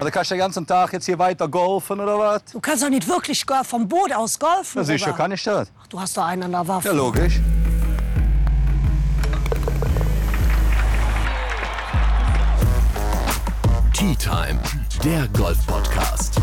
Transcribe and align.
Also 0.00 0.10
kannst 0.10 0.30
du 0.30 0.34
den 0.34 0.38
ganzen 0.40 0.66
Tag 0.66 0.92
jetzt 0.94 1.04
hier 1.04 1.18
weiter 1.18 1.46
golfen 1.46 2.00
oder 2.00 2.18
was? 2.18 2.44
Du 2.52 2.58
kannst 2.60 2.82
doch 2.82 2.88
nicht 2.88 3.06
wirklich 3.06 3.46
go- 3.46 3.62
vom 3.64 3.86
Boot 3.86 4.12
aus 4.14 4.38
golfen. 4.38 4.78
Ja, 4.78 4.84
sicher 4.84 5.06
Robert. 5.08 5.16
kann 5.18 5.32
ich 5.32 5.42
das. 5.42 5.70
Ach, 5.78 5.86
du 5.88 6.00
hast 6.00 6.16
doch 6.16 6.24
einen 6.24 6.42
an 6.44 6.52
der 6.52 6.66
Waffe. 6.66 6.88
Ja, 6.88 6.94
logisch. 6.94 7.38
Tea 13.92 14.14
Time, 14.16 14.58
der 15.04 15.28
Golf-Podcast. 15.28 16.40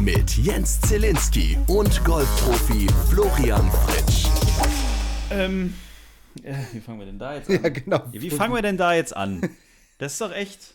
Mit 0.00 0.36
Jens 0.36 0.80
Zielinski 0.82 1.56
und 1.68 2.04
Golfprofi 2.04 2.86
Florian 3.10 3.70
Fritsch. 3.70 4.26
Ähm, 5.30 5.74
äh, 6.42 6.54
wie 6.72 6.80
fangen 6.80 6.98
wir 6.98 7.06
denn 7.06 7.18
da 7.18 7.34
jetzt 7.34 7.48
an? 7.50 7.62
Ja, 7.62 7.68
genau. 7.68 8.02
Wie 8.12 8.30
fangen 8.30 8.54
wir 8.54 8.62
denn 8.62 8.76
da 8.76 8.92
jetzt 8.94 9.16
an? 9.16 9.40
Das 9.98 10.12
ist 10.12 10.20
doch 10.20 10.32
echt. 10.32 10.74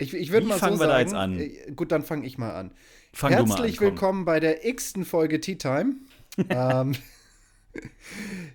Ich, 0.00 0.14
ich 0.14 0.32
würde 0.32 0.46
mal 0.46 0.54
so 0.54 0.60
fangen 0.60 0.80
wir 0.80 0.86
sagen, 0.86 0.90
da 0.90 1.00
jetzt 1.00 1.14
an? 1.14 1.38
äh, 1.38 1.72
gut, 1.72 1.92
dann 1.92 2.02
fange 2.02 2.26
ich 2.26 2.38
mal 2.38 2.52
an. 2.52 2.72
Fang 3.12 3.32
Herzlich 3.32 3.72
an, 3.72 3.76
komm. 3.76 3.86
willkommen 3.86 4.24
bei 4.24 4.40
der 4.40 4.66
x-ten 4.66 5.04
Folge 5.04 5.40
Tea 5.40 5.56
Time. 5.56 5.96
ähm, 6.48 6.94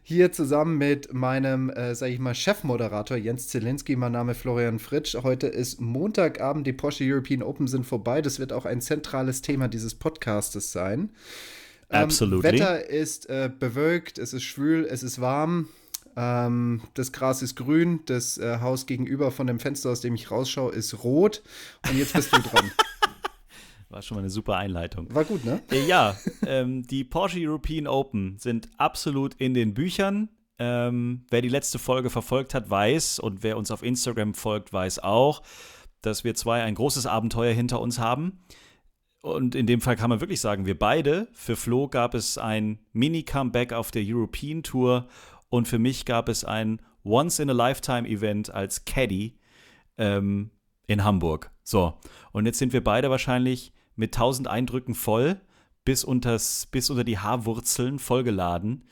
hier 0.04 0.31
zusammen 0.31 0.77
mit 0.77 1.13
meinem, 1.13 1.70
äh, 1.70 1.94
sag 1.94 2.09
ich 2.09 2.20
mal, 2.20 2.34
Chefmoderator 2.34 3.16
Jens 3.16 3.48
Zielinski, 3.48 3.95
mein 3.95 4.12
Name 4.12 4.34
Florian 4.34 4.80
Fritsch. 4.80 5.16
Heute 5.21 5.48
ist 5.48 5.80
Montagabend, 5.80 6.66
die 6.66 6.73
Porsche 6.73 7.04
European 7.05 7.44
Open 7.44 7.68
sind 7.68 7.85
vorbei. 7.85 8.21
Das 8.21 8.40
wird 8.40 8.52
auch 8.52 8.66
ein 8.66 8.82
zentrales 8.82 9.41
Thema 9.41 9.68
dieses 9.68 9.93
Podcastes 9.93 10.71
sein. 10.71 11.12
Ähm, 11.91 12.04
Absolutely. 12.04 12.54
Wetter 12.54 12.90
ist 12.90 13.30
äh, 13.30 13.52
bewölkt, 13.57 14.18
es 14.18 14.34
ist 14.34 14.43
schwül, 14.43 14.85
es 14.90 15.04
ist 15.04 15.21
warm. 15.21 15.70
Ähm, 16.16 16.82
das 16.94 17.12
Gras 17.12 17.42
ist 17.42 17.55
grün, 17.55 18.02
das 18.05 18.38
äh, 18.38 18.60
Haus 18.62 18.86
gegenüber 18.86 19.32
von 19.32 19.48
dem 19.48 19.60
Fenster, 19.60 19.90
aus 19.90 20.02
dem 20.02 20.16
ich 20.16 20.32
rausschaue, 20.32 20.72
ist 20.72 21.04
rot. 21.04 21.44
Und 21.90 21.98
jetzt 21.98 22.14
bist 22.14 22.34
du 22.34 22.41
dran. 22.41 22.72
War 23.90 24.02
schon 24.02 24.16
mal 24.16 24.22
eine 24.22 24.30
super 24.30 24.58
Einleitung. 24.58 25.13
War 25.13 25.26
gut, 25.26 25.46
ne? 25.46 25.62
Äh, 25.72 25.85
ja, 25.85 26.18
ähm, 26.46 26.85
die 26.88 27.04
Porsche 27.04 27.40
European 27.40 27.88
Open 27.88 28.38
sind 28.40 28.70
absolut 28.77 29.35
in 29.35 29.54
den 29.54 29.74
Büchern. 29.74 30.30
Ähm, 30.57 31.26
wer 31.30 31.41
die 31.41 31.49
letzte 31.49 31.80
Folge 31.80 32.10
verfolgt 32.10 32.54
hat, 32.54 32.70
weiß, 32.70 33.20
und 33.20 33.44
wer 33.44 33.57
uns 33.57 33.72
auf 33.72 33.84
Instagram 33.84 34.34
folgt, 34.34 34.72
weiß 34.72 35.00
auch, 35.00 35.44
dass 36.02 36.24
wir 36.24 36.34
zwei 36.34 36.63
ein 36.63 36.76
großes 36.76 37.05
Abenteuer 37.05 37.54
hinter 37.54 37.82
uns 37.82 38.00
haben. 38.00 38.40
Und 39.22 39.55
in 39.55 39.66
dem 39.66 39.82
Fall 39.82 39.96
kann 39.96 40.12
man 40.12 40.22
wirklich 40.22 40.40
sagen, 40.40 40.66
wir 40.66 40.77
beide. 40.77 41.27
Für 41.34 41.55
Flo 41.55 41.88
gab 41.88 42.13
es 42.13 42.38
ein 42.38 42.79
Mini-Comeback 42.94 43.74
auf 43.74 43.90
der 43.91 44.04
European 44.05 44.62
Tour 44.62 45.07
und 45.49 45.68
für 45.68 45.79
mich 45.79 46.05
gab 46.05 46.29
es 46.29 46.43
ein 46.43 46.82
Once-in-a-Lifetime-Event 47.04 48.49
als 48.54 48.85
Caddy 48.85 49.38
ähm, 49.98 50.51
in 50.88 51.04
Hamburg. 51.04 51.51
So, 51.63 51.93
und 52.32 52.46
jetzt 52.46 52.60
sind 52.60 52.74
wir 52.74 52.84
beide 52.84 53.10
wahrscheinlich 53.10 53.73
mit 53.96 54.13
tausend 54.13 54.48
Eindrücken 54.48 54.93
voll, 54.93 55.40
bis, 55.84 56.04
unters, 56.04 56.68
bis 56.68 56.90
unter 56.90 57.04
die 57.04 57.20
Haarwurzeln 57.20 57.99
vollgeladen. 57.99 58.84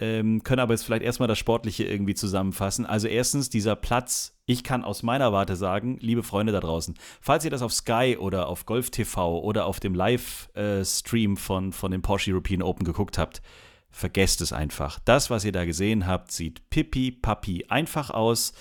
Ähm, 0.00 0.44
können 0.44 0.60
aber 0.60 0.74
jetzt 0.74 0.84
vielleicht 0.84 1.02
erstmal 1.02 1.26
das 1.26 1.38
Sportliche 1.38 1.84
irgendwie 1.84 2.14
zusammenfassen. 2.14 2.86
Also 2.86 3.08
erstens, 3.08 3.50
dieser 3.50 3.74
Platz, 3.74 4.36
ich 4.46 4.62
kann 4.62 4.84
aus 4.84 5.02
meiner 5.02 5.32
Warte 5.32 5.56
sagen, 5.56 5.98
liebe 6.00 6.22
Freunde 6.22 6.52
da 6.52 6.60
draußen, 6.60 6.94
falls 7.20 7.44
ihr 7.44 7.50
das 7.50 7.62
auf 7.62 7.72
Sky 7.72 8.16
oder 8.18 8.48
auf 8.48 8.64
Golf 8.64 8.90
TV 8.90 9.40
oder 9.40 9.66
auf 9.66 9.80
dem 9.80 9.94
Livestream 9.94 11.36
von, 11.36 11.72
von 11.72 11.90
den 11.90 12.02
Porsche 12.02 12.30
European 12.30 12.62
Open 12.62 12.84
geguckt 12.84 13.18
habt, 13.18 13.42
vergesst 13.90 14.40
es 14.40 14.52
einfach. 14.52 14.98
Das, 15.04 15.30
was 15.30 15.44
ihr 15.44 15.52
da 15.52 15.64
gesehen 15.64 16.06
habt, 16.06 16.30
sieht 16.32 16.68
pipi, 16.70 17.10
papi 17.10 17.66
einfach 17.68 18.10
aus. 18.10 18.52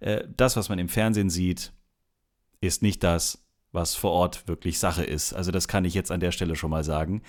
Äh, 0.00 0.24
das, 0.36 0.56
was 0.56 0.68
man 0.68 0.78
im 0.78 0.88
Fernsehen 0.88 1.30
sieht, 1.30 1.72
ist 2.60 2.82
nicht 2.82 3.02
das, 3.02 3.44
was 3.72 3.94
vor 3.94 4.12
Ort 4.12 4.48
wirklich 4.48 4.78
Sache 4.78 5.04
ist. 5.04 5.32
Also 5.32 5.50
das 5.50 5.68
kann 5.68 5.84
ich 5.84 5.94
jetzt 5.94 6.10
an 6.10 6.20
der 6.20 6.32
Stelle 6.32 6.56
schon 6.56 6.70
mal 6.70 6.84
sagen. 6.84 7.22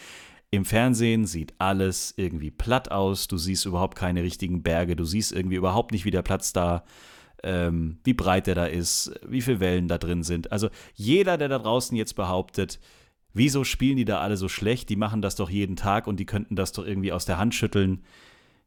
Im 0.49 0.63
Fernsehen 0.63 1.25
sieht 1.25 1.53
alles 1.57 2.13
irgendwie 2.15 2.51
platt 2.51 2.89
aus. 2.89 3.27
Du 3.27 3.37
siehst 3.37 3.65
überhaupt 3.65 3.97
keine 3.97 4.23
richtigen 4.23 4.63
Berge. 4.63 4.95
Du 4.95 5.03
siehst 5.03 5.33
irgendwie 5.33 5.57
überhaupt 5.57 5.91
nicht, 5.91 6.05
wie 6.05 6.11
der 6.11 6.21
Platz 6.21 6.53
da, 6.53 6.85
ähm, 7.43 7.99
wie 8.05 8.13
breit 8.13 8.47
der 8.47 8.55
da 8.55 8.65
ist, 8.65 9.11
wie 9.27 9.41
viele 9.41 9.59
Wellen 9.59 9.89
da 9.89 9.97
drin 9.97 10.23
sind. 10.23 10.51
Also 10.53 10.69
jeder, 10.93 11.37
der 11.37 11.49
da 11.49 11.59
draußen 11.59 11.97
jetzt 11.97 12.15
behauptet, 12.15 12.79
wieso 13.37 13.63
spielen 13.63 13.97
die 13.97 14.05
da 14.05 14.19
alle 14.19 14.37
so 14.37 14.49
schlecht? 14.49 14.89
Die 14.89 14.95
machen 14.95 15.21
das 15.21 15.35
doch 15.35 15.49
jeden 15.49 15.75
Tag 15.75 16.07
und 16.07 16.19
die 16.19 16.25
könnten 16.25 16.55
das 16.55 16.71
doch 16.71 16.85
irgendwie 16.85 17.11
aus 17.11 17.25
der 17.25 17.37
Hand 17.37 17.55
schütteln. 17.55 18.03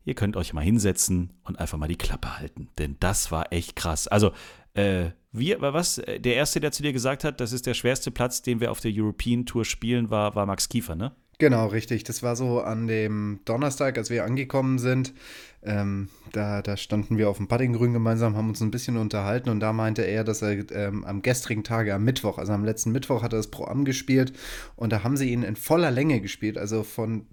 Ihr 0.04 0.14
könnt 0.14 0.36
euch 0.36 0.52
mal 0.52 0.62
hinsetzen 0.62 1.30
und 1.44 1.58
einfach 1.58 1.78
mal 1.78 1.88
die 1.88 1.96
Klappe 1.96 2.38
halten. 2.38 2.68
Denn 2.78 2.96
das 3.00 3.30
war 3.30 3.52
echt 3.52 3.76
krass. 3.76 4.08
Also, 4.08 4.32
äh, 4.74 5.10
wir, 5.32 5.60
was? 5.60 5.98
Äh, 5.98 6.20
Der 6.20 6.36
erste, 6.36 6.60
der 6.60 6.72
zu 6.72 6.82
dir 6.82 6.92
gesagt 6.92 7.24
hat, 7.24 7.40
das 7.40 7.52
ist 7.52 7.66
der 7.66 7.74
schwerste 7.74 8.10
Platz, 8.10 8.42
den 8.42 8.60
wir 8.60 8.70
auf 8.70 8.80
der 8.80 8.92
European 8.94 9.46
Tour 9.46 9.64
spielen, 9.64 10.10
war, 10.10 10.34
war 10.34 10.46
Max 10.46 10.68
Kiefer, 10.68 10.94
ne? 10.94 11.12
Genau, 11.40 11.68
richtig. 11.68 12.04
Das 12.04 12.22
war 12.22 12.36
so 12.36 12.60
an 12.60 12.86
dem 12.86 13.40
Donnerstag, 13.46 13.96
als 13.96 14.10
wir 14.10 14.24
angekommen 14.26 14.78
sind. 14.78 15.14
Ähm, 15.62 16.10
da, 16.32 16.60
da 16.60 16.76
standen 16.76 17.16
wir 17.16 17.30
auf 17.30 17.38
dem 17.38 17.48
Puttinggrün 17.48 17.94
gemeinsam, 17.94 18.36
haben 18.36 18.50
uns 18.50 18.60
ein 18.60 18.70
bisschen 18.70 18.98
unterhalten 18.98 19.48
und 19.48 19.60
da 19.60 19.72
meinte 19.72 20.02
er, 20.02 20.22
dass 20.22 20.42
er 20.42 20.70
ähm, 20.70 21.02
am 21.04 21.22
gestrigen 21.22 21.64
Tage, 21.64 21.94
am 21.94 22.04
Mittwoch, 22.04 22.36
also 22.36 22.52
am 22.52 22.64
letzten 22.64 22.92
Mittwoch, 22.92 23.22
hat 23.22 23.32
er 23.32 23.38
das 23.38 23.50
Pro 23.50 23.64
Am 23.64 23.86
gespielt 23.86 24.34
und 24.76 24.92
da 24.92 25.02
haben 25.02 25.16
sie 25.16 25.30
ihn 25.30 25.42
in 25.42 25.56
voller 25.56 25.90
Länge 25.90 26.20
gespielt, 26.20 26.58
also 26.58 26.82
von 26.82 27.26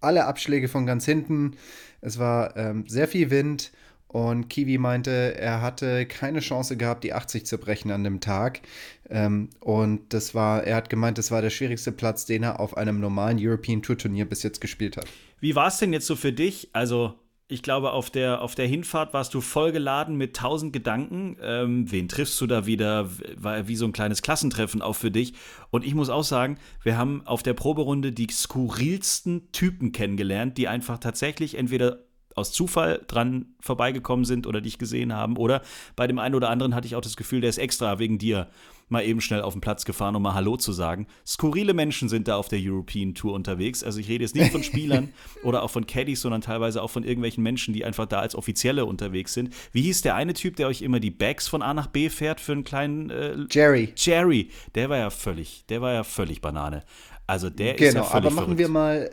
alle 0.00 0.26
Abschläge 0.26 0.68
von 0.68 0.84
ganz 0.84 1.06
hinten. 1.06 1.56
Es 2.02 2.18
war 2.18 2.54
ähm, 2.58 2.84
sehr 2.86 3.08
viel 3.08 3.30
Wind 3.30 3.72
und 4.12 4.48
Kiwi 4.48 4.76
meinte, 4.76 5.36
er 5.38 5.62
hatte 5.62 6.04
keine 6.04 6.40
Chance 6.40 6.76
gehabt, 6.76 7.02
die 7.02 7.14
80 7.14 7.46
zu 7.46 7.56
brechen 7.56 7.90
an 7.90 8.04
dem 8.04 8.20
Tag. 8.20 8.60
Ähm, 9.08 9.48
und 9.60 10.12
das 10.12 10.34
war, 10.34 10.64
er 10.64 10.76
hat 10.76 10.90
gemeint, 10.90 11.16
das 11.16 11.30
war 11.30 11.40
der 11.40 11.50
schwierigste 11.50 11.92
Platz, 11.92 12.26
den 12.26 12.42
er 12.42 12.60
auf 12.60 12.76
einem 12.76 13.00
normalen 13.00 13.38
European 13.40 13.82
Tour 13.82 13.96
Turnier 13.96 14.26
bis 14.26 14.42
jetzt 14.42 14.60
gespielt 14.60 14.98
hat. 14.98 15.06
Wie 15.40 15.54
war 15.54 15.68
es 15.68 15.78
denn 15.78 15.94
jetzt 15.94 16.06
so 16.06 16.14
für 16.14 16.32
dich? 16.32 16.68
Also, 16.74 17.14
ich 17.48 17.62
glaube, 17.62 17.92
auf 17.92 18.10
der, 18.10 18.42
auf 18.42 18.54
der 18.54 18.66
Hinfahrt 18.66 19.14
warst 19.14 19.32
du 19.32 19.40
vollgeladen 19.40 20.16
mit 20.16 20.36
tausend 20.36 20.74
Gedanken. 20.74 21.38
Ähm, 21.42 21.90
wen 21.90 22.08
triffst 22.08 22.38
du 22.40 22.46
da 22.46 22.66
wieder? 22.66 23.08
War 23.36 23.66
wie 23.66 23.76
so 23.76 23.86
ein 23.86 23.92
kleines 23.92 24.20
Klassentreffen 24.20 24.82
auch 24.82 24.96
für 24.96 25.10
dich. 25.10 25.32
Und 25.70 25.84
ich 25.84 25.94
muss 25.94 26.10
auch 26.10 26.24
sagen, 26.24 26.58
wir 26.82 26.98
haben 26.98 27.26
auf 27.26 27.42
der 27.42 27.54
Proberunde 27.54 28.12
die 28.12 28.28
skurrilsten 28.30 29.52
Typen 29.52 29.92
kennengelernt, 29.92 30.58
die 30.58 30.68
einfach 30.68 30.98
tatsächlich 30.98 31.56
entweder 31.56 32.00
aus 32.36 32.52
Zufall 32.52 33.00
dran 33.06 33.46
vorbeigekommen 33.60 34.24
sind 34.24 34.46
oder 34.46 34.60
dich 34.60 34.78
gesehen 34.78 35.12
haben. 35.12 35.36
Oder 35.36 35.62
bei 35.96 36.06
dem 36.06 36.18
einen 36.18 36.34
oder 36.34 36.50
anderen 36.50 36.74
hatte 36.74 36.86
ich 36.86 36.96
auch 36.96 37.00
das 37.00 37.16
Gefühl, 37.16 37.40
der 37.40 37.50
ist 37.50 37.58
extra 37.58 37.98
wegen 37.98 38.18
dir 38.18 38.48
mal 38.88 39.04
eben 39.04 39.22
schnell 39.22 39.40
auf 39.40 39.54
den 39.54 39.62
Platz 39.62 39.86
gefahren, 39.86 40.14
um 40.16 40.22
mal 40.22 40.34
Hallo 40.34 40.56
zu 40.58 40.70
sagen. 40.72 41.06
Skurrile 41.26 41.72
Menschen 41.72 42.10
sind 42.10 42.28
da 42.28 42.36
auf 42.36 42.48
der 42.48 42.58
European 42.62 43.14
Tour 43.14 43.32
unterwegs. 43.32 43.82
Also 43.82 43.98
ich 44.00 44.08
rede 44.08 44.22
jetzt 44.22 44.34
nicht 44.34 44.52
von 44.52 44.62
Spielern 44.62 45.08
oder 45.42 45.62
auch 45.62 45.70
von 45.70 45.86
Caddies, 45.86 46.20
sondern 46.20 46.42
teilweise 46.42 46.82
auch 46.82 46.90
von 46.90 47.02
irgendwelchen 47.02 47.42
Menschen, 47.42 47.72
die 47.72 47.84
einfach 47.86 48.04
da 48.06 48.20
als 48.20 48.34
Offizielle 48.34 48.84
unterwegs 48.84 49.32
sind. 49.32 49.54
Wie 49.72 49.82
hieß 49.82 50.02
der 50.02 50.14
eine 50.14 50.34
Typ, 50.34 50.56
der 50.56 50.68
euch 50.68 50.82
immer 50.82 51.00
die 51.00 51.10
Bags 51.10 51.48
von 51.48 51.62
A 51.62 51.72
nach 51.72 51.86
B 51.86 52.10
fährt 52.10 52.38
für 52.40 52.52
einen 52.52 52.64
kleinen 52.64 53.08
äh, 53.08 53.36
Jerry. 53.50 53.94
Jerry? 53.96 54.50
Der 54.74 54.90
war 54.90 54.98
ja 54.98 55.08
völlig, 55.08 55.64
der 55.70 55.80
war 55.80 55.94
ja 55.94 56.04
völlig 56.04 56.42
Banane. 56.42 56.84
Also 57.26 57.48
der 57.48 57.76
ist 57.76 57.80
ja 57.80 57.90
Genau, 57.92 58.04
völlig 58.04 58.14
aber 58.26 58.30
machen 58.30 58.44
verrückt. 58.44 58.58
wir 58.58 58.68
mal. 58.68 59.10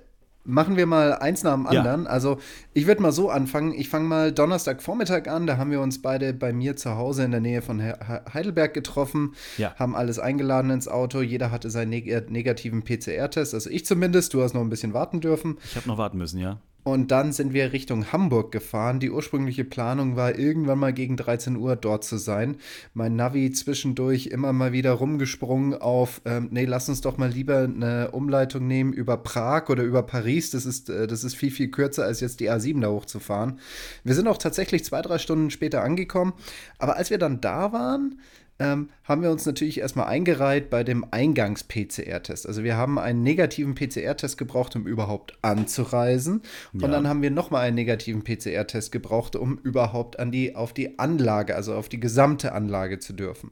Machen 0.50 0.78
wir 0.78 0.86
mal 0.86 1.14
eins 1.14 1.44
nach 1.44 1.54
dem 1.56 1.66
Ja. 1.72 1.80
anderen. 1.82 2.08
Also, 2.08 2.40
ich 2.74 2.88
würde 2.88 3.02
mal 3.02 3.12
so 3.12 3.30
anfangen. 3.30 3.74
Ich 3.74 3.88
fange 3.90 4.08
mal 4.08 4.32
Donnerstagvormittag 4.32 5.28
an. 5.28 5.46
Da 5.48 5.58
haben 5.58 5.72
wir 5.72 5.80
uns 5.82 6.02
beide 6.02 6.34
bei 6.34 6.52
mir 6.54 6.76
zu 6.76 6.96
Hause 6.96 7.24
in 7.24 7.32
der 7.32 7.40
Nähe 7.40 7.62
von 7.62 7.80
He- 7.80 7.94
He- 8.06 8.34
Heidelberg 8.34 8.74
getroffen. 8.74 9.34
Ja. 9.58 9.76
Haben 9.76 9.96
alles 9.96 10.18
eingeladen 10.20 10.72
ins 10.72 10.88
Auto. 10.88 11.22
Jeder 11.22 11.52
hatte 11.52 11.70
seinen 11.70 11.90
neg 11.90 12.30
negativen 12.32 12.84
PCR-Test. 12.84 13.54
Also, 13.54 13.70
ich 13.70 13.86
zumindest. 13.86 14.34
Du 14.34 14.42
hast 14.42 14.54
noch 14.54 14.62
ein 14.62 14.70
bisschen 14.70 14.94
warten 14.94 15.22
dürfen. 15.22 15.58
Ich 15.66 15.76
habe 15.76 15.88
noch 15.88 15.98
warten 15.98 16.18
müssen, 16.18 16.40
ja. 16.40 16.60
Und 16.84 17.12
dann 17.12 17.34
sind 17.34 17.54
wir 17.54 17.74
Richtung 17.74 18.12
Hamburg 18.12 18.52
gefahren. 18.52 19.00
Die 19.00 19.12
ursprüngliche 19.12 19.66
Planung 19.66 20.16
war, 20.16 20.40
irgendwann 20.40 20.80
mal 20.80 20.94
gegen 20.94 21.18
13 21.18 21.58
Uhr 21.58 21.76
dort 21.76 22.04
zu 22.04 22.18
sein. 22.18 22.56
Mein 22.94 23.16
Navi 23.16 23.52
zwischendurch 23.52 24.28
immer 24.28 24.54
mal 24.54 24.72
wieder 24.72 24.94
rumgesprungen 24.94 25.74
auf, 25.74 26.22
ähm, 26.26 26.48
nee, 26.52 26.66
lass 26.66 26.88
uns 26.88 27.02
doch 27.02 27.18
mal 27.18 27.30
lieber 27.30 27.60
eine 27.60 28.12
Umleitung 28.12 28.66
nehmen 28.66 28.94
über 28.94 29.18
Prag 29.18 29.70
oder 29.70 29.84
über 29.84 30.04
Paris. 30.04 30.52
Das 30.52 30.66
ist, 30.66 30.90
äh, 30.90 31.06
das 31.06 31.24
ist 31.24 31.36
viel, 31.36 31.52
viel 31.52 31.70
kürzer, 31.70 32.06
als 32.06 32.22
jetzt 32.22 32.40
die 32.40 32.50
A7 32.50 32.82
da 32.82 32.90
hochzufahren. 32.90 33.60
Wir 34.04 34.16
sind 34.16 34.28
auch 34.28 34.38
tatsächlich 34.38 34.86
zwei, 34.86 35.02
drei 35.02 35.18
Stunden 35.18 35.52
später 35.52 35.84
angekommen. 35.84 36.34
Aber 36.78 36.96
als 36.96 37.10
wir 37.10 37.18
dann 37.18 37.42
da 37.42 37.74
waren, 37.74 38.20
ähm, 38.60 38.90
haben 39.06 39.22
wir 39.22 39.32
uns 39.32 39.46
natürlich 39.46 39.80
erstmal 39.80 40.08
eingereiht 40.08 40.70
bei 40.70 40.84
dem 40.84 41.06
Eingangs-PCR-Test. 41.10 42.46
Also 42.48 42.64
wir 42.64 42.76
haben 42.78 43.00
einen 43.00 43.24
negativen 43.24 43.74
PCR-Test 43.76 44.38
gebraucht, 44.38 44.76
um 44.76 44.86
überhaupt 44.86 45.38
anzureisen. 45.42 46.42
Und 46.74 46.82
Ja. 46.82 46.88
dann 46.90 47.08
haben 47.08 47.22
wir 47.22 47.32
nochmal 47.32 47.66
einen 47.68 47.76
negativen 47.76 48.24
PCR-Test 48.24 48.92
gebraucht, 48.92 49.36
um 49.36 49.58
überhaupt 49.60 50.20
an 50.20 50.32
die, 50.32 50.56
auf 50.56 50.74
die 50.74 51.00
Anlage, 51.00 51.56
also 51.56 51.74
auf 51.74 51.90
die 51.90 52.00
gesamte 52.00 52.52
Anlage 52.52 53.00
zu 53.00 53.14
dürfen. 53.14 53.52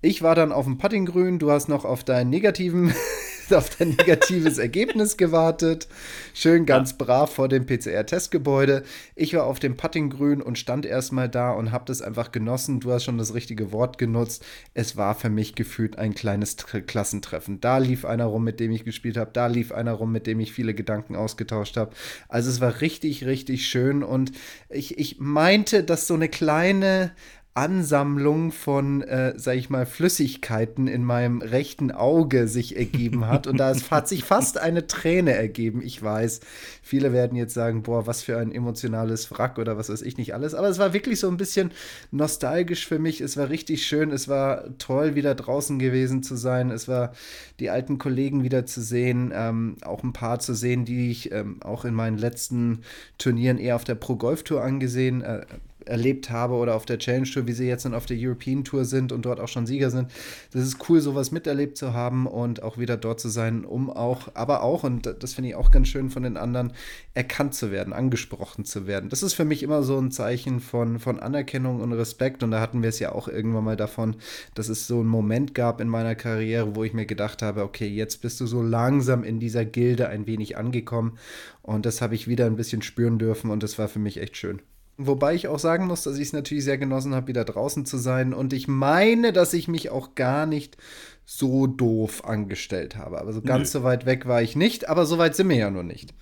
Ich 0.00 0.22
war 0.22 0.36
dann 0.36 0.52
auf 0.52 0.64
dem 0.64 0.78
Puttinggrün, 0.78 1.40
du 1.40 1.50
hast 1.50 1.68
noch 1.68 1.84
auf 1.84 2.04
deinen 2.04 2.30
negativen 2.30 2.94
auf 3.52 3.70
dein 3.76 3.90
negatives 3.90 4.58
Ergebnis 4.58 5.16
gewartet. 5.16 5.88
Schön 6.34 6.66
ganz 6.66 6.96
brav 6.96 7.32
vor 7.32 7.48
dem 7.48 7.66
PCR-Testgebäude. 7.66 8.82
Ich 9.14 9.34
war 9.34 9.44
auf 9.44 9.58
dem 9.58 9.76
Puttinggrün 9.76 10.42
und 10.42 10.58
stand 10.58 10.86
erstmal 10.86 11.28
da 11.28 11.52
und 11.52 11.72
habe 11.72 11.84
das 11.86 12.02
einfach 12.02 12.32
genossen. 12.32 12.80
Du 12.80 12.92
hast 12.92 13.04
schon 13.04 13.18
das 13.18 13.34
richtige 13.34 13.72
Wort 13.72 13.98
genutzt. 13.98 14.44
Es 14.74 14.96
war 14.96 15.14
für 15.14 15.30
mich 15.30 15.54
gefühlt 15.54 15.98
ein 15.98 16.14
kleines 16.14 16.56
Tr 16.56 16.80
Klassentreffen. 16.80 17.60
Da 17.60 17.78
lief 17.78 18.04
einer 18.04 18.26
rum, 18.26 18.44
mit 18.44 18.60
dem 18.60 18.70
ich 18.70 18.84
gespielt 18.84 19.16
habe. 19.16 19.30
Da 19.32 19.46
lief 19.46 19.72
einer 19.72 19.92
rum, 19.92 20.12
mit 20.12 20.26
dem 20.26 20.40
ich 20.40 20.52
viele 20.52 20.74
Gedanken 20.74 21.16
ausgetauscht 21.16 21.76
habe. 21.76 21.92
Also 22.28 22.50
es 22.50 22.60
war 22.60 22.80
richtig, 22.80 23.24
richtig 23.24 23.66
schön 23.66 24.02
und 24.02 24.32
ich, 24.68 24.98
ich 24.98 25.18
meinte, 25.18 25.82
dass 25.82 26.06
so 26.06 26.14
eine 26.14 26.28
kleine 26.28 27.12
Ansammlung 27.58 28.52
von, 28.52 29.02
äh, 29.02 29.34
sag 29.36 29.56
ich 29.56 29.68
mal, 29.68 29.84
Flüssigkeiten 29.84 30.86
in 30.86 31.02
meinem 31.02 31.42
rechten 31.42 31.90
Auge 31.90 32.46
sich 32.46 32.76
ergeben 32.76 33.26
hat. 33.26 33.48
Und 33.48 33.56
da 33.56 33.74
hat 33.90 34.06
sich 34.06 34.22
fast 34.22 34.58
eine 34.58 34.86
Träne 34.86 35.32
ergeben. 35.32 35.82
Ich 35.82 36.00
weiß, 36.00 36.38
viele 36.82 37.12
werden 37.12 37.36
jetzt 37.36 37.54
sagen, 37.54 37.82
boah, 37.82 38.06
was 38.06 38.22
für 38.22 38.38
ein 38.38 38.52
emotionales 38.52 39.32
Wrack 39.32 39.58
oder 39.58 39.76
was 39.76 39.88
weiß 39.88 40.02
ich 40.02 40.18
nicht 40.18 40.34
alles. 40.34 40.54
Aber 40.54 40.68
es 40.68 40.78
war 40.78 40.92
wirklich 40.92 41.18
so 41.18 41.26
ein 41.26 41.36
bisschen 41.36 41.72
nostalgisch 42.12 42.86
für 42.86 43.00
mich. 43.00 43.20
Es 43.20 43.36
war 43.36 43.48
richtig 43.48 43.84
schön. 43.84 44.12
Es 44.12 44.28
war 44.28 44.78
toll, 44.78 45.16
wieder 45.16 45.34
draußen 45.34 45.80
gewesen 45.80 46.22
zu 46.22 46.36
sein. 46.36 46.70
Es 46.70 46.86
war 46.86 47.12
die 47.58 47.70
alten 47.70 47.98
Kollegen 47.98 48.44
wieder 48.44 48.66
zu 48.66 48.80
sehen. 48.82 49.32
Ähm, 49.34 49.78
auch 49.82 50.04
ein 50.04 50.12
paar 50.12 50.38
zu 50.38 50.54
sehen, 50.54 50.84
die 50.84 51.10
ich 51.10 51.32
ähm, 51.32 51.60
auch 51.64 51.84
in 51.84 51.94
meinen 51.94 52.18
letzten 52.18 52.82
Turnieren 53.18 53.58
eher 53.58 53.74
auf 53.74 53.82
der 53.82 53.96
Pro 53.96 54.14
Golf 54.14 54.44
Tour 54.44 54.62
angesehen, 54.62 55.22
äh, 55.22 55.44
erlebt 55.88 56.30
habe 56.30 56.54
oder 56.54 56.74
auf 56.74 56.86
der 56.86 56.98
Challenge 56.98 57.28
Tour, 57.28 57.46
wie 57.46 57.52
sie 57.52 57.66
jetzt 57.66 57.84
dann 57.84 57.94
auf 57.94 58.06
der 58.06 58.16
European 58.18 58.64
Tour 58.64 58.84
sind 58.84 59.12
und 59.12 59.24
dort 59.24 59.40
auch 59.40 59.48
schon 59.48 59.66
Sieger 59.66 59.90
sind. 59.90 60.10
Das 60.52 60.62
ist 60.62 60.88
cool, 60.88 61.00
sowas 61.00 61.30
miterlebt 61.30 61.76
zu 61.76 61.92
haben 61.92 62.26
und 62.26 62.62
auch 62.62 62.78
wieder 62.78 62.96
dort 62.96 63.20
zu 63.20 63.28
sein, 63.28 63.64
um 63.64 63.90
auch, 63.90 64.28
aber 64.34 64.62
auch, 64.62 64.84
und 64.84 65.14
das 65.20 65.34
finde 65.34 65.50
ich 65.50 65.54
auch 65.56 65.70
ganz 65.70 65.88
schön 65.88 66.10
von 66.10 66.22
den 66.22 66.36
anderen, 66.36 66.72
erkannt 67.14 67.54
zu 67.54 67.70
werden, 67.70 67.92
angesprochen 67.92 68.64
zu 68.64 68.86
werden. 68.86 69.10
Das 69.10 69.22
ist 69.22 69.34
für 69.34 69.44
mich 69.44 69.62
immer 69.62 69.82
so 69.82 69.98
ein 69.98 70.10
Zeichen 70.10 70.60
von, 70.60 70.98
von 70.98 71.20
Anerkennung 71.20 71.80
und 71.80 71.92
Respekt. 71.92 72.42
Und 72.42 72.50
da 72.50 72.60
hatten 72.60 72.82
wir 72.82 72.88
es 72.88 72.98
ja 72.98 73.12
auch 73.12 73.28
irgendwann 73.28 73.64
mal 73.64 73.76
davon, 73.76 74.16
dass 74.54 74.68
es 74.68 74.86
so 74.86 75.00
einen 75.00 75.08
Moment 75.08 75.54
gab 75.54 75.80
in 75.80 75.88
meiner 75.88 76.14
Karriere, 76.14 76.76
wo 76.76 76.84
ich 76.84 76.92
mir 76.92 77.06
gedacht 77.06 77.42
habe, 77.42 77.62
okay, 77.62 77.88
jetzt 77.88 78.22
bist 78.22 78.40
du 78.40 78.46
so 78.46 78.62
langsam 78.62 79.24
in 79.24 79.40
dieser 79.40 79.64
Gilde 79.64 80.08
ein 80.08 80.26
wenig 80.26 80.56
angekommen. 80.56 81.18
Und 81.62 81.86
das 81.86 82.00
habe 82.00 82.14
ich 82.14 82.28
wieder 82.28 82.46
ein 82.46 82.56
bisschen 82.56 82.82
spüren 82.82 83.18
dürfen 83.18 83.50
und 83.50 83.62
das 83.62 83.78
war 83.78 83.88
für 83.88 83.98
mich 83.98 84.18
echt 84.18 84.36
schön. 84.36 84.60
Wobei 85.00 85.36
ich 85.36 85.46
auch 85.46 85.60
sagen 85.60 85.86
muss, 85.86 86.02
dass 86.02 86.16
ich 86.16 86.26
es 86.26 86.32
natürlich 86.32 86.64
sehr 86.64 86.76
genossen 86.76 87.14
habe, 87.14 87.28
wieder 87.28 87.44
draußen 87.44 87.86
zu 87.86 87.98
sein. 87.98 88.34
Und 88.34 88.52
ich 88.52 88.66
meine, 88.66 89.32
dass 89.32 89.54
ich 89.54 89.68
mich 89.68 89.90
auch 89.90 90.16
gar 90.16 90.44
nicht 90.44 90.76
so 91.24 91.68
doof 91.68 92.24
angestellt 92.24 92.96
habe. 92.96 93.20
Aber 93.20 93.32
so 93.32 93.40
ganz 93.40 93.72
Nö. 93.72 93.78
so 93.78 93.84
weit 93.84 94.06
weg 94.06 94.26
war 94.26 94.42
ich 94.42 94.56
nicht, 94.56 94.88
aber 94.88 95.06
so 95.06 95.16
weit 95.16 95.36
sind 95.36 95.48
wir 95.50 95.56
ja 95.56 95.70
noch 95.70 95.84
nicht. 95.84 96.14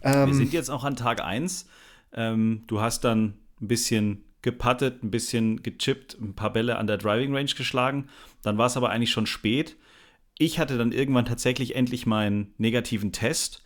Ähm, 0.00 0.28
wir 0.28 0.34
sind 0.34 0.54
jetzt 0.54 0.70
auch 0.70 0.84
an 0.84 0.96
Tag 0.96 1.20
1. 1.22 1.66
Ähm, 2.14 2.62
du 2.66 2.80
hast 2.80 3.04
dann 3.04 3.34
ein 3.60 3.68
bisschen 3.68 4.24
gepattet, 4.40 5.02
ein 5.02 5.10
bisschen 5.10 5.62
gechippt, 5.62 6.16
ein 6.18 6.34
paar 6.34 6.52
Bälle 6.52 6.76
an 6.76 6.86
der 6.86 6.96
Driving 6.96 7.34
Range 7.34 7.52
geschlagen. 7.54 8.08
Dann 8.40 8.56
war 8.56 8.68
es 8.68 8.78
aber 8.78 8.88
eigentlich 8.88 9.10
schon 9.10 9.26
spät. 9.26 9.76
Ich 10.38 10.58
hatte 10.58 10.78
dann 10.78 10.92
irgendwann 10.92 11.26
tatsächlich 11.26 11.76
endlich 11.76 12.06
meinen 12.06 12.54
negativen 12.56 13.12
Test, 13.12 13.64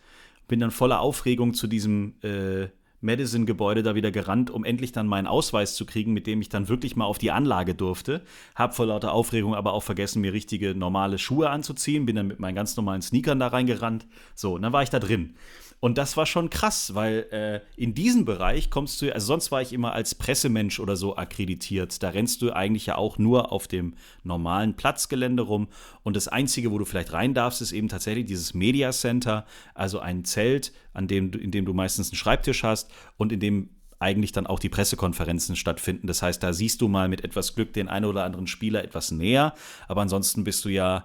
bin 0.49 0.59
dann 0.59 0.71
voller 0.71 0.99
Aufregung 0.99 1.53
zu 1.53 1.67
diesem 1.67 2.15
äh, 2.23 2.67
Madison-Gebäude 3.03 3.83
da 3.83 3.95
wieder 3.95 4.11
gerannt, 4.11 4.49
um 4.49 4.65
endlich 4.65 4.91
dann 4.91 5.07
meinen 5.07 5.27
Ausweis 5.27 5.75
zu 5.75 5.85
kriegen, 5.85 6.13
mit 6.13 6.27
dem 6.27 6.41
ich 6.41 6.49
dann 6.49 6.69
wirklich 6.69 6.95
mal 6.95 7.05
auf 7.05 7.17
die 7.17 7.31
Anlage 7.31 7.75
durfte. 7.75 8.21
Hab 8.55 8.75
vor 8.75 8.87
lauter 8.87 9.11
Aufregung 9.11 9.55
aber 9.55 9.73
auch 9.73 9.83
vergessen, 9.83 10.21
mir 10.21 10.33
richtige 10.33 10.75
normale 10.75 11.17
Schuhe 11.17 11.49
anzuziehen. 11.49 12.05
Bin 12.05 12.15
dann 12.15 12.27
mit 12.27 12.39
meinen 12.39 12.55
ganz 12.55 12.75
normalen 12.75 13.01
Sneakern 13.01 13.39
da 13.39 13.47
reingerannt. 13.47 14.07
So, 14.35 14.55
und 14.55 14.61
dann 14.61 14.73
war 14.73 14.83
ich 14.83 14.89
da 14.89 14.99
drin. 14.99 15.35
Und 15.83 15.97
das 15.97 16.15
war 16.15 16.25
schon 16.25 16.49
krass, 16.49 16.95
weil 16.95 17.27
äh, 17.31 17.59
in 17.75 17.93
diesem 17.93 18.23
Bereich 18.23 18.69
kommst 18.69 19.01
du, 19.01 19.13
also 19.13 19.27
sonst 19.27 19.51
war 19.51 19.61
ich 19.61 19.73
immer 19.73 19.91
als 19.91 20.15
Pressemensch 20.15 20.79
oder 20.79 20.95
so 20.95 21.17
akkreditiert. 21.17 22.01
Da 22.01 22.07
rennst 22.11 22.41
du 22.41 22.53
eigentlich 22.53 22.85
ja 22.85 22.95
auch 22.95 23.17
nur 23.17 23.51
auf 23.51 23.67
dem 23.67 23.95
normalen 24.23 24.77
Platzgelände 24.77 25.43
rum. 25.43 25.67
Und 26.01 26.15
das 26.15 26.29
Einzige, 26.29 26.71
wo 26.71 26.77
du 26.77 26.85
vielleicht 26.85 27.11
rein 27.11 27.33
darfst, 27.33 27.61
ist 27.61 27.73
eben 27.73 27.89
tatsächlich 27.89 28.27
dieses 28.27 28.53
Media 28.53 28.93
Center, 28.93 29.45
also 29.73 29.99
ein 29.99 30.23
Zelt, 30.23 30.71
an 30.93 31.09
dem, 31.09 31.33
in 31.33 31.51
dem 31.51 31.65
du 31.65 31.73
meistens 31.73 32.11
einen 32.11 32.17
Schreibtisch 32.17 32.63
hast 32.63 32.89
und 33.17 33.33
in 33.33 33.41
dem 33.41 33.69
eigentlich 33.99 34.31
dann 34.31 34.47
auch 34.47 34.59
die 34.59 34.69
Pressekonferenzen 34.69 35.57
stattfinden. 35.57 36.07
Das 36.07 36.21
heißt, 36.21 36.41
da 36.41 36.53
siehst 36.53 36.79
du 36.79 36.87
mal 36.87 37.09
mit 37.09 37.25
etwas 37.25 37.55
Glück 37.55 37.73
den 37.73 37.89
einen 37.89 38.05
oder 38.05 38.23
anderen 38.23 38.47
Spieler 38.47 38.85
etwas 38.85 39.11
näher. 39.11 39.53
Aber 39.89 39.99
ansonsten 39.99 40.45
bist 40.45 40.63
du 40.63 40.69
ja 40.69 41.03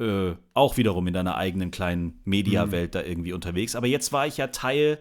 äh, 0.00 0.32
auch 0.54 0.76
wiederum 0.76 1.06
in 1.06 1.14
deiner 1.14 1.36
eigenen 1.36 1.70
kleinen 1.70 2.20
Mediawelt 2.24 2.94
mhm. 2.94 2.98
da 2.98 3.02
irgendwie 3.02 3.32
unterwegs. 3.32 3.76
Aber 3.76 3.86
jetzt 3.86 4.12
war 4.12 4.26
ich 4.26 4.36
ja 4.36 4.48
Teil 4.48 4.98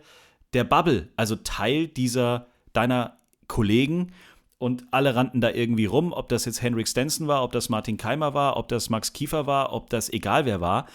der 0.54 0.64
Bubble, 0.64 1.10
also 1.16 1.36
Teil 1.36 1.88
dieser 1.88 2.48
deiner 2.74 3.18
Kollegen 3.48 4.12
und 4.58 4.86
alle 4.92 5.16
rannten 5.16 5.42
da 5.42 5.50
irgendwie 5.50 5.86
rum, 5.86 6.14
ob 6.14 6.30
das 6.30 6.46
jetzt 6.46 6.62
Henrik 6.62 6.88
Stenson 6.88 7.28
war, 7.28 7.44
ob 7.44 7.52
das 7.52 7.70
Martin 7.70 7.98
Keimer 7.98 8.34
war, 8.34 8.56
ob 8.58 8.68
das 8.68 8.90
Max 8.90 9.14
Kiefer 9.14 9.46
war, 9.46 9.74
ob 9.74 9.90
das 9.90 10.12
egal 10.12 10.46
wer 10.46 10.62
war. 10.62 10.88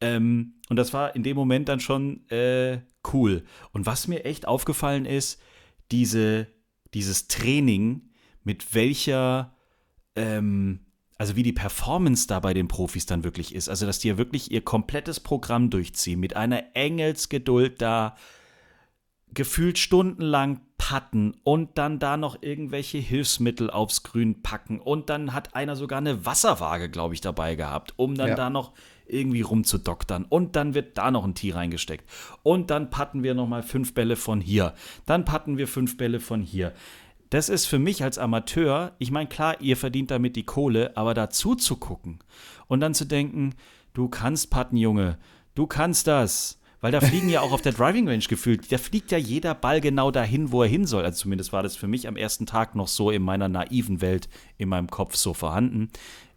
Ähm, 0.00 0.54
und 0.68 0.76
das 0.76 0.92
war 0.92 1.16
in 1.16 1.22
dem 1.22 1.36
Moment 1.36 1.68
dann 1.68 1.80
schon 1.80 2.28
äh, 2.30 2.80
cool. 3.12 3.44
Und 3.72 3.86
was 3.86 4.08
mir 4.08 4.24
echt 4.24 4.46
aufgefallen 4.46 5.06
ist, 5.06 5.40
diese, 5.90 6.46
dieses 6.94 7.28
Training, 7.28 8.10
mit 8.44 8.74
welcher 8.74 9.54
ähm, 10.14 10.85
also 11.18 11.36
wie 11.36 11.42
die 11.42 11.52
Performance 11.52 12.26
da 12.26 12.40
bei 12.40 12.54
den 12.54 12.68
Profis 12.68 13.06
dann 13.06 13.24
wirklich 13.24 13.54
ist. 13.54 13.68
Also, 13.68 13.86
dass 13.86 13.98
die 13.98 14.08
ja 14.08 14.18
wirklich 14.18 14.50
ihr 14.50 14.62
komplettes 14.62 15.20
Programm 15.20 15.70
durchziehen, 15.70 16.20
mit 16.20 16.36
einer 16.36 16.74
Engelsgeduld 16.74 17.80
da 17.80 18.16
gefühlt 19.32 19.78
stundenlang 19.78 20.60
patten 20.78 21.34
und 21.42 21.78
dann 21.78 21.98
da 21.98 22.16
noch 22.16 22.42
irgendwelche 22.42 22.98
Hilfsmittel 22.98 23.70
aufs 23.70 24.02
Grün 24.02 24.42
packen. 24.42 24.78
Und 24.78 25.10
dann 25.10 25.32
hat 25.32 25.54
einer 25.54 25.74
sogar 25.74 25.98
eine 25.98 26.26
Wasserwaage, 26.26 26.90
glaube 26.90 27.14
ich, 27.14 27.20
dabei 27.20 27.54
gehabt, 27.54 27.94
um 27.96 28.14
dann 28.14 28.28
ja. 28.28 28.34
da 28.34 28.50
noch 28.50 28.72
irgendwie 29.06 29.40
rumzudoktern. 29.40 30.24
Und 30.24 30.56
dann 30.56 30.74
wird 30.74 30.98
da 30.98 31.10
noch 31.10 31.24
ein 31.24 31.34
Tee 31.34 31.52
reingesteckt. 31.52 32.08
Und 32.42 32.70
dann 32.70 32.90
patten 32.90 33.22
wir 33.22 33.34
noch 33.34 33.46
mal 33.46 33.62
fünf 33.62 33.94
Bälle 33.94 34.16
von 34.16 34.40
hier, 34.40 34.74
dann 35.06 35.24
patten 35.24 35.56
wir 35.56 35.68
fünf 35.68 35.96
Bälle 35.96 36.20
von 36.20 36.42
hier 36.42 36.72
das 37.30 37.48
ist 37.48 37.66
für 37.66 37.78
mich 37.78 38.02
als 38.02 38.18
Amateur, 38.18 38.92
ich 38.98 39.10
meine, 39.10 39.28
klar, 39.28 39.60
ihr 39.60 39.76
verdient 39.76 40.10
damit 40.10 40.36
die 40.36 40.44
Kohle, 40.44 40.96
aber 40.96 41.14
dazu 41.14 41.54
zu 41.54 41.76
gucken 41.76 42.20
und 42.68 42.80
dann 42.80 42.94
zu 42.94 43.04
denken, 43.04 43.54
du 43.94 44.08
kannst 44.08 44.50
patten, 44.50 44.76
Junge, 44.76 45.18
du 45.54 45.66
kannst 45.66 46.06
das. 46.06 46.60
Weil 46.82 46.92
da 46.92 47.00
fliegen 47.00 47.30
ja 47.30 47.40
auch 47.40 47.52
auf 47.52 47.62
der 47.62 47.72
Driving 47.72 48.06
Range 48.06 48.24
gefühlt, 48.28 48.70
da 48.70 48.78
fliegt 48.78 49.10
ja 49.10 49.18
jeder 49.18 49.54
Ball 49.54 49.80
genau 49.80 50.10
dahin, 50.10 50.52
wo 50.52 50.62
er 50.62 50.68
hin 50.68 50.86
soll. 50.86 51.04
Also 51.04 51.22
zumindest 51.22 51.52
war 51.52 51.62
das 51.62 51.74
für 51.74 51.88
mich 51.88 52.06
am 52.06 52.16
ersten 52.16 52.46
Tag 52.46 52.74
noch 52.74 52.86
so 52.86 53.10
in 53.10 53.22
meiner 53.22 53.48
naiven 53.48 54.02
Welt, 54.02 54.28
in 54.58 54.68
meinem 54.68 54.88
Kopf 54.88 55.16
so 55.16 55.32
vorhanden. 55.32 55.88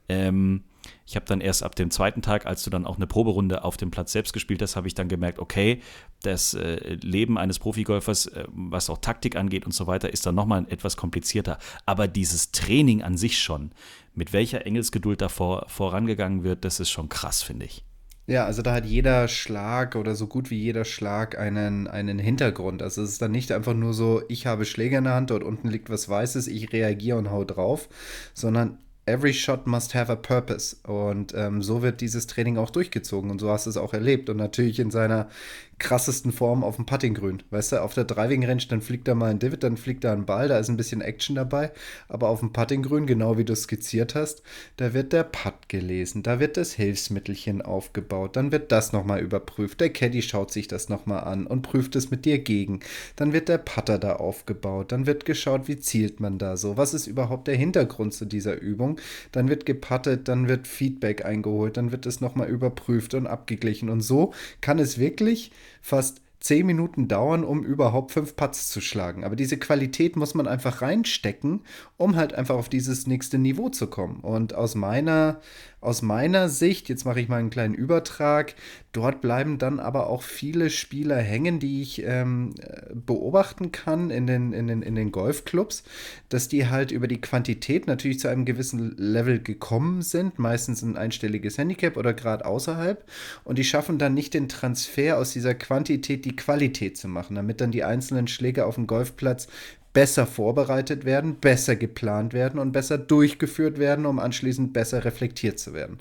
Ähm, 0.07 0.63
ich 1.09 1.15
habe 1.15 1.25
dann 1.25 1.41
erst 1.41 1.63
ab 1.63 1.73
dem 1.73 1.89
zweiten 1.89 2.21
Tag, 2.21 2.45
als 2.45 2.61
du 2.61 2.69
dann 2.69 2.85
auch 2.85 2.97
eine 2.97 3.07
Proberunde 3.07 3.63
auf 3.63 3.77
dem 3.77 3.89
Platz 3.89 4.11
selbst 4.11 4.31
gespielt 4.31 4.61
hast, 4.61 4.75
habe 4.75 4.87
ich 4.87 4.93
dann 4.93 5.07
gemerkt, 5.07 5.39
okay, 5.39 5.81
das 6.21 6.53
äh, 6.53 6.97
Leben 7.01 7.39
eines 7.39 7.57
Profigolfers, 7.57 8.27
äh, 8.27 8.43
was 8.49 8.91
auch 8.91 8.99
Taktik 8.99 9.35
angeht 9.35 9.65
und 9.65 9.71
so 9.71 9.87
weiter, 9.87 10.13
ist 10.13 10.27
dann 10.27 10.35
nochmal 10.35 10.67
etwas 10.69 10.97
komplizierter. 10.97 11.57
Aber 11.87 12.07
dieses 12.07 12.51
Training 12.51 13.01
an 13.01 13.17
sich 13.17 13.39
schon, 13.39 13.71
mit 14.13 14.33
welcher 14.33 14.67
Engelsgeduld 14.67 15.19
da 15.19 15.29
vor, 15.29 15.65
vorangegangen 15.67 16.43
wird, 16.43 16.63
das 16.63 16.79
ist 16.79 16.91
schon 16.91 17.09
krass, 17.09 17.41
finde 17.41 17.65
ich. 17.65 17.83
Ja, 18.27 18.45
also 18.45 18.61
da 18.61 18.75
hat 18.75 18.85
jeder 18.85 19.27
Schlag 19.27 19.95
oder 19.95 20.13
so 20.13 20.27
gut 20.27 20.51
wie 20.51 20.59
jeder 20.59 20.85
Schlag 20.85 21.39
einen, 21.39 21.87
einen 21.87 22.19
Hintergrund. 22.19 22.83
Also 22.83 23.01
es 23.01 23.13
ist 23.13 23.21
dann 23.23 23.31
nicht 23.31 23.51
einfach 23.51 23.73
nur 23.73 23.95
so, 23.95 24.21
ich 24.29 24.45
habe 24.45 24.63
Schläger 24.63 24.99
in 24.99 25.05
der 25.05 25.15
Hand, 25.15 25.31
dort 25.31 25.41
unten 25.41 25.69
liegt 25.69 25.89
was 25.89 26.07
Weißes, 26.07 26.45
ich 26.45 26.71
reagiere 26.71 27.17
und 27.17 27.31
hau 27.31 27.45
drauf, 27.45 27.89
sondern 28.35 28.77
every 29.09 29.33
shot 29.33 29.67
must 29.67 29.95
have 29.95 30.11
a 30.11 30.15
purpose. 30.15 30.77
Und 30.83 31.33
ähm, 31.35 31.61
so 31.61 31.81
wird 31.81 32.01
dieses 32.01 32.27
Training 32.27 32.57
auch 32.57 32.69
durchgezogen 32.69 33.31
und 33.31 33.39
so 33.39 33.49
hast 33.49 33.65
du 33.65 33.69
es 33.69 33.77
auch 33.77 33.93
erlebt. 33.93 34.29
Und 34.29 34.37
natürlich 34.37 34.79
in 34.79 34.91
seiner 34.91 35.29
krassesten 35.79 36.31
Form 36.31 36.63
auf 36.63 36.75
dem 36.75 36.85
Puttinggrün. 36.85 37.41
Weißt 37.49 37.71
du, 37.71 37.81
auf 37.81 37.93
der 37.93 38.03
Driving 38.03 38.45
Range, 38.45 38.63
dann 38.69 38.81
fliegt 38.81 39.07
da 39.07 39.15
mal 39.15 39.31
ein 39.31 39.39
Divid, 39.39 39.63
dann 39.63 39.77
fliegt 39.77 40.03
da 40.03 40.13
ein 40.13 40.25
Ball, 40.25 40.49
da 40.49 40.59
ist 40.59 40.69
ein 40.69 40.77
bisschen 40.77 41.01
Action 41.01 41.35
dabei. 41.35 41.71
Aber 42.09 42.27
auf 42.29 42.41
dem 42.41 42.53
Puttinggrün, 42.53 43.07
genau 43.07 43.37
wie 43.37 43.45
du 43.45 43.55
skizziert 43.55 44.13
hast, 44.13 44.43
da 44.77 44.93
wird 44.93 45.13
der 45.13 45.23
Putt 45.23 45.69
gelesen, 45.69 46.21
da 46.21 46.39
wird 46.39 46.57
das 46.57 46.73
Hilfsmittelchen 46.73 47.61
aufgebaut, 47.61 48.35
dann 48.35 48.51
wird 48.51 48.71
das 48.71 48.91
nochmal 48.91 49.21
überprüft. 49.21 49.79
Der 49.79 49.91
Caddy 49.91 50.21
schaut 50.21 50.51
sich 50.51 50.67
das 50.67 50.89
nochmal 50.89 51.23
an 51.23 51.47
und 51.47 51.61
prüft 51.61 51.95
es 51.95 52.11
mit 52.11 52.25
dir 52.25 52.39
gegen. 52.39 52.81
Dann 53.15 53.33
wird 53.33 53.47
der 53.47 53.57
Putter 53.57 53.97
da 53.97 54.17
aufgebaut, 54.17 54.91
dann 54.91 55.05
wird 55.05 55.25
geschaut, 55.25 55.67
wie 55.67 55.79
zielt 55.79 56.19
man 56.19 56.37
da 56.37 56.57
so, 56.57 56.77
was 56.77 56.93
ist 56.93 57.07
überhaupt 57.07 57.47
der 57.47 57.55
Hintergrund 57.55 58.13
zu 58.13 58.25
dieser 58.25 58.59
Übung. 58.59 58.98
Dann 59.31 59.49
wird 59.49 59.65
geputtet, 59.65 60.27
dann 60.27 60.47
wird 60.47 60.67
Feedback 60.67 61.25
eingeholt, 61.25 61.77
dann 61.77 61.91
wird 61.91 62.05
es 62.05 62.21
nochmal 62.21 62.49
überprüft 62.49 63.13
und 63.13 63.27
abgeglichen. 63.27 63.89
Und 63.89 64.01
so 64.01 64.33
kann 64.61 64.79
es 64.79 64.97
wirklich 64.97 65.51
fast 65.81 66.21
zehn 66.39 66.65
Minuten 66.65 67.07
dauern, 67.07 67.43
um 67.43 67.63
überhaupt 67.63 68.11
fünf 68.11 68.35
Putts 68.35 68.69
zu 68.69 68.79
schlagen. 68.79 69.23
Aber 69.23 69.35
diese 69.35 69.57
Qualität 69.57 70.15
muss 70.15 70.35
man 70.35 70.47
einfach 70.47 70.81
reinstecken, 70.81 71.61
um 71.97 72.15
halt 72.15 72.33
einfach 72.33 72.55
auf 72.55 72.69
dieses 72.69 73.07
nächste 73.07 73.37
Niveau 73.37 73.69
zu 73.69 73.87
kommen. 73.87 74.21
Und 74.21 74.55
aus 74.55 74.75
meiner, 74.75 75.41
aus 75.81 76.01
meiner 76.01 76.49
Sicht, 76.49 76.89
jetzt 76.89 77.05
mache 77.05 77.21
ich 77.21 77.29
mal 77.29 77.37
einen 77.37 77.49
kleinen 77.49 77.73
Übertrag, 77.73 78.55
dort 78.91 79.21
bleiben 79.21 79.57
dann 79.57 79.79
aber 79.79 80.07
auch 80.07 80.23
viele 80.23 80.69
Spieler 80.69 81.17
hängen, 81.17 81.59
die 81.59 81.81
ich 81.81 82.03
ähm, 82.03 82.53
beobachten 82.93 83.71
kann 83.71 84.09
in 84.09 84.27
den, 84.27 84.51
in, 84.51 84.67
den, 84.67 84.81
in 84.81 84.95
den 84.95 85.11
Golfclubs, 85.11 85.83
dass 86.27 86.47
die 86.47 86.67
halt 86.67 86.91
über 86.91 87.07
die 87.07 87.21
Quantität 87.21 87.87
natürlich 87.87 88.19
zu 88.19 88.27
einem 88.27 88.45
gewissen 88.45 88.97
Level 88.97 89.39
gekommen 89.39 90.01
sind, 90.01 90.37
meistens 90.37 90.81
ein 90.81 90.97
einstelliges 90.97 91.57
Handicap 91.57 91.97
oder 91.97 92.13
gerade 92.13 92.45
außerhalb. 92.45 93.03
Und 93.45 93.57
die 93.57 93.63
schaffen 93.63 93.97
dann 93.97 94.13
nicht 94.13 94.33
den 94.33 94.49
Transfer 94.49 95.17
aus 95.17 95.31
dieser 95.31 95.53
Quantität, 95.53 96.25
die 96.25 96.35
Qualität 96.35 96.97
zu 96.97 97.07
machen, 97.07 97.35
damit 97.35 97.61
dann 97.61 97.71
die 97.71 97.83
einzelnen 97.83 98.27
Schläge 98.27 98.65
auf 98.65 98.75
dem 98.75 98.87
Golfplatz 98.87 99.47
besser 99.93 100.27
vorbereitet 100.27 101.05
werden, 101.05 101.39
besser 101.39 101.75
geplant 101.75 102.33
werden 102.33 102.59
und 102.59 102.71
besser 102.71 102.97
durchgeführt 102.97 103.79
werden, 103.79 104.05
um 104.05 104.19
anschließend 104.19 104.73
besser 104.73 105.03
reflektiert 105.03 105.59
zu 105.59 105.73
werden. 105.73 105.99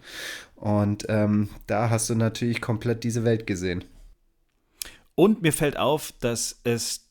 Und 0.57 1.07
ähm, 1.09 1.49
da 1.66 1.90
hast 1.90 2.11
du 2.11 2.14
natürlich 2.14 2.61
komplett 2.61 3.04
diese 3.04 3.25
Welt 3.25 3.47
gesehen. 3.47 3.85
Und 5.14 5.42
mir 5.42 5.52
fällt 5.52 5.76
auf, 5.76 6.12
dass 6.21 6.61
es 6.64 7.11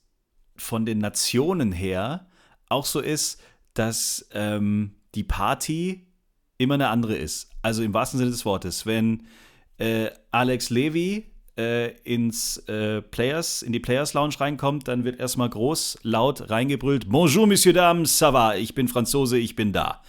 von 0.55 0.86
den 0.86 1.00
Nationen 1.00 1.72
her 1.72 2.27
auch 2.69 2.86
so 2.86 3.00
ist, 3.00 3.41
dass 3.74 4.27
ähm, 4.34 4.96
die 5.15 5.24
Party 5.24 6.07
immer 6.57 6.75
eine 6.75 6.89
andere 6.89 7.15
ist. 7.15 7.50
Also 7.62 7.84
im 7.84 7.93
wahrsten 7.93 8.17
Sinne 8.17 8.31
des 8.31 8.46
Wortes. 8.46 8.86
Wenn 8.86 9.27
äh, 9.77 10.10
Alex 10.31 10.69
Levy 10.69 11.31
äh, 11.57 11.91
ins 12.03 12.57
äh, 12.67 13.01
Players, 13.01 13.61
in 13.61 13.73
die 13.73 13.79
Players 13.79 14.13
Lounge 14.13 14.39
reinkommt, 14.39 14.87
dann 14.87 15.03
wird 15.03 15.19
erstmal 15.19 15.49
groß, 15.49 15.99
laut 16.03 16.49
reingebrüllt: 16.49 17.09
Bonjour, 17.09 17.47
Monsieur 17.47 17.73
Dames, 17.73 18.21
ça 18.21 18.33
va, 18.33 18.55
ich 18.55 18.75
bin 18.75 18.87
Franzose, 18.87 19.37
ich 19.37 19.55
bin 19.55 19.73
da. 19.73 20.01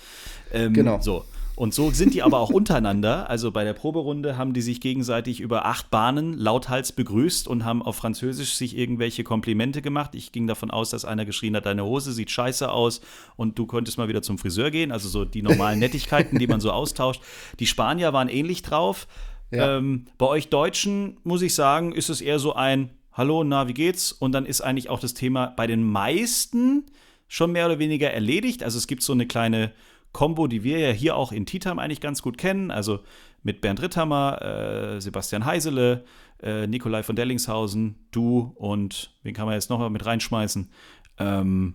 Ähm, 0.53 0.73
genau. 0.73 1.01
So. 1.01 1.25
Und 1.59 1.75
so 1.75 1.91
sind 1.91 2.15
die 2.15 2.23
aber 2.23 2.39
auch 2.39 2.51
untereinander. 2.61 3.29
Also 3.29 3.51
bei 3.51 3.65
der 3.65 3.73
Proberunde 3.73 4.39
haben 4.39 4.53
die 4.53 4.63
sich 4.63 4.81
gegenseitig 4.81 5.41
über 5.41 5.67
acht 5.67 5.91
Bahnen 5.91 6.35
lauthals 6.35 6.93
begrüßt 6.93 7.49
und 7.49 7.65
haben 7.65 7.83
auf 7.83 7.97
Französisch 7.97 8.55
sich 8.55 8.79
irgendwelche 8.79 9.25
Komplimente 9.25 9.83
gemacht. 9.83 10.15
Ich 10.15 10.31
ging 10.31 10.47
davon 10.47 10.71
aus, 10.71 10.91
dass 10.91 11.05
einer 11.05 11.25
geschrien 11.25 11.57
hat, 11.57 11.67
deine 11.67 11.85
Hose 11.85 12.13
sieht 12.13 12.31
scheiße 12.31 12.71
aus 12.71 13.01
und 13.35 13.59
du 13.59 13.67
könntest 13.67 13.99
mal 13.99 14.07
wieder 14.07 14.23
zum 14.23 14.39
Friseur 14.39 14.71
gehen. 14.71 14.93
Also 14.93 15.09
so 15.09 15.25
die 15.25 15.43
normalen 15.43 15.79
Nettigkeiten, 15.81 16.39
die 16.39 16.47
man 16.47 16.61
so 16.61 16.71
austauscht. 16.71 17.23
Die 17.59 17.67
Spanier 17.67 18.13
waren 18.13 18.29
ähnlich 18.29 18.63
drauf. 18.63 19.09
Ja. 19.51 19.79
Ähm, 19.79 20.07
bei 20.19 20.27
euch 20.27 20.49
Deutschen, 20.49 21.19
muss 21.25 21.43
ich 21.43 21.55
sagen, 21.55 21.93
ist 21.93 22.09
es 22.09 22.21
eher 22.21 22.39
so 22.39 22.55
ein 22.55 22.91
Hallo, 23.13 23.43
na, 23.43 23.67
wie 23.67 23.75
geht's? 23.75 24.13
Und 24.13 24.33
dann 24.33 24.47
ist 24.47 24.61
eigentlich 24.61 24.89
auch 24.89 25.01
das 25.01 25.13
Thema 25.13 25.47
bei 25.47 25.67
den 25.67 25.83
meisten 25.83 26.85
schon 27.27 27.51
mehr 27.51 27.67
oder 27.67 27.79
weniger 27.79 28.11
erledigt. 28.13 28.63
Also 28.63 28.79
es 28.79 28.87
gibt 28.87 29.03
so 29.03 29.13
eine 29.13 29.27
kleine 29.27 29.73
Combo, 30.13 30.47
die 30.47 30.63
wir 30.63 30.79
ja 30.79 30.91
hier 30.91 31.17
auch 31.17 31.33
in 31.33 31.45
Titam 31.45 31.79
eigentlich 31.79 32.01
ganz 32.01 32.23
gut 32.23 32.39
kennen. 32.39 32.71
Also 32.71 33.01
mit 33.43 33.61
Bernd 33.61 33.83
Ritthammer, 33.83 34.41
äh, 34.43 35.01
Sebastian 35.01 35.45
Heisele, 35.45 36.05
äh, 36.43 36.67
Nikolai 36.67 37.03
von 37.03 37.17
Dellingshausen, 37.17 37.97
du 38.11 38.53
und 38.57 39.13
wen 39.23 39.35
kann 39.35 39.47
man 39.47 39.55
jetzt 39.55 39.71
noch 39.71 39.79
mal 39.79 39.91
mit 39.91 40.07
reinschmeißen? 40.07 40.71
Ähm, 41.19 41.75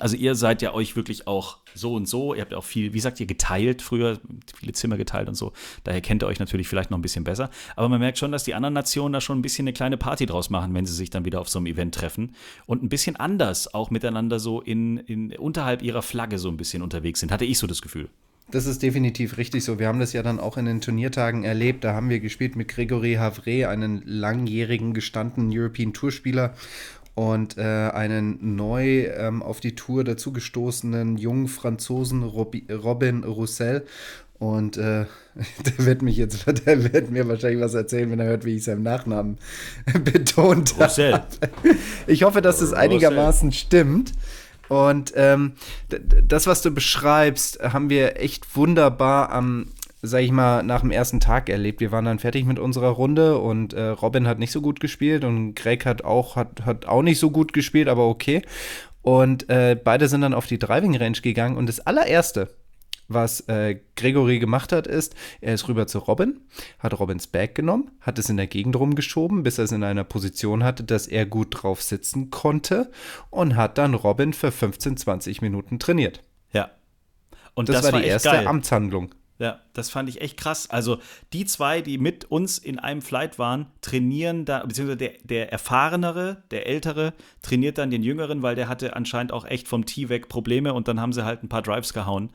also 0.00 0.16
ihr 0.16 0.34
seid 0.34 0.62
ja 0.62 0.74
euch 0.74 0.96
wirklich 0.96 1.26
auch 1.26 1.58
so 1.74 1.94
und 1.94 2.08
so. 2.08 2.34
Ihr 2.34 2.40
habt 2.40 2.54
auch 2.54 2.64
viel, 2.64 2.94
wie 2.94 3.00
sagt 3.00 3.20
ihr, 3.20 3.26
geteilt 3.26 3.82
früher, 3.82 4.18
viele 4.56 4.72
Zimmer 4.72 4.96
geteilt 4.96 5.28
und 5.28 5.34
so. 5.34 5.52
Daher 5.84 6.00
kennt 6.00 6.22
ihr 6.22 6.26
euch 6.26 6.40
natürlich 6.40 6.68
vielleicht 6.68 6.90
noch 6.90 6.98
ein 6.98 7.02
bisschen 7.02 7.24
besser. 7.24 7.50
Aber 7.76 7.88
man 7.88 8.00
merkt 8.00 8.18
schon, 8.18 8.32
dass 8.32 8.44
die 8.44 8.54
anderen 8.54 8.74
Nationen 8.74 9.12
da 9.12 9.20
schon 9.20 9.38
ein 9.38 9.42
bisschen 9.42 9.64
eine 9.64 9.72
kleine 9.72 9.96
Party 9.96 10.26
draus 10.26 10.50
machen, 10.50 10.74
wenn 10.74 10.86
sie 10.86 10.94
sich 10.94 11.10
dann 11.10 11.24
wieder 11.24 11.40
auf 11.40 11.48
so 11.48 11.58
einem 11.58 11.66
Event 11.66 11.94
treffen. 11.94 12.34
Und 12.66 12.82
ein 12.82 12.88
bisschen 12.88 13.16
anders 13.16 13.72
auch 13.72 13.90
miteinander 13.90 14.40
so 14.40 14.60
in, 14.60 14.98
in 14.98 15.36
unterhalb 15.36 15.82
ihrer 15.82 16.02
Flagge 16.02 16.38
so 16.38 16.48
ein 16.48 16.56
bisschen 16.56 16.82
unterwegs 16.82 17.20
sind. 17.20 17.30
Hatte 17.30 17.44
ich 17.44 17.58
so 17.58 17.66
das 17.66 17.82
Gefühl. 17.82 18.08
Das 18.50 18.66
ist 18.66 18.82
definitiv 18.82 19.38
richtig 19.38 19.64
so. 19.64 19.78
Wir 19.78 19.88
haben 19.88 20.00
das 20.00 20.12
ja 20.12 20.22
dann 20.22 20.38
auch 20.38 20.58
in 20.58 20.66
den 20.66 20.80
Turniertagen 20.80 21.44
erlebt. 21.44 21.82
Da 21.82 21.94
haben 21.94 22.10
wir 22.10 22.20
gespielt 22.20 22.56
mit 22.56 22.68
Gregory 22.68 23.14
Havre, 23.14 23.68
einen 23.68 24.02
langjährigen 24.04 24.92
gestandenen 24.92 25.50
European 25.52 25.94
Tourspieler 25.94 26.54
und 27.14 27.56
äh, 27.58 27.62
einen 27.62 28.56
neu 28.56 29.06
ähm, 29.06 29.42
auf 29.42 29.60
die 29.60 29.74
Tour 29.74 30.04
dazugestoßenen 30.04 31.16
jungen 31.16 31.48
Franzosen 31.48 32.24
Robi 32.24 32.66
Robin 32.70 33.24
Roussel. 33.24 33.86
Und 34.38 34.76
äh, 34.76 35.06
der 35.64 35.86
wird 35.86 36.02
mich 36.02 36.16
jetzt, 36.16 36.46
der 36.66 36.92
wird 36.92 37.10
mir 37.10 37.28
wahrscheinlich 37.28 37.60
was 37.60 37.74
erzählen, 37.74 38.10
wenn 38.10 38.20
er 38.20 38.26
hört, 38.26 38.44
wie 38.44 38.56
ich 38.56 38.64
seinen 38.64 38.82
Nachnamen 38.82 39.38
betont 40.04 40.76
habe. 40.78 41.24
Ich 42.06 42.24
hoffe, 42.24 42.42
dass 42.42 42.58
das 42.58 42.72
einigermaßen 42.72 43.52
stimmt. 43.52 44.12
Und 44.68 45.12
ähm, 45.14 45.52
das, 46.26 46.46
was 46.46 46.62
du 46.62 46.70
beschreibst, 46.70 47.60
haben 47.62 47.90
wir 47.90 48.18
echt 48.20 48.56
wunderbar 48.56 49.30
am 49.30 49.66
sag 50.04 50.22
ich 50.22 50.30
mal, 50.30 50.62
nach 50.62 50.80
dem 50.80 50.90
ersten 50.90 51.20
Tag 51.20 51.48
erlebt. 51.48 51.80
Wir 51.80 51.90
waren 51.90 52.04
dann 52.04 52.18
fertig 52.18 52.44
mit 52.44 52.58
unserer 52.58 52.90
Runde 52.90 53.38
und 53.38 53.72
äh, 53.72 53.88
Robin 53.88 54.26
hat 54.26 54.38
nicht 54.38 54.52
so 54.52 54.60
gut 54.60 54.80
gespielt 54.80 55.24
und 55.24 55.54
Greg 55.54 55.86
hat 55.86 56.04
auch, 56.04 56.36
hat, 56.36 56.66
hat 56.66 56.86
auch 56.86 57.02
nicht 57.02 57.18
so 57.18 57.30
gut 57.30 57.52
gespielt, 57.52 57.88
aber 57.88 58.06
okay. 58.06 58.42
Und 59.02 59.48
äh, 59.48 59.78
beide 59.82 60.08
sind 60.08 60.20
dann 60.20 60.34
auf 60.34 60.46
die 60.46 60.58
Driving 60.58 60.96
Range 60.96 61.18
gegangen 61.20 61.56
und 61.56 61.68
das 61.68 61.80
allererste, 61.80 62.48
was 63.08 63.40
äh, 63.48 63.78
Gregory 63.96 64.38
gemacht 64.38 64.72
hat, 64.72 64.86
ist, 64.86 65.14
er 65.40 65.54
ist 65.54 65.68
rüber 65.68 65.86
zu 65.86 65.98
Robin, 65.98 66.40
hat 66.78 66.98
Robins 66.98 67.26
Bag 67.26 67.54
genommen, 67.54 67.90
hat 68.00 68.18
es 68.18 68.30
in 68.30 68.36
der 68.36 68.46
Gegend 68.46 68.76
rumgeschoben, 68.76 69.42
bis 69.42 69.58
er 69.58 69.64
es 69.64 69.72
in 69.72 69.84
einer 69.84 70.04
Position 70.04 70.64
hatte, 70.64 70.84
dass 70.84 71.06
er 71.06 71.26
gut 71.26 71.48
drauf 71.50 71.82
sitzen 71.82 72.30
konnte 72.30 72.90
und 73.30 73.56
hat 73.56 73.78
dann 73.78 73.94
Robin 73.94 74.32
für 74.32 74.52
15, 74.52 74.96
20 74.96 75.42
Minuten 75.42 75.78
trainiert. 75.78 76.22
Ja. 76.52 76.70
Und 77.54 77.68
das, 77.68 77.82
das 77.82 77.92
war 77.92 78.00
die 78.00 78.06
erste 78.06 78.30
geil. 78.30 78.46
Amtshandlung. 78.46 79.10
Ja, 79.38 79.60
das 79.72 79.90
fand 79.90 80.08
ich 80.08 80.20
echt 80.20 80.36
krass. 80.36 80.70
Also 80.70 80.98
die 81.32 81.44
zwei, 81.44 81.80
die 81.80 81.98
mit 81.98 82.24
uns 82.26 82.58
in 82.58 82.78
einem 82.78 83.02
Flight 83.02 83.38
waren, 83.38 83.66
trainieren 83.80 84.44
da, 84.44 84.64
beziehungsweise 84.64 84.96
der, 84.96 85.12
der 85.24 85.52
Erfahrenere, 85.52 86.44
der 86.52 86.66
Ältere, 86.68 87.14
trainiert 87.42 87.78
dann 87.78 87.90
den 87.90 88.04
Jüngeren, 88.04 88.42
weil 88.42 88.54
der 88.54 88.68
hatte 88.68 88.94
anscheinend 88.94 89.32
auch 89.32 89.44
echt 89.44 89.66
vom 89.66 89.86
Tee 89.86 90.08
weg 90.08 90.28
Probleme 90.28 90.72
und 90.72 90.86
dann 90.86 91.00
haben 91.00 91.12
sie 91.12 91.24
halt 91.24 91.42
ein 91.42 91.48
paar 91.48 91.62
Drives 91.62 91.92
gehauen 91.92 92.30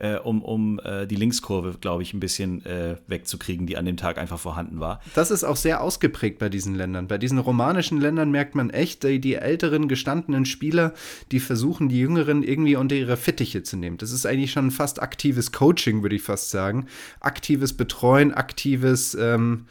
äh, 0.00 0.16
um, 0.16 0.42
um 0.42 0.80
äh, 0.80 1.06
die 1.06 1.14
Linkskurve, 1.14 1.76
glaube 1.80 2.02
ich, 2.02 2.14
ein 2.14 2.20
bisschen 2.20 2.64
äh, 2.64 2.96
wegzukriegen, 3.06 3.66
die 3.66 3.76
an 3.76 3.84
dem 3.84 3.96
Tag 3.96 4.18
einfach 4.18 4.38
vorhanden 4.38 4.80
war. 4.80 5.00
Das 5.14 5.30
ist 5.30 5.44
auch 5.44 5.56
sehr 5.56 5.82
ausgeprägt 5.82 6.38
bei 6.38 6.48
diesen 6.48 6.74
Ländern. 6.74 7.06
Bei 7.06 7.18
diesen 7.18 7.38
romanischen 7.38 8.00
Ländern 8.00 8.30
merkt 8.30 8.54
man 8.54 8.70
echt, 8.70 9.04
die, 9.04 9.20
die 9.20 9.34
älteren 9.34 9.88
gestandenen 9.88 10.46
Spieler, 10.46 10.94
die 11.30 11.40
versuchen, 11.40 11.88
die 11.88 12.00
Jüngeren 12.00 12.42
irgendwie 12.42 12.76
unter 12.76 12.96
ihre 12.96 13.16
Fittiche 13.16 13.62
zu 13.62 13.76
nehmen. 13.76 13.98
Das 13.98 14.10
ist 14.10 14.26
eigentlich 14.26 14.52
schon 14.52 14.70
fast 14.70 15.02
aktives 15.02 15.52
Coaching, 15.52 16.02
würde 16.02 16.16
ich 16.16 16.22
fast 16.22 16.50
sagen. 16.50 16.86
Aktives 17.20 17.74
Betreuen, 17.74 18.32
aktives 18.32 19.14
ähm, 19.14 19.66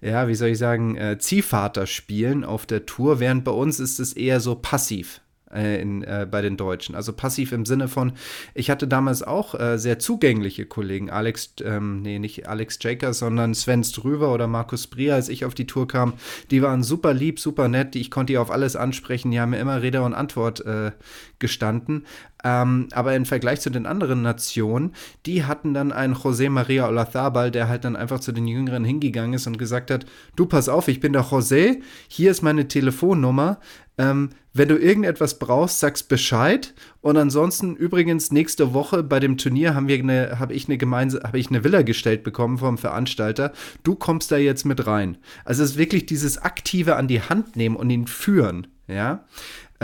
ja, 0.00 0.28
wie 0.28 0.34
soll 0.34 0.48
ich 0.48 0.58
sagen, 0.58 0.96
äh, 0.96 1.18
Ziehvater 1.18 1.86
spielen 1.86 2.44
auf 2.44 2.66
der 2.66 2.84
Tour, 2.84 3.20
während 3.20 3.44
bei 3.44 3.52
uns 3.52 3.80
ist 3.80 4.00
es 4.00 4.12
eher 4.12 4.40
so 4.40 4.54
passiv 4.54 5.22
in, 5.52 6.02
äh, 6.02 6.26
bei 6.30 6.42
den 6.42 6.56
Deutschen. 6.56 6.94
Also 6.94 7.12
passiv 7.12 7.52
im 7.52 7.64
Sinne 7.64 7.88
von, 7.88 8.12
ich 8.54 8.70
hatte 8.70 8.88
damals 8.88 9.22
auch 9.22 9.58
äh, 9.58 9.78
sehr 9.78 9.98
zugängliche 9.98 10.66
Kollegen, 10.66 11.10
Alex, 11.10 11.54
ähm, 11.62 12.02
nee, 12.02 12.18
nicht 12.18 12.48
Alex 12.48 12.78
Jakers, 12.80 13.18
sondern 13.18 13.54
Sven 13.54 13.84
Strüver 13.84 14.32
oder 14.32 14.46
Markus 14.46 14.86
Brier, 14.86 15.14
als 15.14 15.28
ich 15.28 15.44
auf 15.44 15.54
die 15.54 15.66
Tour 15.66 15.86
kam. 15.86 16.14
Die 16.50 16.62
waren 16.62 16.82
super 16.82 17.14
lieb, 17.14 17.38
super 17.38 17.68
nett, 17.68 17.94
ich 17.96 18.10
konnte 18.10 18.32
die 18.32 18.38
auf 18.38 18.50
alles 18.50 18.76
ansprechen, 18.76 19.30
die 19.30 19.40
haben 19.40 19.50
mir 19.50 19.60
immer 19.60 19.82
Rede 19.82 20.02
und 20.02 20.14
Antwort 20.14 20.64
äh, 20.66 20.92
gestanden. 21.38 22.06
Ähm, 22.44 22.88
aber 22.92 23.16
im 23.16 23.24
Vergleich 23.24 23.60
zu 23.60 23.70
den 23.70 23.86
anderen 23.86 24.20
Nationen, 24.20 24.92
die 25.24 25.44
hatten 25.44 25.72
dann 25.72 25.92
einen 25.92 26.14
José 26.14 26.50
María 26.50 26.86
Olazabal, 26.86 27.50
der 27.50 27.68
halt 27.68 27.84
dann 27.84 27.96
einfach 27.96 28.20
zu 28.20 28.32
den 28.32 28.46
Jüngeren 28.46 28.84
hingegangen 28.84 29.32
ist 29.32 29.46
und 29.46 29.56
gesagt 29.56 29.90
hat, 29.90 30.04
du 30.36 30.44
pass 30.44 30.68
auf, 30.68 30.88
ich 30.88 31.00
bin 31.00 31.14
der 31.14 31.24
José, 31.24 31.80
hier 32.06 32.30
ist 32.30 32.42
meine 32.42 32.68
Telefonnummer, 32.68 33.58
ähm, 33.98 34.30
wenn 34.52 34.68
du 34.68 34.76
irgendetwas 34.76 35.38
brauchst, 35.38 35.80
sagst 35.80 36.08
Bescheid. 36.08 36.74
Und 37.00 37.16
ansonsten 37.16 37.76
übrigens 37.76 38.30
nächste 38.30 38.72
Woche 38.72 39.02
bei 39.02 39.20
dem 39.20 39.36
Turnier 39.36 39.74
haben 39.74 39.88
wir 39.88 39.98
eine, 39.98 40.38
habe 40.38 40.54
ich 40.54 40.68
eine 40.68 40.78
gemeinsame, 40.78 41.24
habe 41.24 41.38
ich 41.38 41.48
eine 41.48 41.64
Villa 41.64 41.82
gestellt 41.82 42.22
bekommen 42.24 42.58
vom 42.58 42.78
Veranstalter. 42.78 43.52
Du 43.82 43.94
kommst 43.94 44.30
da 44.30 44.36
jetzt 44.36 44.64
mit 44.64 44.86
rein. 44.86 45.18
Also 45.44 45.62
es 45.62 45.72
ist 45.72 45.76
wirklich 45.76 46.06
dieses 46.06 46.38
aktive 46.38 46.96
an 46.96 47.08
die 47.08 47.20
Hand 47.20 47.56
nehmen 47.56 47.76
und 47.76 47.90
ihn 47.90 48.06
führen. 48.06 48.68
Ja, 48.86 49.24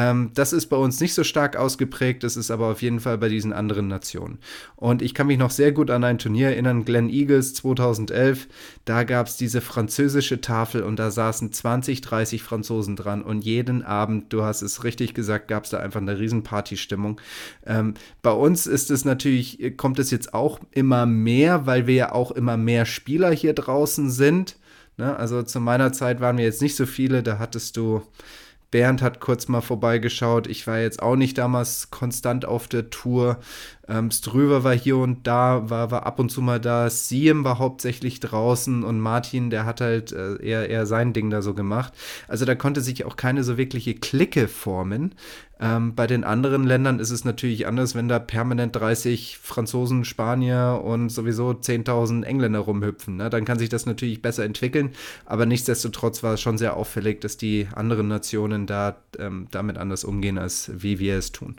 ähm, 0.00 0.30
das 0.32 0.54
ist 0.54 0.68
bei 0.68 0.78
uns 0.78 0.98
nicht 0.98 1.12
so 1.12 1.24
stark 1.24 1.56
ausgeprägt, 1.56 2.24
das 2.24 2.38
ist 2.38 2.50
aber 2.50 2.68
auf 2.68 2.80
jeden 2.80 3.00
Fall 3.00 3.18
bei 3.18 3.28
diesen 3.28 3.52
anderen 3.52 3.86
Nationen. 3.86 4.38
Und 4.74 5.02
ich 5.02 5.12
kann 5.12 5.26
mich 5.26 5.36
noch 5.36 5.50
sehr 5.50 5.72
gut 5.72 5.90
an 5.90 6.04
ein 6.04 6.16
Turnier 6.16 6.48
erinnern, 6.48 6.86
Glen 6.86 7.10
Eagles 7.10 7.52
2011. 7.52 8.48
Da 8.86 9.04
gab 9.04 9.26
es 9.26 9.36
diese 9.36 9.60
französische 9.60 10.40
Tafel 10.40 10.84
und 10.84 10.98
da 10.98 11.10
saßen 11.10 11.52
20, 11.52 12.00
30 12.00 12.42
Franzosen 12.42 12.96
dran 12.96 13.20
und 13.20 13.44
jeden 13.44 13.82
Abend, 13.82 14.32
du 14.32 14.42
hast 14.42 14.62
es 14.62 14.84
richtig 14.84 15.12
gesagt, 15.12 15.48
gab 15.48 15.64
es 15.64 15.70
da 15.70 15.80
einfach 15.80 16.00
eine 16.00 16.18
riesen 16.18 16.44
Partystimmung. 16.44 17.20
Ähm, 17.66 17.92
bei 18.22 18.32
uns 18.32 18.66
ist 18.66 18.90
es 18.90 19.04
natürlich, 19.04 19.76
kommt 19.76 19.98
es 19.98 20.10
jetzt 20.10 20.32
auch 20.32 20.60
immer 20.70 21.04
mehr, 21.04 21.66
weil 21.66 21.86
wir 21.86 21.94
ja 21.94 22.12
auch 22.12 22.30
immer 22.30 22.56
mehr 22.56 22.86
Spieler 22.86 23.32
hier 23.32 23.52
draußen 23.52 24.10
sind. 24.10 24.56
Ne? 24.96 25.14
Also 25.14 25.42
zu 25.42 25.60
meiner 25.60 25.92
Zeit 25.92 26.20
waren 26.20 26.38
wir 26.38 26.44
jetzt 26.46 26.62
nicht 26.62 26.76
so 26.76 26.86
viele, 26.86 27.22
da 27.22 27.38
hattest 27.38 27.76
du 27.76 28.00
Bernd 28.70 29.02
hat 29.02 29.20
kurz 29.20 29.48
mal 29.48 29.60
vorbeigeschaut. 29.60 30.46
Ich 30.46 30.66
war 30.66 30.78
jetzt 30.78 31.02
auch 31.02 31.16
nicht 31.16 31.38
damals 31.38 31.90
konstant 31.90 32.44
auf 32.44 32.68
der 32.68 32.90
Tour. 32.90 33.38
Ähm, 33.88 34.10
Ströver 34.10 34.62
war 34.62 34.74
hier 34.74 34.96
und 34.98 35.26
da, 35.26 35.68
war, 35.68 35.90
war 35.90 36.06
ab 36.06 36.20
und 36.20 36.30
zu 36.30 36.40
mal 36.40 36.60
da. 36.60 36.88
Siem 36.88 37.42
war 37.42 37.58
hauptsächlich 37.58 38.20
draußen 38.20 38.84
und 38.84 39.00
Martin, 39.00 39.50
der 39.50 39.64
hat 39.64 39.80
halt 39.80 40.12
äh, 40.12 40.36
eher, 40.36 40.68
eher 40.68 40.86
sein 40.86 41.12
Ding 41.12 41.30
da 41.30 41.42
so 41.42 41.54
gemacht. 41.54 41.92
Also 42.28 42.44
da 42.44 42.54
konnte 42.54 42.80
sich 42.80 43.04
auch 43.04 43.16
keine 43.16 43.42
so 43.42 43.56
wirkliche 43.56 43.94
Clique 43.94 44.46
formen. 44.46 45.14
Ähm, 45.62 45.94
bei 45.94 46.06
den 46.06 46.24
anderen 46.24 46.64
Ländern 46.64 46.98
ist 47.00 47.10
es 47.10 47.26
natürlich 47.26 47.66
anders, 47.66 47.94
wenn 47.94 48.08
da 48.08 48.18
permanent 48.18 48.74
30 48.74 49.38
Franzosen, 49.42 50.06
Spanier 50.06 50.80
und 50.82 51.10
sowieso 51.10 51.50
10.000 51.50 52.22
Engländer 52.22 52.60
rumhüpfen. 52.60 53.16
Ne? 53.16 53.28
Dann 53.28 53.44
kann 53.44 53.58
sich 53.58 53.68
das 53.68 53.84
natürlich 53.84 54.22
besser 54.22 54.44
entwickeln. 54.44 54.92
Aber 55.26 55.44
nichtsdestotrotz 55.44 56.22
war 56.22 56.34
es 56.34 56.40
schon 56.40 56.56
sehr 56.56 56.76
auffällig, 56.76 57.20
dass 57.20 57.36
die 57.36 57.68
anderen 57.74 58.08
Nationen 58.08 58.66
da 58.66 58.96
ähm, 59.18 59.48
damit 59.50 59.76
anders 59.76 60.04
umgehen, 60.04 60.38
als 60.38 60.70
wie 60.74 60.98
wir 60.98 61.18
es 61.18 61.30
tun. 61.30 61.56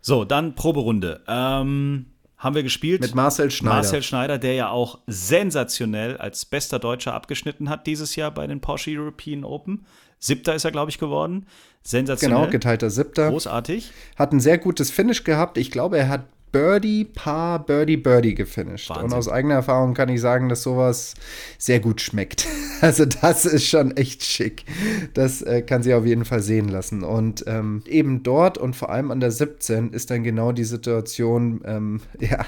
So, 0.00 0.24
dann 0.24 0.56
Proberunde. 0.56 1.22
Ähm, 1.28 2.06
haben 2.38 2.54
wir 2.54 2.62
gespielt. 2.62 3.00
Mit 3.00 3.14
Marcel 3.14 3.50
Schneider. 3.50 3.76
Marcel 3.76 4.02
Schneider, 4.02 4.38
der 4.38 4.54
ja 4.54 4.68
auch 4.68 4.98
sensationell 5.06 6.16
als 6.16 6.44
bester 6.44 6.78
Deutscher 6.78 7.14
abgeschnitten 7.14 7.70
hat 7.70 7.86
dieses 7.86 8.16
Jahr 8.16 8.30
bei 8.30 8.46
den 8.46 8.60
Porsche 8.60 8.90
European 8.90 9.44
Open. 9.44 9.86
Siebter 10.18 10.54
ist 10.54 10.64
er, 10.64 10.70
glaube 10.70 10.90
ich, 10.90 10.98
geworden. 10.98 11.46
Sensationell. 11.82 12.38
Genau, 12.38 12.50
geteilter 12.50 12.90
Siebter. 12.90 13.30
Großartig. 13.30 13.92
Hat 14.16 14.32
ein 14.32 14.40
sehr 14.40 14.58
gutes 14.58 14.90
Finish 14.90 15.24
gehabt. 15.24 15.56
Ich 15.56 15.70
glaube, 15.70 15.98
er 15.98 16.08
hat 16.08 16.26
Birdie, 16.56 17.04
Paar, 17.04 17.64
Birdie, 17.64 17.98
Birdie 17.98 18.34
gefinisht. 18.34 18.88
Wahnsinn. 18.88 19.04
Und 19.04 19.12
aus 19.12 19.28
eigener 19.28 19.56
Erfahrung 19.56 19.92
kann 19.92 20.08
ich 20.08 20.20
sagen, 20.20 20.48
dass 20.48 20.62
sowas 20.62 21.14
sehr 21.58 21.80
gut 21.80 22.00
schmeckt. 22.00 22.46
Also 22.82 23.06
das 23.06 23.46
ist 23.46 23.66
schon 23.66 23.96
echt 23.96 24.22
schick. 24.22 24.66
Das 25.14 25.40
äh, 25.40 25.62
kann 25.62 25.82
sie 25.82 25.94
auf 25.94 26.04
jeden 26.04 26.26
Fall 26.26 26.42
sehen 26.42 26.68
lassen. 26.68 27.04
Und 27.04 27.42
ähm, 27.46 27.82
eben 27.86 28.22
dort 28.22 28.58
und 28.58 28.76
vor 28.76 28.90
allem 28.90 29.10
an 29.10 29.18
der 29.18 29.30
17 29.30 29.94
ist 29.94 30.10
dann 30.10 30.22
genau 30.24 30.52
die 30.52 30.64
Situation 30.64 31.62
ähm, 31.64 32.02
ja, 32.20 32.44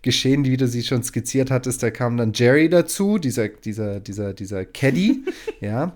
geschehen, 0.00 0.46
wie 0.46 0.56
du 0.56 0.66
sie 0.66 0.82
schon 0.82 1.02
skizziert 1.02 1.50
hattest. 1.50 1.82
Da 1.82 1.90
kam 1.90 2.16
dann 2.16 2.32
Jerry 2.32 2.70
dazu, 2.70 3.18
dieser, 3.18 3.48
dieser, 3.48 4.00
dieser, 4.00 4.32
dieser 4.32 4.64
Caddy, 4.64 5.24
ja. 5.60 5.94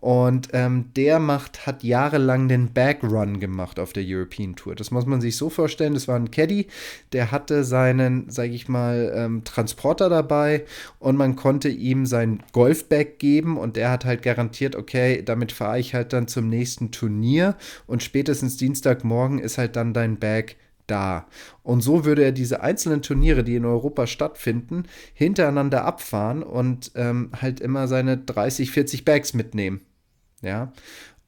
Und 0.00 0.48
ähm, 0.52 0.86
der 0.96 1.18
macht, 1.18 1.66
hat 1.66 1.82
jahrelang 1.82 2.48
den 2.48 2.72
Backrun 2.72 3.38
gemacht 3.38 3.78
auf 3.78 3.92
der 3.92 4.02
European 4.06 4.56
Tour. 4.56 4.74
Das 4.74 4.90
muss 4.90 5.04
man 5.04 5.20
sich 5.20 5.36
so 5.36 5.50
vorstellen. 5.50 5.94
Das 5.94 6.08
war 6.08 6.16
ein 6.16 6.30
Caddy, 6.30 6.68
der 7.12 7.30
hatte 7.30 7.64
seinen, 7.64 8.30
sage 8.30 8.52
ich 8.52 8.68
mal, 8.68 9.12
ähm, 9.14 9.44
Transporter 9.44 10.08
dabei 10.08 10.64
und 10.98 11.16
man 11.16 11.36
konnte 11.36 11.68
ihm 11.68 12.06
sein 12.06 12.42
Golfbag 12.52 13.18
geben 13.18 13.58
und 13.58 13.76
der 13.76 13.90
hat 13.90 14.06
halt 14.06 14.22
garantiert, 14.22 14.74
okay, 14.74 15.22
damit 15.22 15.52
fahre 15.52 15.78
ich 15.78 15.94
halt 15.94 16.12
dann 16.14 16.28
zum 16.28 16.48
nächsten 16.48 16.92
Turnier 16.92 17.56
und 17.86 18.02
spätestens 18.02 18.56
Dienstagmorgen 18.56 19.38
ist 19.38 19.58
halt 19.58 19.76
dann 19.76 19.92
dein 19.92 20.18
Bag 20.18 20.56
da. 20.86 21.26
Und 21.62 21.82
so 21.82 22.04
würde 22.04 22.24
er 22.24 22.32
diese 22.32 22.62
einzelnen 22.62 23.02
Turniere, 23.02 23.44
die 23.44 23.56
in 23.56 23.64
Europa 23.64 24.06
stattfinden, 24.06 24.84
hintereinander 25.14 25.84
abfahren 25.84 26.42
und 26.42 26.92
ähm, 26.94 27.30
halt 27.40 27.60
immer 27.60 27.86
seine 27.86 28.18
30, 28.18 28.70
40 28.70 29.04
Bags 29.04 29.34
mitnehmen. 29.34 29.82
Ja. 30.42 30.72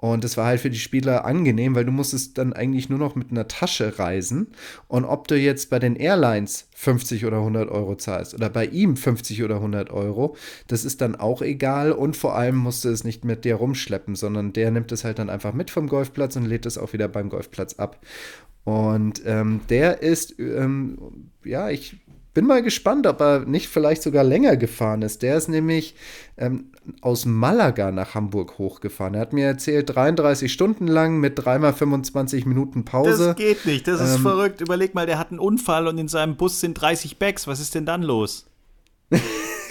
Und 0.03 0.25
es 0.25 0.37
war 0.37 0.47
halt 0.47 0.61
für 0.61 0.69
die 0.69 0.81
Spieler 0.81 1.25
angenehm, 1.25 1.77
weil 1.77 1.85
du 1.85 1.93
musstest 1.93 2.37
dann 2.37 2.53
eigentlich 2.53 2.89
nur 2.89 2.99
noch 2.99 3.15
mit 3.15 3.31
einer 3.31 3.47
Tasche 3.47 4.01
reisen. 4.01 4.49
Und 4.89 5.05
ob 5.05 5.29
du 5.29 5.39
jetzt 5.39 5.71
bei 5.71 5.79
den 5.79 5.95
Airlines 5.95 6.67
50 6.75 7.25
oder 7.25 7.37
100 7.37 7.71
Euro 7.71 7.95
zahlst 7.95 8.35
oder 8.35 8.51
bei 8.51 8.67
ihm 8.67 8.97
50 8.97 9.45
oder 9.45 9.55
100 9.57 9.91
Euro, 9.91 10.35
das 10.67 10.85
ist 10.85 11.03
dann 11.03 11.15
auch 11.15 11.41
egal. 11.41 11.93
Und 11.93 12.17
vor 12.17 12.35
allem 12.35 12.57
musst 12.57 12.85
du 12.85 12.89
es 12.89 13.05
nicht 13.05 13.25
mit 13.25 13.45
dir 13.45 13.55
rumschleppen, 13.55 14.17
sondern 14.17 14.53
der 14.53 14.73
nimmt 14.73 14.91
es 14.91 15.05
halt 15.05 15.21
dann 15.21 15.31
einfach 15.31 15.53
mit 15.53 15.71
vom 15.71 15.87
Golfplatz 15.87 16.35
und 16.35 16.47
lädt 16.47 16.67
es 16.67 16.79
auch 16.79 16.93
wieder 16.93 17.07
beim 17.07 17.29
Golfplatz 17.29 17.75
ab. 17.75 18.05
Und 18.65 19.23
ähm, 19.25 19.61
der 19.69 20.03
ist, 20.03 20.37
ähm, 20.41 21.31
ja, 21.45 21.71
ich 21.71 22.01
bin 22.35 22.47
mal 22.47 22.63
gespannt, 22.63 23.07
ob 23.07 23.21
er 23.21 23.41
nicht 23.41 23.69
vielleicht 23.69 24.03
sogar 24.03 24.25
länger 24.25 24.57
gefahren 24.57 25.03
ist. 25.03 25.23
Der 25.23 25.37
ist 25.37 25.49
nämlich 25.49 25.95
ähm, 26.37 26.71
aus 27.01 27.27
Malaga 27.27 27.93
nach 27.93 28.15
Hamburg 28.15 28.59
hochgefahren. 28.59 29.15
Er 29.15 29.21
hat 29.21 29.33
mir 29.33 29.47
erzählt, 29.47 29.95
33 29.95 30.53
Stunden 30.53 30.87
lang 30.87 31.19
mit 31.19 31.39
dreimal 31.39 31.73
25 31.73 32.47
Minuten 32.47 32.85
Pause. 32.85 33.29
Das 33.29 33.37
geht 33.37 33.67
nicht, 33.67 33.87
das 33.87 34.01
ist 34.01 34.17
ähm, 34.17 34.23
verrückt. 34.23 34.61
Überleg 34.61 34.95
mal, 34.95 35.07
der 35.07 35.19
hat 35.19 35.31
einen 35.31 35.41
Unfall 35.41 35.87
und 35.87 35.99
in 35.99 36.09
seinem 36.09 36.37
Bus 36.37 36.61
sind 36.61 36.75
30 36.75 37.19
Bags. 37.19 37.47
Was 37.47 37.61
ist 37.61 37.75
denn 37.75 37.87
dann 37.87 38.03
los? 38.03 38.47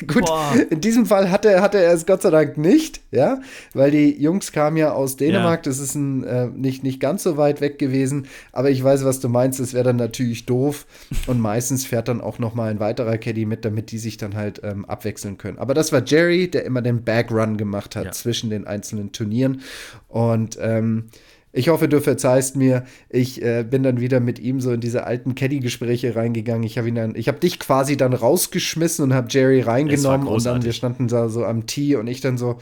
Gut, 0.07 0.25
Boah. 0.25 0.55
in 0.69 0.81
diesem 0.81 1.05
Fall 1.05 1.29
hatte, 1.29 1.61
hatte 1.61 1.77
er 1.77 1.93
es 1.93 2.05
Gott 2.05 2.21
sei 2.21 2.29
Dank 2.29 2.57
nicht, 2.57 3.01
ja, 3.11 3.41
weil 3.73 3.91
die 3.91 4.21
Jungs 4.21 4.51
kamen 4.51 4.77
ja 4.77 4.91
aus 4.93 5.15
Dänemark, 5.17 5.65
ja. 5.65 5.71
das 5.71 5.79
ist 5.79 5.95
ein, 5.95 6.23
äh, 6.23 6.47
nicht, 6.47 6.83
nicht 6.83 6.99
ganz 6.99 7.23
so 7.23 7.37
weit 7.37 7.61
weg 7.61 7.77
gewesen, 7.77 8.27
aber 8.51 8.69
ich 8.69 8.83
weiß, 8.83 9.05
was 9.05 9.19
du 9.19 9.29
meinst, 9.29 9.59
das 9.59 9.73
wäre 9.73 9.83
dann 9.83 9.97
natürlich 9.97 10.45
doof 10.45 10.85
und 11.27 11.39
meistens 11.39 11.85
fährt 11.85 12.07
dann 12.07 12.21
auch 12.21 12.39
noch 12.39 12.55
mal 12.55 12.71
ein 12.71 12.79
weiterer 12.79 13.17
Caddy 13.17 13.45
mit, 13.45 13.65
damit 13.65 13.91
die 13.91 13.99
sich 13.99 14.17
dann 14.17 14.35
halt 14.35 14.61
ähm, 14.63 14.85
abwechseln 14.85 15.37
können. 15.37 15.59
Aber 15.59 15.73
das 15.73 15.91
war 15.91 16.03
Jerry, 16.03 16.49
der 16.49 16.65
immer 16.65 16.81
den 16.81 17.03
Backrun 17.03 17.57
gemacht 17.57 17.95
hat 17.95 18.05
ja. 18.05 18.11
zwischen 18.11 18.49
den 18.49 18.65
einzelnen 18.65 19.11
Turnieren 19.11 19.61
und 20.07 20.57
ähm, 20.61 21.09
ich 21.53 21.69
hoffe, 21.69 21.87
du 21.87 21.99
verzeihst 21.99 22.55
mir. 22.55 22.85
Ich 23.09 23.41
äh, 23.41 23.63
bin 23.63 23.83
dann 23.83 23.99
wieder 23.99 24.19
mit 24.19 24.39
ihm 24.39 24.61
so 24.61 24.71
in 24.71 24.79
diese 24.79 25.05
alten 25.05 25.35
Caddy-Gespräche 25.35 26.15
reingegangen. 26.15 26.63
Ich 26.63 26.77
habe 26.77 26.87
ihn 26.87 26.95
dann, 26.95 27.15
ich 27.15 27.27
habe 27.27 27.39
dich 27.39 27.59
quasi 27.59 27.97
dann 27.97 28.13
rausgeschmissen 28.13 29.03
und 29.03 29.13
habe 29.13 29.27
Jerry 29.29 29.61
reingenommen 29.61 30.27
und 30.27 30.45
dann 30.45 30.63
wir 30.63 30.73
standen 30.73 31.07
da 31.07 31.29
so 31.29 31.45
am 31.45 31.65
Tee 31.65 31.95
und 31.95 32.07
ich 32.07 32.21
dann 32.21 32.37
so, 32.37 32.59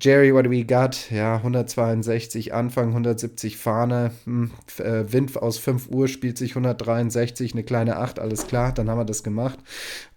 Jerry, 0.00 0.32
what 0.32 0.46
do 0.46 0.50
we 0.50 0.64
got? 0.64 1.10
Ja, 1.10 1.36
162 1.36 2.54
Anfang, 2.54 2.88
170 2.88 3.56
Fahne. 3.56 4.12
Hm, 4.24 4.50
äh, 4.78 5.04
Wind 5.12 5.36
aus 5.36 5.58
5 5.58 5.88
Uhr 5.88 6.08
spielt 6.08 6.38
sich 6.38 6.52
163, 6.52 7.52
eine 7.52 7.64
kleine 7.64 7.96
8, 7.96 8.18
alles 8.18 8.46
klar, 8.46 8.72
dann 8.72 8.88
haben 8.88 8.98
wir 8.98 9.04
das 9.04 9.22
gemacht. 9.22 9.58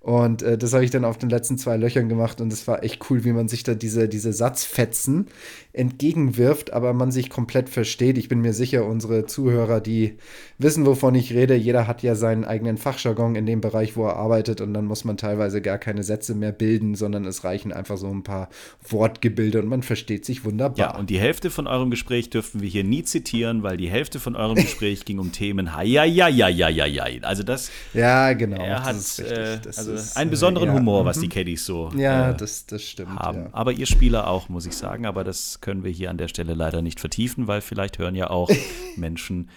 Und 0.06 0.44
äh, 0.44 0.56
das 0.56 0.72
habe 0.74 0.86
ich 0.86 0.92
dann 0.92 1.04
auf 1.04 1.18
den 1.18 1.32
letzten 1.32 1.58
zwei 1.58 1.78
Löchern 1.78 2.08
gemacht 2.08 2.40
und 2.40 2.54
es 2.54 2.68
war 2.68 2.84
echt 2.84 3.10
cool, 3.10 3.24
wie 3.24 3.32
man 3.34 3.48
sich 3.48 3.64
da 3.64 3.74
diese, 3.74 4.08
diese 4.08 4.34
Satzfetzen 4.34 5.26
entgegenwirft, 5.74 6.74
aber 6.74 6.94
man 6.94 7.12
sich 7.12 7.32
komplett 7.32 7.70
versteht. 7.70 8.20
Ich 8.20 8.30
bin 8.30 8.40
mir 8.40 8.54
sicher, 8.54 8.86
unsere 8.86 9.26
Zuhörer, 9.26 9.82
die 9.82 10.20
wissen, 10.60 10.86
wovon 10.86 11.16
ich 11.16 11.34
rede, 11.34 11.56
jeder 11.56 11.88
hat 11.88 12.04
ja 12.04 12.14
seinen 12.14 12.46
eigenen 12.46 12.78
Fachjargon 12.78 13.36
in 13.36 13.48
dem 13.48 13.62
Bereich, 13.62 13.98
wo 13.98 14.06
er 14.06 14.16
arbeitet 14.16 14.62
und 14.62 14.76
dann 14.76 14.86
muss 14.86 15.06
man 15.06 15.18
teilweise 15.18 15.60
gar 15.60 15.80
keine 15.80 16.04
Sätze 16.04 16.36
mehr 16.36 16.52
bilden, 16.52 16.94
sondern 16.94 17.26
es 17.26 17.44
reichen 17.44 17.74
einfach 17.74 17.98
so 17.98 18.08
ein 18.08 18.22
paar 18.22 18.50
Wortgebilde 18.88 19.60
und 19.60 19.68
man 19.68 19.82
versteht 19.82 20.24
sich 20.24 20.46
wunderbar. 20.46 20.78
Ja, 20.78 20.96
und 21.00 21.10
die 21.10 21.20
Hälfte 21.20 21.50
von 21.50 21.66
eurem 21.66 21.90
Gespräch 21.90 22.30
dürften 22.30 22.62
wir 22.62 22.70
hier 22.70 22.84
nie 22.84 23.04
zitieren, 23.04 23.64
weil 23.64 23.78
die 23.78 23.90
Hälfte 23.90 24.20
von 24.20 24.36
eurem 24.36 24.56
Gespräch 24.56 25.04
ging 25.04 25.18
um 25.18 25.32
Themen, 25.32 25.72
ja, 25.84 26.04
ja, 26.04 26.28
ja, 26.28 26.48
ja, 26.48 26.70
ja, 26.70 26.86
ja. 26.86 27.06
Also 27.24 27.42
das. 27.42 27.72
Ja, 27.96 28.34
genau. 28.34 28.64
Er 28.64 28.84
hat, 28.84 29.20
äh, 29.20 29.58
also 29.66 29.95
einen 30.16 30.30
besonderen 30.30 30.70
äh, 30.70 30.74
ja, 30.74 30.80
Humor, 30.80 31.06
was 31.06 31.20
die 31.20 31.28
mhm. 31.28 31.32
Caddies 31.32 31.66
so 31.66 31.92
ja, 31.96 32.32
äh, 32.32 32.36
das, 32.36 32.66
das 32.66 32.84
stimmt, 32.84 33.20
haben. 33.20 33.44
Ja. 33.44 33.50
Aber 33.52 33.72
ihr 33.72 33.86
Spieler 33.86 34.28
auch, 34.28 34.50
muss 34.50 34.66
ich 34.66 34.76
sagen. 34.76 35.06
Aber 35.06 35.24
das 35.24 35.62
können 35.62 35.84
wir 35.84 35.92
hier 35.92 36.10
an 36.10 36.18
der 36.18 36.28
Stelle 36.28 36.54
leider 36.54 36.82
nicht 36.82 37.00
vertiefen, 37.00 37.48
weil 37.48 37.62
vielleicht 37.62 38.00
hören 38.00 38.16
ja 38.16 38.30
auch 38.30 38.50
Menschen 38.96 39.50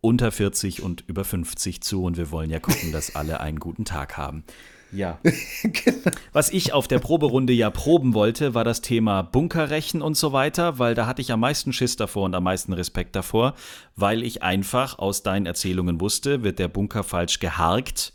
unter 0.00 0.30
40 0.30 0.82
und 0.82 1.04
über 1.06 1.24
50 1.24 1.82
zu 1.82 2.04
und 2.04 2.16
wir 2.16 2.30
wollen 2.30 2.50
ja 2.50 2.60
gucken, 2.60 2.92
dass 2.92 3.16
alle 3.16 3.40
einen 3.40 3.58
guten 3.58 3.84
Tag 3.84 4.16
haben. 4.16 4.44
Ja. 4.92 5.18
genau. 5.62 6.10
Was 6.32 6.50
ich 6.50 6.72
auf 6.72 6.88
der 6.88 6.98
Proberunde 6.98 7.52
ja 7.52 7.70
proben 7.70 8.14
wollte, 8.14 8.54
war 8.54 8.64
das 8.64 8.80
Thema 8.80 9.22
Bunkerrechen 9.22 10.02
und 10.02 10.16
so 10.16 10.32
weiter, 10.32 10.78
weil 10.78 10.94
da 10.94 11.06
hatte 11.06 11.20
ich 11.20 11.32
am 11.32 11.40
meisten 11.40 11.72
Schiss 11.72 11.96
davor 11.96 12.24
und 12.24 12.34
am 12.34 12.44
meisten 12.44 12.72
Respekt 12.72 13.14
davor, 13.14 13.54
weil 13.96 14.22
ich 14.22 14.42
einfach 14.42 14.98
aus 14.98 15.22
deinen 15.22 15.46
Erzählungen 15.46 16.00
wusste, 16.00 16.42
wird 16.42 16.58
der 16.58 16.68
Bunker 16.68 17.04
falsch 17.04 17.38
geharkt, 17.38 18.14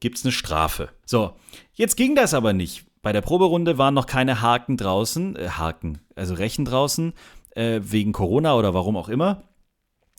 gibt 0.00 0.18
es 0.18 0.24
eine 0.24 0.32
Strafe. 0.32 0.90
So, 1.06 1.36
jetzt 1.74 1.96
ging 1.96 2.14
das 2.14 2.34
aber 2.34 2.52
nicht. 2.52 2.84
Bei 3.02 3.12
der 3.12 3.20
Proberunde 3.20 3.78
waren 3.78 3.94
noch 3.94 4.06
keine 4.06 4.42
Haken 4.42 4.76
draußen, 4.76 5.36
äh, 5.36 5.48
Haken, 5.50 5.98
also 6.16 6.34
Rechen 6.34 6.64
draußen, 6.64 7.12
äh, 7.54 7.80
wegen 7.82 8.12
Corona 8.12 8.54
oder 8.56 8.74
warum 8.74 8.96
auch 8.96 9.08
immer. 9.08 9.44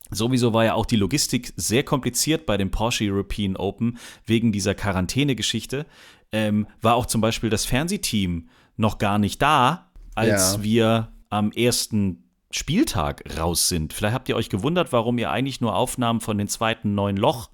Sowieso 0.09 0.53
war 0.53 0.65
ja 0.65 0.73
auch 0.73 0.85
die 0.85 0.97
Logistik 0.97 1.53
sehr 1.55 1.83
kompliziert 1.83 2.45
bei 2.45 2.57
dem 2.57 2.69
Porsche 2.69 3.05
European 3.05 3.55
Open 3.55 3.97
wegen 4.25 4.51
dieser 4.51 4.75
Quarantäne-Geschichte. 4.75 5.85
Ähm, 6.33 6.67
war 6.81 6.95
auch 6.95 7.05
zum 7.05 7.21
Beispiel 7.21 7.49
das 7.49 7.65
Fernsehteam 7.65 8.49
noch 8.75 8.97
gar 8.97 9.19
nicht 9.19 9.41
da, 9.41 9.91
als 10.15 10.55
ja. 10.55 10.63
wir 10.63 11.11
am 11.29 11.51
ersten 11.51 12.29
Spieltag 12.51 13.23
raus 13.39 13.69
sind. 13.69 13.93
Vielleicht 13.93 14.13
habt 14.13 14.27
ihr 14.27 14.35
euch 14.35 14.49
gewundert, 14.49 14.91
warum 14.91 15.17
ihr 15.17 15.31
eigentlich 15.31 15.61
nur 15.61 15.75
Aufnahmen 15.75 16.19
von 16.19 16.37
den 16.37 16.49
zweiten 16.49 16.93
neuen 16.93 17.15
Loch 17.15 17.49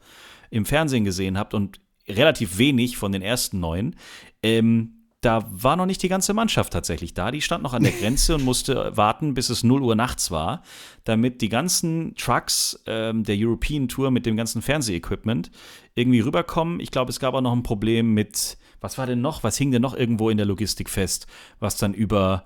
im 0.49 0.65
Fernsehen 0.65 1.05
gesehen 1.05 1.37
habt 1.37 1.53
und 1.53 1.79
relativ 2.08 2.58
wenig 2.58 2.98
von 2.98 3.12
den 3.12 3.22
ersten 3.22 3.60
neun. 3.60 3.96
Ähm, 4.43 4.93
da 5.22 5.46
war 5.50 5.76
noch 5.76 5.88
nicht 5.88 6.04
die 6.04 6.10
ganze 6.10 6.34
Mannschaft 6.34 6.72
tatsächlich 6.74 7.13
da. 7.13 7.32
Die 7.32 7.41
stand 7.41 7.63
noch 7.63 7.74
an 7.74 7.84
der 7.84 7.91
Grenze 8.00 8.36
und 8.36 8.43
musste 8.46 8.96
warten, 8.96 9.34
bis 9.34 9.50
es 9.50 9.63
0 9.63 9.82
Uhr 9.82 9.96
nachts 9.96 10.32
war, 10.32 10.62
damit 11.04 11.41
die 11.41 11.50
ganzen 11.50 12.15
Trucks 12.15 12.82
ähm, 12.86 13.24
der 13.24 13.36
European 13.38 13.88
Tour 13.88 14.12
mit 14.12 14.26
dem 14.26 14.38
ganzen 14.38 14.62
Fernsehequipment 14.62 15.52
irgendwie 15.96 16.20
rüberkommen. 16.20 16.80
Ich 16.80 16.91
glaube, 16.91 17.10
es 17.10 17.20
gab 17.20 17.34
auch 17.34 17.41
noch 17.41 17.54
ein 17.54 17.63
Problem 17.63 18.13
mit, 18.13 18.58
was 18.80 18.98
war 18.98 19.08
denn 19.08 19.22
noch? 19.22 19.43
Was 19.43 19.58
hing 19.58 19.72
denn 19.72 19.82
noch 19.82 19.96
irgendwo 19.96 20.30
in 20.30 20.38
der 20.38 20.46
Logistik 20.46 20.89
fest, 20.89 21.26
was 21.60 21.78
dann 21.78 21.93
über 21.93 22.46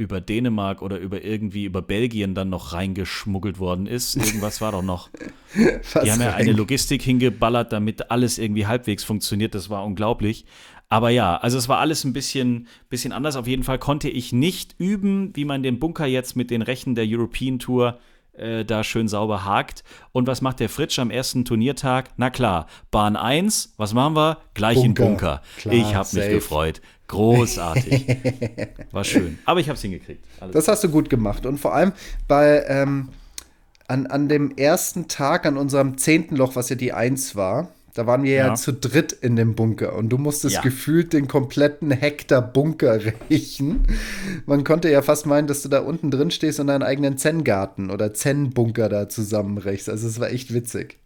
über 0.00 0.20
Dänemark 0.20 0.80
oder 0.80 0.98
über 0.98 1.22
irgendwie 1.22 1.66
über 1.66 1.82
Belgien 1.82 2.34
dann 2.34 2.48
noch 2.48 2.72
reingeschmuggelt 2.72 3.58
worden 3.58 3.86
ist. 3.86 4.16
Irgendwas 4.16 4.62
war 4.62 4.72
doch 4.72 4.82
noch. 4.82 5.10
die 5.54 6.10
haben 6.10 6.22
ja 6.22 6.34
eine 6.34 6.52
Logistik 6.52 7.02
hingeballert, 7.02 7.72
damit 7.72 8.10
alles 8.10 8.38
irgendwie 8.38 8.66
halbwegs 8.66 9.04
funktioniert. 9.04 9.54
Das 9.54 9.68
war 9.68 9.84
unglaublich. 9.84 10.46
Aber 10.88 11.10
ja, 11.10 11.36
also 11.36 11.58
es 11.58 11.68
war 11.68 11.78
alles 11.78 12.04
ein 12.04 12.14
bisschen, 12.14 12.66
bisschen 12.88 13.12
anders. 13.12 13.36
Auf 13.36 13.46
jeden 13.46 13.62
Fall 13.62 13.78
konnte 13.78 14.08
ich 14.08 14.32
nicht 14.32 14.74
üben, 14.78 15.36
wie 15.36 15.44
man 15.44 15.62
den 15.62 15.78
Bunker 15.78 16.06
jetzt 16.06 16.34
mit 16.34 16.50
den 16.50 16.62
Rechten 16.62 16.94
der 16.94 17.04
European 17.06 17.58
Tour 17.58 18.00
äh, 18.32 18.64
da 18.64 18.82
schön 18.82 19.06
sauber 19.06 19.44
hakt. 19.44 19.84
Und 20.12 20.26
was 20.26 20.40
macht 20.40 20.60
der 20.60 20.70
Fritsch 20.70 20.98
am 20.98 21.10
ersten 21.10 21.44
Turniertag? 21.44 22.10
Na 22.16 22.30
klar, 22.30 22.66
Bahn 22.90 23.16
1, 23.16 23.74
was 23.76 23.92
machen 23.92 24.16
wir? 24.16 24.38
Gleich 24.54 24.76
Bunker. 24.76 24.86
in 24.86 24.94
Bunker. 24.94 25.42
Klar, 25.58 25.74
ich 25.74 25.94
habe 25.94 26.08
mich 26.14 26.28
gefreut. 26.30 26.80
Großartig. 27.10 28.06
War 28.92 29.02
schön. 29.04 29.38
Aber 29.44 29.58
ich 29.58 29.68
habe 29.68 29.76
es 29.76 29.82
hingekriegt. 29.82 30.24
Alles 30.38 30.54
das 30.54 30.68
hast 30.68 30.84
du 30.84 30.88
gut 30.88 31.10
gemacht. 31.10 31.44
Und 31.44 31.58
vor 31.58 31.74
allem 31.74 31.92
bei 32.28 32.64
ähm, 32.68 33.08
an, 33.88 34.06
an 34.06 34.28
dem 34.28 34.56
ersten 34.56 35.08
Tag, 35.08 35.44
an 35.44 35.56
unserem 35.56 35.98
zehnten 35.98 36.36
Loch, 36.36 36.54
was 36.54 36.68
ja 36.68 36.76
die 36.76 36.92
Eins 36.92 37.34
war, 37.34 37.72
da 37.94 38.06
waren 38.06 38.22
wir 38.22 38.32
ja. 38.32 38.46
ja, 38.46 38.54
zu 38.54 38.72
dritt 38.72 39.10
in 39.12 39.34
dem 39.34 39.56
Bunker 39.56 39.96
und 39.96 40.10
du 40.10 40.18
musstest 40.18 40.54
ja. 40.54 40.60
gefühlt 40.60 41.12
den 41.12 41.26
kompletten 41.26 41.90
Hektar 41.90 42.40
Bunker 42.40 43.00
riechen. 43.30 43.88
Man 44.46 44.62
konnte 44.62 44.88
ja 44.88 45.02
fast 45.02 45.26
meinen, 45.26 45.48
dass 45.48 45.62
du 45.62 45.68
da 45.68 45.80
unten 45.80 46.12
drin 46.12 46.30
stehst 46.30 46.60
und 46.60 46.68
deinen 46.68 46.84
eigenen 46.84 47.18
Zen-Garten 47.18 47.90
oder 47.90 48.14
Zen-Bunker 48.14 48.88
da 48.88 49.08
zusammenrechst. 49.08 49.88
Also 49.88 50.06
es 50.06 50.20
war 50.20 50.30
echt 50.30 50.54
witzig. 50.54 50.99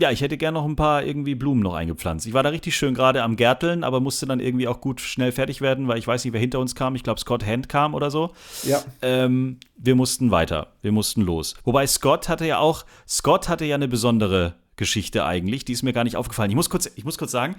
Ja, 0.00 0.12
ich 0.12 0.20
hätte 0.20 0.36
gern 0.36 0.54
noch 0.54 0.64
ein 0.64 0.76
paar 0.76 1.02
irgendwie 1.02 1.34
Blumen 1.34 1.60
noch 1.60 1.74
eingepflanzt. 1.74 2.24
Ich 2.24 2.32
war 2.32 2.44
da 2.44 2.50
richtig 2.50 2.76
schön 2.76 2.94
gerade 2.94 3.24
am 3.24 3.34
Gärteln, 3.34 3.82
aber 3.82 3.98
musste 3.98 4.26
dann 4.26 4.38
irgendwie 4.38 4.68
auch 4.68 4.80
gut 4.80 5.00
schnell 5.00 5.32
fertig 5.32 5.60
werden, 5.60 5.88
weil 5.88 5.98
ich 5.98 6.06
weiß 6.06 6.24
nicht, 6.24 6.32
wer 6.32 6.40
hinter 6.40 6.60
uns 6.60 6.76
kam. 6.76 6.94
Ich 6.94 7.02
glaube, 7.02 7.18
Scott 7.18 7.44
Hand 7.44 7.68
kam 7.68 7.94
oder 7.94 8.08
so. 8.12 8.30
Ja. 8.62 8.80
Ähm, 9.02 9.58
wir 9.76 9.96
mussten 9.96 10.30
weiter. 10.30 10.68
Wir 10.82 10.92
mussten 10.92 11.22
los. 11.22 11.56
Wobei 11.64 11.84
Scott 11.88 12.28
hatte 12.28 12.46
ja 12.46 12.58
auch, 12.58 12.86
Scott 13.08 13.48
hatte 13.48 13.64
ja 13.64 13.74
eine 13.74 13.88
besondere 13.88 14.54
Geschichte 14.76 15.24
eigentlich. 15.24 15.64
Die 15.64 15.72
ist 15.72 15.82
mir 15.82 15.92
gar 15.92 16.04
nicht 16.04 16.14
aufgefallen. 16.14 16.50
Ich 16.50 16.56
muss 16.56 16.70
kurz, 16.70 16.88
ich 16.94 17.04
muss 17.04 17.18
kurz 17.18 17.32
sagen, 17.32 17.56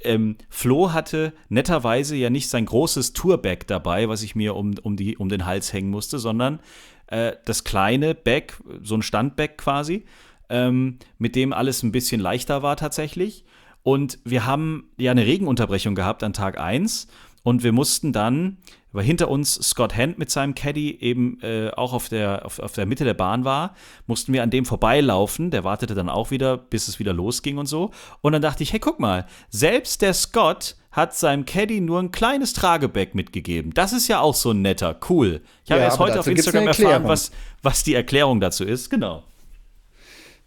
ähm, 0.00 0.38
Flo 0.48 0.92
hatte 0.92 1.34
netterweise 1.50 2.16
ja 2.16 2.30
nicht 2.30 2.48
sein 2.48 2.66
großes 2.66 3.12
Tourbag 3.12 3.58
dabei, 3.68 4.08
was 4.08 4.24
ich 4.24 4.34
mir 4.34 4.56
um, 4.56 4.74
um, 4.82 4.96
die, 4.96 5.16
um 5.16 5.28
den 5.28 5.46
Hals 5.46 5.72
hängen 5.72 5.90
musste, 5.90 6.18
sondern 6.18 6.58
äh, 7.06 7.34
das 7.44 7.62
kleine 7.62 8.16
Bag, 8.16 8.54
so 8.82 8.96
ein 8.96 9.02
Standbag 9.02 9.56
quasi 9.56 10.04
ähm, 10.48 10.98
mit 11.18 11.36
dem 11.36 11.52
alles 11.52 11.82
ein 11.82 11.92
bisschen 11.92 12.20
leichter 12.20 12.62
war 12.62 12.76
tatsächlich. 12.76 13.44
Und 13.82 14.18
wir 14.24 14.46
haben 14.46 14.90
ja 14.96 15.12
eine 15.12 15.26
Regenunterbrechung 15.26 15.94
gehabt 15.94 16.22
an 16.24 16.32
Tag 16.32 16.58
1 16.58 17.06
und 17.46 17.62
wir 17.62 17.70
mussten 17.70 18.12
dann, 18.12 18.56
weil 18.90 19.04
hinter 19.04 19.28
uns 19.28 19.54
Scott 19.54 19.96
Hand 19.96 20.18
mit 20.18 20.32
seinem 20.32 20.56
Caddy 20.56 20.98
eben 21.00 21.38
äh, 21.42 21.70
auch 21.76 21.92
auf 21.92 22.08
der, 22.08 22.44
auf, 22.44 22.58
auf 22.58 22.72
der 22.72 22.86
Mitte 22.86 23.04
der 23.04 23.14
Bahn 23.14 23.44
war, 23.44 23.76
mussten 24.08 24.32
wir 24.32 24.42
an 24.42 24.50
dem 24.50 24.64
vorbeilaufen. 24.64 25.52
Der 25.52 25.62
wartete 25.62 25.94
dann 25.94 26.08
auch 26.08 26.32
wieder, 26.32 26.56
bis 26.56 26.88
es 26.88 26.98
wieder 26.98 27.12
losging 27.12 27.58
und 27.58 27.66
so. 27.66 27.92
Und 28.20 28.32
dann 28.32 28.42
dachte 28.42 28.64
ich, 28.64 28.72
hey, 28.72 28.80
guck 28.80 28.98
mal, 28.98 29.26
selbst 29.48 30.02
der 30.02 30.12
Scott 30.12 30.74
hat 30.90 31.14
seinem 31.14 31.44
Caddy 31.44 31.80
nur 31.80 32.00
ein 32.00 32.10
kleines 32.10 32.52
Tragebag 32.52 33.14
mitgegeben. 33.14 33.72
Das 33.72 33.92
ist 33.92 34.08
ja 34.08 34.18
auch 34.18 34.34
so 34.34 34.52
netter, 34.52 34.98
cool. 35.08 35.42
Ich 35.64 35.70
habe 35.70 35.80
ja, 35.80 35.86
erst 35.86 36.00
heute 36.00 36.18
auf 36.18 36.26
Instagram 36.26 36.66
erfahren, 36.66 37.04
was, 37.04 37.30
was 37.62 37.84
die 37.84 37.94
Erklärung 37.94 38.40
dazu 38.40 38.64
ist. 38.64 38.90
Genau. 38.90 39.22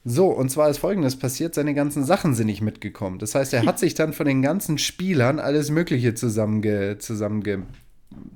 So, 0.09 0.27
und 0.27 0.49
zwar 0.49 0.69
ist 0.69 0.79
folgendes 0.79 1.17
passiert: 1.17 1.53
seine 1.53 1.73
ganzen 1.73 2.03
Sachen 2.03 2.33
sind 2.33 2.47
nicht 2.47 2.61
mitgekommen. 2.61 3.19
Das 3.19 3.35
heißt, 3.35 3.53
er 3.53 3.65
hat 3.65 3.79
sich 3.79 3.93
dann 3.93 4.13
von 4.13 4.25
den 4.25 4.41
ganzen 4.41 4.77
Spielern 4.77 5.39
alles 5.39 5.69
Mögliche 5.69 6.15
zusammenge, 6.15 6.97
zusammenge 6.97 7.63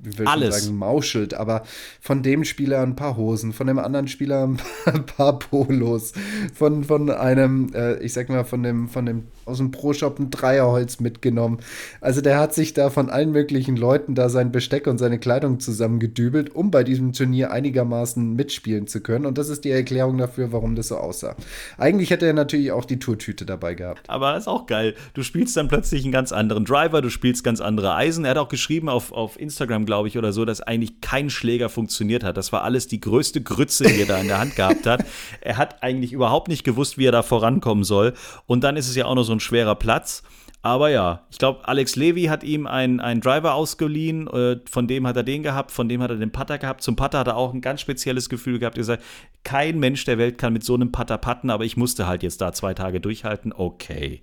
wie 0.02 0.18
will 0.18 0.26
Alles. 0.26 0.56
ich 0.56 0.62
sagen, 0.64 0.76
mauschelt, 0.76 1.34
aber 1.34 1.64
von 2.00 2.22
dem 2.22 2.44
Spieler 2.44 2.82
ein 2.82 2.94
paar 2.94 3.16
Hosen, 3.16 3.52
von 3.52 3.66
dem 3.66 3.78
anderen 3.78 4.06
Spieler 4.06 4.48
ein 4.86 5.06
paar 5.06 5.38
Polos, 5.38 6.12
von, 6.54 6.84
von 6.84 7.10
einem, 7.10 7.72
äh, 7.74 7.98
ich 7.98 8.12
sag 8.12 8.28
mal, 8.28 8.44
von 8.44 8.62
dem, 8.62 8.88
von 8.88 9.06
dem 9.06 9.24
aus 9.46 9.58
dem 9.58 9.70
Pro-Shop 9.70 10.18
ein 10.18 10.30
Dreierholz 10.30 11.00
mitgenommen. 11.00 11.58
Also 12.00 12.20
der 12.20 12.38
hat 12.38 12.54
sich 12.54 12.74
da 12.74 12.90
von 12.90 13.10
allen 13.10 13.32
möglichen 13.32 13.76
Leuten 13.76 14.14
da 14.14 14.28
sein 14.28 14.52
Besteck 14.52 14.86
und 14.86 14.98
seine 14.98 15.18
Kleidung 15.18 15.60
zusammengedübelt, 15.60 16.54
um 16.54 16.70
bei 16.70 16.84
diesem 16.84 17.12
Turnier 17.12 17.50
einigermaßen 17.50 18.34
mitspielen 18.34 18.86
zu 18.86 19.00
können. 19.00 19.26
Und 19.26 19.38
das 19.38 19.48
ist 19.48 19.64
die 19.64 19.70
Erklärung 19.70 20.18
dafür, 20.18 20.52
warum 20.52 20.74
das 20.76 20.88
so 20.88 20.96
aussah. 20.96 21.36
Eigentlich 21.78 22.10
hätte 22.10 22.26
er 22.26 22.32
natürlich 22.32 22.72
auch 22.72 22.84
die 22.84 22.98
Tourtüte 22.98 23.44
dabei 23.44 23.74
gehabt. 23.74 24.08
Aber 24.08 24.36
ist 24.36 24.48
auch 24.48 24.66
geil. 24.66 24.94
Du 25.14 25.22
spielst 25.22 25.56
dann 25.56 25.68
plötzlich 25.68 26.04
einen 26.04 26.12
ganz 26.12 26.32
anderen 26.32 26.64
Driver, 26.64 27.02
du 27.02 27.10
spielst 27.10 27.44
ganz 27.44 27.60
andere 27.60 27.94
Eisen. 27.94 28.24
Er 28.24 28.32
hat 28.32 28.38
auch 28.38 28.48
geschrieben 28.48 28.88
auf, 28.88 29.12
auf 29.12 29.38
Instagram, 29.38 29.86
glaube 29.86 30.08
ich, 30.08 30.18
oder 30.18 30.32
so, 30.32 30.44
dass 30.44 30.60
eigentlich 30.60 31.00
kein 31.00 31.30
Schläger 31.30 31.68
funktioniert 31.68 32.24
hat. 32.24 32.36
Das 32.36 32.52
war 32.52 32.62
alles 32.62 32.88
die 32.88 33.00
größte 33.00 33.42
Grütze, 33.42 33.84
die 33.84 34.00
er 34.00 34.06
da 34.06 34.18
in 34.18 34.28
der 34.28 34.38
Hand 34.38 34.56
gehabt 34.56 34.86
hat. 34.86 35.04
Er 35.40 35.58
hat 35.58 35.82
eigentlich 35.82 36.12
überhaupt 36.12 36.48
nicht 36.48 36.64
gewusst, 36.64 36.98
wie 36.98 37.06
er 37.06 37.12
da 37.12 37.22
vorankommen 37.22 37.84
soll. 37.84 38.14
Und 38.46 38.64
dann 38.64 38.76
ist 38.76 38.88
es 38.88 38.96
ja 38.96 39.06
auch 39.06 39.14
noch 39.14 39.22
so 39.22 39.33
ein 39.34 39.40
schwerer 39.40 39.74
Platz. 39.74 40.22
Aber 40.64 40.88
ja, 40.88 41.26
ich 41.30 41.36
glaube, 41.36 41.68
Alex 41.68 41.94
Levy 41.94 42.24
hat 42.24 42.42
ihm 42.42 42.66
einen, 42.66 42.98
einen 42.98 43.20
Driver 43.20 43.52
ausgeliehen, 43.52 44.26
äh, 44.28 44.60
von 44.64 44.88
dem 44.88 45.06
hat 45.06 45.14
er 45.14 45.22
den 45.22 45.42
gehabt, 45.42 45.70
von 45.70 45.90
dem 45.90 46.00
hat 46.00 46.10
er 46.10 46.16
den 46.16 46.32
Putter 46.32 46.56
gehabt. 46.56 46.82
Zum 46.82 46.96
Putter 46.96 47.18
hat 47.18 47.26
er 47.26 47.36
auch 47.36 47.52
ein 47.52 47.60
ganz 47.60 47.82
spezielles 47.82 48.30
Gefühl 48.30 48.58
gehabt. 48.58 48.78
Er 48.78 48.80
gesagt, 48.80 49.02
kein 49.42 49.78
Mensch 49.78 50.06
der 50.06 50.16
Welt 50.16 50.38
kann 50.38 50.54
mit 50.54 50.64
so 50.64 50.74
einem 50.74 50.90
Putter 50.90 51.18
putten, 51.18 51.50
aber 51.50 51.66
ich 51.66 51.76
musste 51.76 52.06
halt 52.06 52.22
jetzt 52.22 52.40
da 52.40 52.54
zwei 52.54 52.72
Tage 52.72 52.98
durchhalten. 52.98 53.52
Okay. 53.52 54.22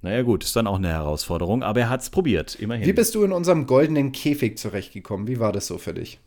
Naja, 0.00 0.22
gut, 0.22 0.44
ist 0.44 0.56
dann 0.56 0.66
auch 0.66 0.76
eine 0.76 0.88
Herausforderung, 0.88 1.62
aber 1.62 1.80
er 1.80 1.90
hat 1.90 2.00
es 2.00 2.08
probiert, 2.08 2.54
immerhin. 2.54 2.86
Wie 2.86 2.94
bist 2.94 3.14
du 3.14 3.22
in 3.22 3.32
unserem 3.32 3.66
goldenen 3.66 4.12
Käfig 4.12 4.56
zurechtgekommen? 4.56 5.26
Wie 5.26 5.40
war 5.40 5.52
das 5.52 5.66
so 5.66 5.76
für 5.76 5.92
dich? 5.92 6.20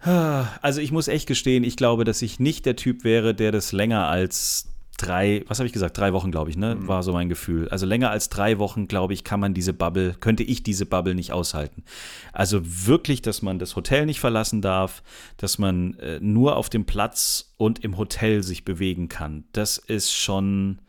Also, 0.00 0.80
ich 0.80 0.92
muss 0.92 1.08
echt 1.08 1.26
gestehen, 1.26 1.64
ich 1.64 1.76
glaube, 1.76 2.04
dass 2.04 2.20
ich 2.20 2.38
nicht 2.38 2.66
der 2.66 2.76
Typ 2.76 3.04
wäre, 3.04 3.34
der 3.34 3.52
das 3.52 3.72
länger 3.72 4.06
als 4.08 4.73
drei, 4.96 5.44
was 5.48 5.58
habe 5.58 5.66
ich 5.66 5.72
gesagt, 5.72 5.96
drei 5.98 6.12
Wochen, 6.12 6.30
glaube 6.30 6.50
ich, 6.50 6.56
ne? 6.56 6.74
Mhm. 6.74 6.88
War 6.88 7.02
so 7.02 7.12
mein 7.12 7.28
Gefühl. 7.28 7.68
Also 7.68 7.86
länger 7.86 8.10
als 8.10 8.28
drei 8.28 8.58
Wochen, 8.58 8.88
glaube 8.88 9.12
ich, 9.12 9.24
kann 9.24 9.40
man 9.40 9.54
diese 9.54 9.72
Bubble, 9.72 10.14
könnte 10.20 10.42
ich 10.42 10.62
diese 10.62 10.86
Bubble 10.86 11.14
nicht 11.14 11.32
aushalten. 11.32 11.84
Also 12.32 12.60
wirklich, 12.62 13.22
dass 13.22 13.42
man 13.42 13.58
das 13.58 13.76
Hotel 13.76 14.06
nicht 14.06 14.20
verlassen 14.20 14.62
darf, 14.62 15.02
dass 15.36 15.58
man 15.58 15.94
äh, 15.94 16.18
nur 16.20 16.56
auf 16.56 16.68
dem 16.68 16.86
Platz 16.86 17.54
und 17.56 17.84
im 17.84 17.96
Hotel 17.96 18.42
sich 18.42 18.64
bewegen 18.64 19.08
kann. 19.08 19.44
Das 19.52 19.78
ist 19.78 20.12
schon 20.12 20.80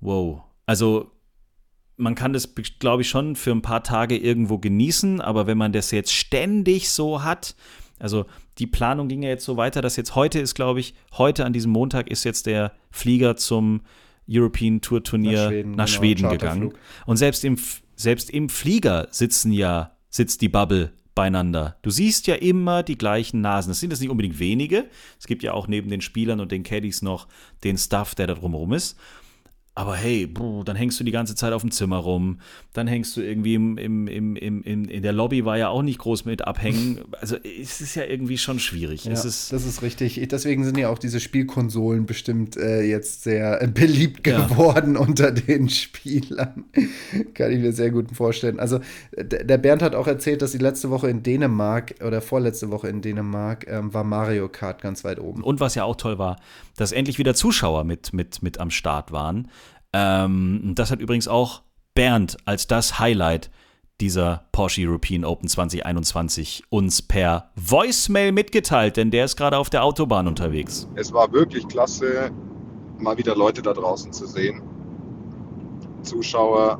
Wow. 0.00 0.42
Also 0.66 1.10
man 1.96 2.14
kann 2.14 2.32
das, 2.32 2.54
glaube 2.78 3.02
ich, 3.02 3.08
schon 3.08 3.36
für 3.36 3.52
ein 3.52 3.62
paar 3.62 3.82
Tage 3.82 4.16
irgendwo 4.16 4.58
genießen, 4.58 5.20
aber 5.20 5.46
wenn 5.46 5.56
man 5.56 5.72
das 5.72 5.90
jetzt 5.90 6.12
ständig 6.12 6.90
so 6.90 7.22
hat, 7.22 7.54
also 7.98 8.26
die 8.58 8.66
Planung 8.66 9.08
ging 9.08 9.22
ja 9.22 9.28
jetzt 9.28 9.44
so 9.44 9.56
weiter, 9.56 9.82
dass 9.82 9.96
jetzt 9.96 10.14
heute 10.14 10.38
ist, 10.38 10.54
glaube 10.54 10.80
ich, 10.80 10.94
heute 11.16 11.44
an 11.44 11.52
diesem 11.52 11.72
Montag 11.72 12.08
ist 12.10 12.24
jetzt 12.24 12.46
der 12.46 12.72
Flieger 12.90 13.36
zum 13.36 13.82
European 14.28 14.80
Tour 14.80 15.02
Turnier 15.04 15.42
nach 15.42 15.48
Schweden, 15.48 15.70
nach 15.72 15.86
genau, 15.86 15.98
Schweden 15.98 16.28
gegangen. 16.30 16.72
Und 17.04 17.16
selbst 17.16 17.44
im, 17.44 17.58
selbst 17.94 18.30
im 18.30 18.48
Flieger 18.48 19.08
sitzen 19.10 19.52
ja, 19.52 19.92
sitzt 20.08 20.40
die 20.40 20.48
Bubble 20.48 20.92
beieinander. 21.14 21.76
Du 21.82 21.90
siehst 21.90 22.26
ja 22.26 22.34
immer 22.34 22.82
die 22.82 22.98
gleichen 22.98 23.40
Nasen. 23.40 23.70
Es 23.70 23.80
sind 23.80 23.90
jetzt 23.90 24.00
nicht 24.00 24.10
unbedingt 24.10 24.38
wenige. 24.38 24.86
Es 25.18 25.26
gibt 25.26 25.42
ja 25.42 25.52
auch 25.52 25.68
neben 25.68 25.90
den 25.90 26.00
Spielern 26.00 26.40
und 26.40 26.52
den 26.52 26.62
Caddies 26.62 27.02
noch 27.02 27.28
den 27.64 27.78
Stuff, 27.78 28.14
der 28.14 28.26
da 28.26 28.34
drumherum 28.34 28.72
ist. 28.72 28.98
Aber 29.78 29.94
hey, 29.94 30.26
bruh, 30.26 30.64
dann 30.64 30.74
hängst 30.74 30.98
du 30.98 31.04
die 31.04 31.12
ganze 31.12 31.34
Zeit 31.34 31.52
auf 31.52 31.60
dem 31.60 31.70
Zimmer 31.70 31.98
rum. 31.98 32.40
Dann 32.72 32.86
hängst 32.86 33.14
du 33.14 33.20
irgendwie 33.20 33.56
im, 33.56 33.76
im, 33.76 34.06
im, 34.06 34.34
im, 34.34 34.62
in 34.62 35.02
der 35.02 35.12
Lobby 35.12 35.44
war 35.44 35.58
ja 35.58 35.68
auch 35.68 35.82
nicht 35.82 35.98
groß 35.98 36.24
mit 36.24 36.46
abhängen. 36.46 37.00
Also 37.20 37.36
es 37.36 37.80
ist 37.80 37.94
ja 37.94 38.04
irgendwie 38.04 38.38
schon 38.38 38.58
schwierig. 38.58 39.04
Ja, 39.04 39.12
ist 39.12 39.52
das 39.52 39.66
ist 39.66 39.82
richtig. 39.82 40.20
Deswegen 40.30 40.64
sind 40.64 40.78
ja 40.78 40.90
auch 40.90 40.98
diese 40.98 41.18
Spielkonsolen 41.18 42.06
bestimmt 42.06 42.56
äh, 42.56 42.82
jetzt 42.82 43.22
sehr 43.22 43.60
äh, 43.62 43.66
beliebt 43.66 44.22
geworden 44.22 44.94
ja. 44.94 45.00
unter 45.06 45.32
den 45.32 45.68
Spielern. 45.68 46.64
Kann 47.34 47.52
ich 47.52 47.58
mir 47.58 47.72
sehr 47.72 47.90
gut 47.90 48.12
vorstellen. 48.12 48.60
Also 48.60 48.80
der 49.16 49.58
Bernd 49.58 49.82
hat 49.82 49.94
auch 49.94 50.06
erzählt, 50.06 50.40
dass 50.40 50.52
die 50.52 50.58
letzte 50.58 50.90
Woche 50.90 51.10
in 51.10 51.22
Dänemark 51.22 51.96
oder 52.04 52.20
vorletzte 52.20 52.70
Woche 52.70 52.88
in 52.88 53.02
Dänemark 53.02 53.66
ähm, 53.68 53.92
war 53.92 54.04
Mario 54.04 54.48
Kart 54.48 54.80
ganz 54.80 55.04
weit 55.04 55.18
oben. 55.18 55.42
Und 55.42 55.60
was 55.60 55.74
ja 55.74 55.84
auch 55.84 55.96
toll 55.96 56.18
war, 56.18 56.36
dass 56.76 56.92
endlich 56.92 57.18
wieder 57.18 57.34
Zuschauer 57.34 57.84
mit, 57.84 58.12
mit, 58.12 58.42
mit 58.42 58.60
am 58.60 58.70
Start 58.70 59.10
waren. 59.10 59.48
Ähm, 59.96 60.72
das 60.74 60.90
hat 60.90 61.00
übrigens 61.00 61.26
auch 61.26 61.62
Bernd 61.94 62.36
als 62.44 62.66
das 62.66 62.98
Highlight 62.98 63.50
dieser 64.02 64.44
Porsche 64.52 64.82
European 64.86 65.24
Open 65.24 65.48
2021 65.48 66.64
uns 66.68 67.00
per 67.00 67.50
Voicemail 67.56 68.30
mitgeteilt, 68.32 68.98
denn 68.98 69.10
der 69.10 69.24
ist 69.24 69.36
gerade 69.36 69.56
auf 69.56 69.70
der 69.70 69.82
Autobahn 69.84 70.28
unterwegs. 70.28 70.86
Es 70.96 71.14
war 71.14 71.32
wirklich 71.32 71.66
klasse, 71.66 72.30
mal 72.98 73.16
wieder 73.16 73.34
Leute 73.34 73.62
da 73.62 73.72
draußen 73.72 74.12
zu 74.12 74.26
sehen. 74.26 74.60
Zuschauer 76.02 76.78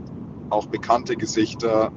auch 0.50 0.66
bekannte 0.66 1.16
Gesichter, 1.16 1.90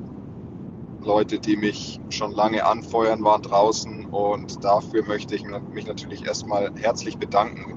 Leute, 1.02 1.40
die 1.40 1.58
mich 1.58 2.00
schon 2.10 2.32
lange 2.32 2.66
anfeuern, 2.66 3.22
waren 3.24 3.42
draußen 3.42 4.06
und 4.06 4.64
dafür 4.64 5.06
möchte 5.06 5.36
ich 5.36 5.44
mich 5.74 5.86
natürlich 5.86 6.26
erstmal 6.26 6.72
herzlich 6.76 7.18
bedanken. 7.18 7.76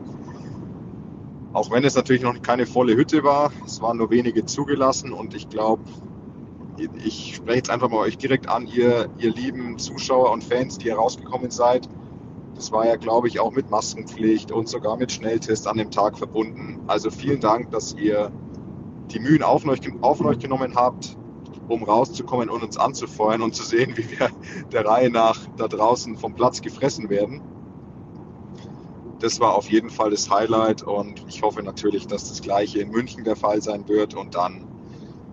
Auch 1.52 1.70
wenn 1.70 1.84
es 1.84 1.94
natürlich 1.94 2.22
noch 2.22 2.40
keine 2.40 2.66
volle 2.66 2.96
Hütte 2.96 3.24
war, 3.24 3.52
es 3.66 3.82
waren 3.82 3.98
nur 3.98 4.10
wenige 4.10 4.46
zugelassen 4.46 5.12
und 5.12 5.34
ich 5.34 5.48
glaube, 5.50 5.82
ich 7.04 7.34
spreche 7.36 7.58
jetzt 7.58 7.70
einfach 7.70 7.90
mal 7.90 7.98
euch 7.98 8.16
direkt 8.16 8.48
an, 8.48 8.66
ihr, 8.66 9.10
ihr 9.18 9.30
lieben 9.30 9.78
Zuschauer 9.78 10.32
und 10.32 10.42
Fans, 10.42 10.78
die 10.78 10.90
herausgekommen 10.90 11.50
seid. 11.50 11.88
Das 12.54 12.72
war 12.72 12.86
ja, 12.86 12.96
glaube 12.96 13.28
ich, 13.28 13.38
auch 13.40 13.52
mit 13.52 13.70
Maskenpflicht 13.70 14.50
und 14.50 14.68
sogar 14.68 14.96
mit 14.96 15.12
Schnelltest 15.12 15.68
an 15.68 15.76
dem 15.76 15.90
Tag 15.90 16.16
verbunden. 16.16 16.80
Also 16.86 17.10
vielen 17.10 17.40
Dank, 17.40 17.70
dass 17.70 17.94
ihr 17.94 18.30
die 19.10 19.20
Mühen 19.20 19.42
auf 19.42 19.66
euch, 19.66 19.80
auf 20.00 20.20
euch 20.22 20.38
genommen 20.38 20.74
habt, 20.74 21.16
um 21.68 21.82
rauszukommen 21.82 22.48
und 22.48 22.62
uns 22.62 22.78
anzufeuern 22.78 23.42
und 23.42 23.54
zu 23.54 23.62
sehen, 23.62 23.92
wie 23.96 24.10
wir 24.10 24.30
der 24.72 24.86
Reihe 24.86 25.10
nach 25.10 25.38
da 25.56 25.68
draußen 25.68 26.16
vom 26.16 26.34
Platz 26.34 26.62
gefressen 26.62 27.10
werden. 27.10 27.42
Das 29.22 29.38
war 29.38 29.54
auf 29.54 29.70
jeden 29.70 29.88
Fall 29.88 30.10
das 30.10 30.28
Highlight 30.28 30.82
und 30.82 31.24
ich 31.28 31.42
hoffe 31.42 31.62
natürlich, 31.62 32.08
dass 32.08 32.28
das 32.28 32.42
gleiche 32.42 32.80
in 32.80 32.90
München 32.90 33.22
der 33.22 33.36
Fall 33.36 33.62
sein 33.62 33.86
wird 33.86 34.14
und 34.14 34.34
dann 34.34 34.66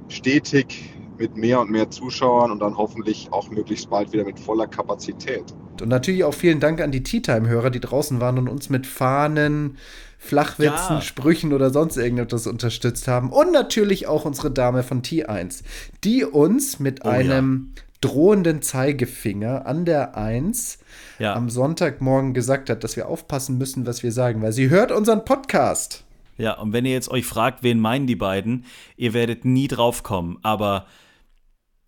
stetig 0.09 0.93
mit 1.17 1.35
mehr 1.35 1.59
und 1.59 1.71
mehr 1.71 1.89
Zuschauern 1.89 2.51
und 2.51 2.59
dann 2.59 2.77
hoffentlich 2.77 3.29
auch 3.31 3.49
möglichst 3.49 3.89
bald 3.89 4.13
wieder 4.13 4.25
mit 4.25 4.39
voller 4.39 4.67
Kapazität. 4.67 5.43
Und 5.81 5.89
natürlich 5.89 6.23
auch 6.23 6.35
vielen 6.35 6.59
Dank 6.59 6.81
an 6.81 6.91
die 6.91 7.01
Tea 7.01 7.21
Time-Hörer, 7.21 7.71
die 7.71 7.79
draußen 7.79 8.21
waren 8.21 8.37
und 8.37 8.47
uns 8.47 8.69
mit 8.69 8.85
Fahnen, 8.85 9.77
Flachwitzen, 10.19 10.97
ja. 10.97 11.01
Sprüchen 11.01 11.51
oder 11.51 11.71
sonst 11.71 11.97
irgendetwas 11.97 12.45
unterstützt 12.45 13.07
haben. 13.07 13.31
Und 13.31 13.51
natürlich 13.51 14.05
auch 14.05 14.23
unsere 14.23 14.51
Dame 14.51 14.83
von 14.83 15.01
T1, 15.01 15.63
die 16.03 16.25
uns 16.25 16.79
mit 16.79 17.05
oh, 17.05 17.09
einem 17.09 17.71
ja. 17.75 17.83
Drohenden 18.01 18.61
Zeigefinger 18.61 19.65
an 19.65 19.85
der 19.85 20.15
1 20.15 20.79
ja. 21.19 21.33
am 21.33 21.49
Sonntagmorgen 21.49 22.33
gesagt 22.33 22.69
hat, 22.69 22.83
dass 22.83 22.95
wir 22.95 23.07
aufpassen 23.07 23.57
müssen, 23.57 23.85
was 23.85 24.03
wir 24.03 24.11
sagen, 24.11 24.41
weil 24.41 24.53
sie 24.53 24.69
hört 24.69 24.91
unseren 24.91 25.25
Podcast. 25.25 26.05
Ja, 26.37 26.53
und 26.53 26.71
wenn 26.71 26.85
ihr 26.85 26.93
jetzt 26.93 27.11
euch 27.11 27.25
fragt, 27.25 27.63
wen 27.63 27.79
meinen 27.79 28.07
die 28.07 28.15
beiden, 28.15 28.65
ihr 28.95 29.13
werdet 29.13 29.43
nie 29.43 29.67
drauf 29.67 30.03
kommen. 30.03 30.37
Aber 30.41 30.85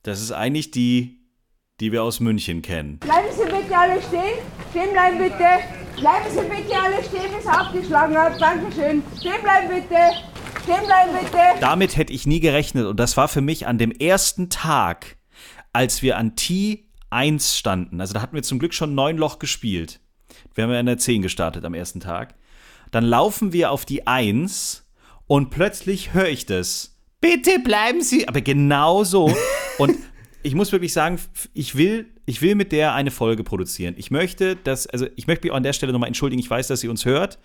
das 0.04 0.21
ist 0.21 0.34
eigentlich 0.34 0.71
die, 0.71 1.21
die 1.80 1.93
wir 1.93 2.04
aus 2.04 2.19
München 2.19 2.62
kennen. 2.62 3.00
Bleiben 3.00 3.28
Sie 3.32 3.45
bitte 3.45 3.78
alle 3.78 4.02
stehen. 4.02 4.38
Stehen 4.71 4.91
bleiben 4.91 5.17
bitte. 5.17 5.47
Bleiben 5.97 6.26
Sie 6.30 6.41
bitte 6.41 6.78
alle 6.78 7.04
stehen, 7.04 7.36
bis 7.36 7.45
er 7.45 7.62
aufgeschlagen 7.62 8.17
hat. 8.17 8.41
Dankeschön. 8.41 9.02
Stehen 9.17 9.41
bleiben 9.41 9.69
bitte. 9.69 9.95
Stehen 10.63 10.86
bleiben 10.86 11.12
bitte. 11.13 11.38
Damit 11.62 11.95
hätte 11.95 12.12
ich 12.12 12.28
nie 12.28 12.41
gerechnet. 12.41 12.86
Und 12.86 13.00
das 13.00 13.15
war 13.15 13.30
für 13.30 13.41
mich 13.41 13.67
an 13.67 13.78
dem 13.78 13.91
ersten 13.91 14.50
Tag, 14.50 15.15
als 15.73 16.01
wir 16.01 16.17
an 16.17 16.34
T1 16.36 17.57
standen. 17.57 18.01
Also 18.01 18.13
da 18.13 18.21
hatten 18.21 18.36
wir 18.36 18.43
zum 18.43 18.60
Glück 18.60 18.73
schon 18.73 18.95
neun 18.95 19.17
Loch 19.17 19.39
gespielt. 19.39 19.99
Wir 20.53 20.63
haben 20.63 20.71
ja 20.71 20.79
in 20.79 20.86
der 20.86 20.97
10 20.97 21.21
gestartet 21.21 21.65
am 21.65 21.73
ersten 21.73 21.99
Tag. 21.99 22.36
Dann 22.91 23.05
laufen 23.05 23.53
wir 23.53 23.71
auf 23.71 23.86
die 23.86 24.07
1 24.07 24.86
und 25.27 25.49
plötzlich 25.49 26.13
höre 26.13 26.27
ich 26.27 26.45
das. 26.45 26.97
Bitte 27.21 27.60
bleiben 27.60 28.01
Sie. 28.01 28.27
Aber 28.27 28.41
genau 28.41 29.03
so. 29.03 29.34
Und 29.77 29.95
ich 30.43 30.55
muss 30.55 30.71
wirklich 30.71 30.91
sagen, 30.91 31.19
ich 31.53 31.75
will, 31.75 32.10
ich 32.25 32.41
will 32.41 32.55
mit 32.55 32.71
der 32.71 32.93
eine 32.95 33.12
Folge 33.12 33.43
produzieren. 33.43 33.93
Ich 33.97 34.10
möchte, 34.10 34.55
dass, 34.55 34.88
also 34.88 35.05
ich 35.15 35.27
möchte 35.27 35.47
mich 35.47 35.53
an 35.53 35.63
der 35.63 35.73
Stelle 35.73 35.93
nochmal 35.93 36.07
entschuldigen. 36.07 36.41
Ich 36.41 36.49
weiß, 36.49 36.67
dass 36.67 36.81
sie 36.81 36.88
uns 36.88 37.05
hört. 37.05 37.38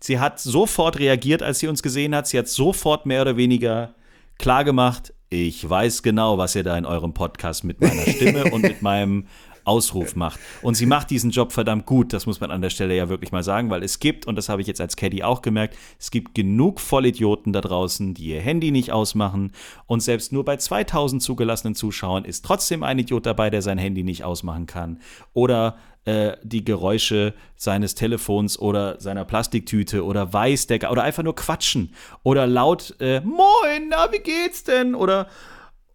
Sie 0.00 0.18
hat 0.18 0.40
sofort 0.40 0.98
reagiert, 0.98 1.42
als 1.42 1.60
sie 1.60 1.68
uns 1.68 1.82
gesehen 1.82 2.14
hat. 2.14 2.26
Sie 2.26 2.38
hat 2.38 2.48
sofort 2.48 3.06
mehr 3.06 3.22
oder 3.22 3.36
weniger 3.36 3.94
klar 4.38 4.64
gemacht, 4.64 5.14
ich 5.30 5.68
weiß 5.68 6.02
genau, 6.02 6.38
was 6.38 6.56
ihr 6.56 6.64
da 6.64 6.76
in 6.76 6.84
eurem 6.84 7.14
Podcast 7.14 7.62
mit 7.62 7.80
meiner 7.80 8.02
Stimme 8.02 8.50
und 8.50 8.62
mit 8.62 8.82
meinem 8.82 9.26
Ausruf 9.64 10.16
macht. 10.16 10.40
Und 10.62 10.74
sie 10.74 10.86
macht 10.86 11.10
diesen 11.10 11.30
Job 11.30 11.52
verdammt 11.52 11.86
gut, 11.86 12.12
das 12.12 12.26
muss 12.26 12.40
man 12.40 12.50
an 12.50 12.62
der 12.62 12.70
Stelle 12.70 12.96
ja 12.96 13.08
wirklich 13.08 13.30
mal 13.30 13.44
sagen, 13.44 13.70
weil 13.70 13.84
es 13.84 14.00
gibt, 14.00 14.26
und 14.26 14.34
das 14.34 14.48
habe 14.48 14.60
ich 14.60 14.66
jetzt 14.66 14.80
als 14.80 14.96
Caddy 14.96 15.22
auch 15.22 15.40
gemerkt, 15.40 15.76
es 16.00 16.10
gibt 16.10 16.34
genug 16.34 16.80
Vollidioten 16.80 17.52
da 17.52 17.60
draußen, 17.60 18.14
die 18.14 18.24
ihr 18.24 18.40
Handy 18.40 18.72
nicht 18.72 18.90
ausmachen. 18.90 19.52
Und 19.86 20.00
selbst 20.00 20.32
nur 20.32 20.44
bei 20.44 20.56
2000 20.56 21.22
zugelassenen 21.22 21.76
Zuschauern 21.76 22.24
ist 22.24 22.44
trotzdem 22.44 22.82
ein 22.82 22.98
Idiot 22.98 23.26
dabei, 23.26 23.50
der 23.50 23.62
sein 23.62 23.78
Handy 23.78 24.02
nicht 24.02 24.24
ausmachen 24.24 24.66
kann. 24.66 24.98
Oder 25.32 25.76
äh, 26.04 26.36
die 26.42 26.64
Geräusche 26.64 27.34
seines 27.56 27.94
Telefons 27.94 28.58
oder 28.58 29.00
seiner 29.00 29.24
Plastiktüte 29.24 30.04
oder 30.04 30.32
Weißdecker 30.32 30.90
oder 30.90 31.02
einfach 31.02 31.22
nur 31.22 31.34
quatschen 31.34 31.94
oder 32.22 32.46
laut 32.46 32.94
äh, 33.00 33.20
Moin, 33.20 33.88
na, 33.90 34.10
wie 34.12 34.20
geht's 34.20 34.64
denn? 34.64 34.94
Oder 34.94 35.28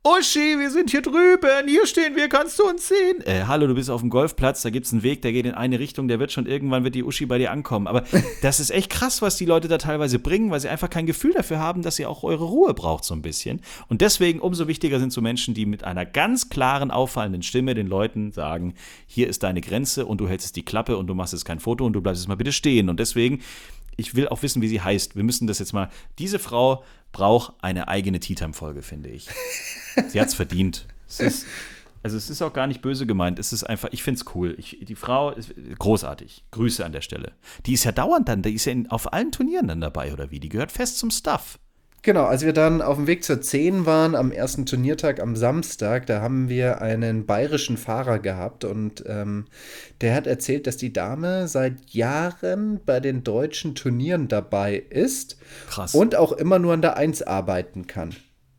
Uschi, 0.08 0.60
wir 0.60 0.70
sind 0.70 0.92
hier 0.92 1.02
drüben, 1.02 1.68
hier 1.68 1.88
stehen 1.88 2.16
wir, 2.16 2.30
kannst 2.30 2.60
du 2.60 2.70
uns 2.70 2.90
sehen? 2.90 3.22
Äh, 3.26 3.46
hallo, 3.48 3.66
du 3.66 3.74
bist 3.74 3.90
auf 3.90 4.02
dem 4.02 4.12
Golfplatz, 4.12 4.62
da 4.62 4.70
gibt 4.70 4.86
es 4.86 4.94
einen 4.94 5.02
Weg, 5.02 5.24
der 5.24 5.34
geht 5.34 5.48
in 5.48 5.56
eine 5.56 5.80
Richtung, 5.80 6.08
der 6.08 6.20
wird 6.20 6.32
schon 6.32 6.46
irgendwann 6.46 6.84
wird 6.84 6.94
die 6.94 7.04
Uschi 7.04 7.26
bei 7.26 7.40
dir 7.40 7.50
ankommen. 7.50 7.88
Aber 7.88 8.04
das 8.44 8.60
ist 8.60 8.70
echt 8.70 8.92
krass, 8.92 9.24
was 9.24 9.36
die 9.36 9.46
Leute 9.46 9.68
da 9.68 9.80
teilweise 9.80 10.20
bringen, 10.20 10.52
weil 10.52 10.60
sie 10.60 10.70
einfach 10.70 10.92
kein 10.92 11.08
Gefühl 11.08 11.34
dafür 11.34 11.58
haben, 11.58 11.82
dass 11.82 11.98
ihr 11.98 12.08
auch 12.08 12.22
eure 12.22 12.44
Ruhe 12.44 12.76
braucht 12.76 13.04
so 13.04 13.16
ein 13.16 13.24
bisschen. 13.24 13.62
Und 13.88 14.02
deswegen 14.02 14.42
umso 14.42 14.68
wichtiger 14.68 15.00
sind 15.00 15.12
so 15.12 15.22
Menschen, 15.22 15.56
die 15.56 15.66
mit 15.66 15.84
einer 15.84 16.06
ganz 16.06 16.50
klaren, 16.50 16.92
auffallenden 16.92 17.42
Stimme 17.42 17.74
den 17.74 17.88
Leuten 17.88 18.32
sagen, 18.32 18.76
hier 19.08 19.28
ist 19.28 19.42
deine 19.42 19.62
Grenze 19.62 20.06
und 20.06 20.22
du 20.22 20.28
hältst 20.28 20.56
die 20.56 20.64
Klappe 20.64 20.98
und 20.98 21.08
du 21.08 21.16
machst 21.16 21.34
jetzt 21.34 21.46
kein 21.46 21.60
Foto 21.60 21.84
und 21.84 21.94
du 21.94 22.02
bleibst 22.02 22.22
jetzt 22.22 22.28
mal 22.28 22.36
bitte 22.36 22.52
stehen. 22.52 22.90
Und 22.90 23.00
deswegen 23.00 23.42
ich 23.98 24.16
will 24.16 24.28
auch 24.28 24.42
wissen, 24.42 24.62
wie 24.62 24.68
sie 24.68 24.82
heißt. 24.82 25.16
Wir 25.16 25.24
müssen 25.24 25.48
das 25.48 25.60
jetzt 25.60 25.74
mal. 25.74 25.90
Diese 26.20 26.40
Frau 26.40 26.84
braucht 27.12 27.54
eine 27.62 27.88
eigene 27.88 28.20
Tea 28.20 28.36
Time 28.36 28.54
Folge, 28.54 28.82
finde 28.82 29.10
ich. 29.10 29.28
Sie 30.10 30.20
hat 30.20 30.28
es 30.28 30.34
verdient. 30.34 30.86
Es 31.08 31.20
ist, 31.20 31.46
also 32.04 32.18
es 32.18 32.30
ist 32.30 32.42
auch 32.42 32.52
gar 32.52 32.68
nicht 32.68 32.82
böse 32.82 33.06
gemeint. 33.06 33.40
Es 33.40 33.54
ist 33.54 33.64
einfach, 33.64 33.90
ich 33.92 34.04
finde 34.04 34.20
es 34.20 34.36
cool. 34.36 34.56
Ich, 34.58 34.80
die 34.82 34.96
Frau 34.96 35.32
ist 35.32 35.54
großartig. 35.80 36.44
Grüße 36.52 36.84
an 36.86 36.92
der 36.92 37.02
Stelle. 37.02 37.34
Die 37.66 37.74
ist 37.74 37.86
ja 37.86 37.92
dauernd 37.92 38.28
dann, 38.28 38.42
die 38.42 38.54
ist 38.54 38.66
ja 38.66 38.74
in, 38.74 38.90
auf 38.92 39.14
allen 39.14 39.32
Turnieren 39.32 39.68
dann 39.68 39.82
dabei, 39.82 40.12
oder 40.12 40.30
wie? 40.32 40.40
Die 40.40 40.50
gehört 40.50 40.72
fest 40.72 41.00
zum 41.00 41.10
Stuff. 41.10 41.58
Genau, 42.06 42.26
als 42.26 42.46
wir 42.46 42.54
dann 42.54 42.84
auf 42.84 42.98
dem 42.98 43.08
Weg 43.08 43.24
zur 43.24 43.42
10 43.42 43.88
waren, 43.88 44.14
am 44.14 44.32
ersten 44.32 44.68
Turniertag 44.68 45.20
am 45.20 45.36
Samstag, 45.36 46.06
da 46.06 46.22
haben 46.22 46.50
wir 46.50 46.80
einen 46.80 47.26
bayerischen 47.26 47.78
Fahrer 47.78 48.20
gehabt 48.20 48.64
und 48.64 49.04
ähm, 49.08 49.46
der 50.02 50.14
hat 50.14 50.28
erzählt, 50.28 50.68
dass 50.68 50.78
die 50.78 50.94
Dame 50.94 51.48
seit 51.48 51.90
Jahren 51.90 52.80
bei 52.86 53.00
den 53.00 53.24
deutschen 53.24 53.74
Turnieren 53.74 54.28
dabei 54.28 54.76
ist 54.76 55.38
Krass. 55.68 55.96
und 55.96 56.16
auch 56.16 56.32
immer 56.32 56.60
nur 56.60 56.74
an 56.74 56.84
der 56.84 56.96
1 56.96 57.24
arbeiten 57.24 57.88
kann. 57.88 58.16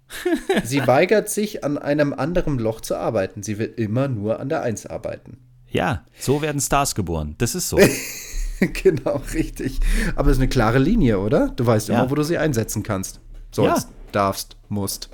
Sie 0.65 0.85
weigert 0.85 1.29
sich, 1.31 1.63
an 1.63 1.79
einem 1.79 2.15
anderen 2.15 2.59
Loch 2.59 2.81
zu 2.81 2.97
arbeiten. 2.97 3.45
Sie 3.45 3.61
will 3.61 3.73
immer 3.77 4.09
nur 4.09 4.41
an 4.41 4.49
der 4.49 4.63
1 4.63 4.87
arbeiten. 4.87 5.39
Ja, 5.69 6.05
so 6.19 6.43
werden 6.43 6.61
Stars 6.61 6.97
geboren. 6.97 7.37
Das 7.39 7.55
ist 7.55 7.69
so. 7.69 7.79
genau, 8.83 9.23
richtig. 9.35 9.79
Aber 10.17 10.31
es 10.31 10.39
ist 10.39 10.43
eine 10.43 10.49
klare 10.49 10.81
Linie, 10.81 11.21
oder? 11.21 11.51
Du 11.55 11.65
weißt 11.65 11.91
ja. 11.91 12.01
immer, 12.01 12.11
wo 12.11 12.17
du 12.17 12.25
sie 12.25 12.39
einsetzen 12.39 12.83
kannst 12.83 13.21
sollst, 13.57 13.89
ja. 13.89 13.95
darfst, 14.13 14.57
musst. 14.69 15.11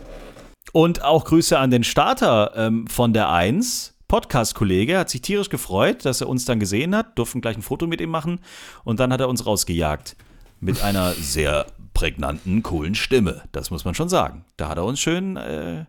Und 0.73 1.03
auch 1.03 1.25
Grüße 1.25 1.59
an 1.59 1.71
den 1.71 1.85
Starter 1.85 2.53
ähm, 2.57 2.87
von 2.87 3.13
der 3.13 3.31
1. 3.31 3.95
Podcast-Kollege 4.09 4.99
hat 4.99 5.09
sich 5.09 5.23
tierisch 5.23 5.49
gefreut, 5.49 6.05
dass 6.05 6.21
er 6.21 6.29
uns 6.29 6.45
dann 6.45 6.61
gesehen 6.61 6.95
hat, 6.95 7.19
durften 7.19 7.41
gleich 7.41 7.57
ein 7.57 7.63
Foto 7.63 7.87
mit 7.87 8.01
ihm 8.01 8.11
machen 8.11 8.41
und 8.85 9.01
dann 9.01 9.13
hat 9.13 9.21
er 9.21 9.29
uns 9.29 9.47
rausgejagt. 9.47 10.17
Mit 10.61 10.83
einer 10.83 11.13
sehr 11.15 11.67
prägnanten, 11.95 12.63
coolen 12.63 12.95
Stimme. 12.95 13.43
Das 13.53 13.71
muss 13.71 13.85
man 13.85 13.95
schon 13.95 14.09
sagen. 14.09 14.45
Da 14.57 14.69
hat 14.69 14.79
er 14.79 14.85
uns 14.85 15.01
schön 15.01 15.37
äh, 15.37 15.87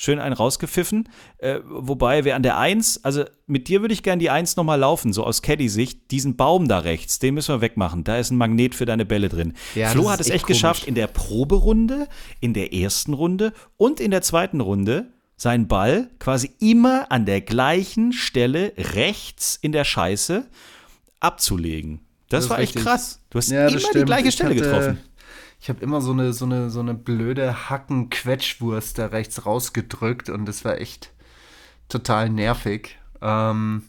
schön 0.00 0.18
einen 0.18 0.32
rausgepfiffen. 0.32 1.10
Äh, 1.36 1.58
wobei, 1.68 2.24
wer 2.24 2.34
an 2.34 2.42
der 2.42 2.56
1, 2.56 3.04
also 3.04 3.24
mit 3.46 3.68
dir 3.68 3.82
würde 3.82 3.92
ich 3.92 4.02
gerne 4.02 4.18
die 4.18 4.30
1 4.30 4.56
nochmal 4.56 4.78
laufen, 4.78 5.12
so 5.12 5.24
aus 5.24 5.42
Caddy-Sicht. 5.42 6.10
Diesen 6.10 6.36
Baum 6.36 6.68
da 6.68 6.78
rechts, 6.78 7.18
den 7.18 7.34
müssen 7.34 7.54
wir 7.54 7.60
wegmachen. 7.60 8.02
Da 8.02 8.16
ist 8.16 8.30
ein 8.30 8.38
Magnet 8.38 8.74
für 8.74 8.86
deine 8.86 9.04
Bälle 9.04 9.28
drin. 9.28 9.52
Ja, 9.74 9.90
Flo 9.90 10.10
hat 10.10 10.20
es 10.20 10.28
echt, 10.28 10.36
echt 10.36 10.46
geschafft, 10.46 10.86
in 10.86 10.94
der 10.94 11.06
Proberunde, 11.06 12.08
in 12.40 12.54
der 12.54 12.72
ersten 12.72 13.12
Runde 13.12 13.52
und 13.76 14.00
in 14.00 14.10
der 14.10 14.22
zweiten 14.22 14.62
Runde 14.62 15.12
seinen 15.36 15.68
Ball 15.68 16.08
quasi 16.18 16.50
immer 16.60 17.12
an 17.12 17.26
der 17.26 17.42
gleichen 17.42 18.14
Stelle 18.14 18.72
rechts 18.78 19.58
in 19.60 19.72
der 19.72 19.84
Scheiße 19.84 20.46
abzulegen. 21.20 22.00
Das, 22.30 22.44
das 22.44 22.50
war 22.50 22.58
echt 22.58 22.76
richtig. 22.76 22.84
krass. 22.84 23.20
Du 23.28 23.36
hast 23.36 23.50
ja, 23.50 23.68
immer 23.68 23.80
die 23.94 24.04
gleiche 24.04 24.32
Stelle 24.32 24.54
hatte, 24.54 24.62
getroffen 24.62 24.98
ich 25.60 25.68
habe 25.68 25.80
immer 25.80 26.00
so 26.00 26.12
eine, 26.12 26.32
so 26.32 26.46
eine, 26.46 26.70
so 26.70 26.80
eine 26.80 26.94
blöde 26.94 27.68
Hacken-Quetschwurst 27.68 28.98
da 28.98 29.06
rechts 29.06 29.44
rausgedrückt 29.44 30.30
und 30.30 30.46
das 30.46 30.64
war 30.64 30.78
echt 30.78 31.12
total 31.88 32.30
nervig. 32.30 32.98
Ähm, 33.20 33.82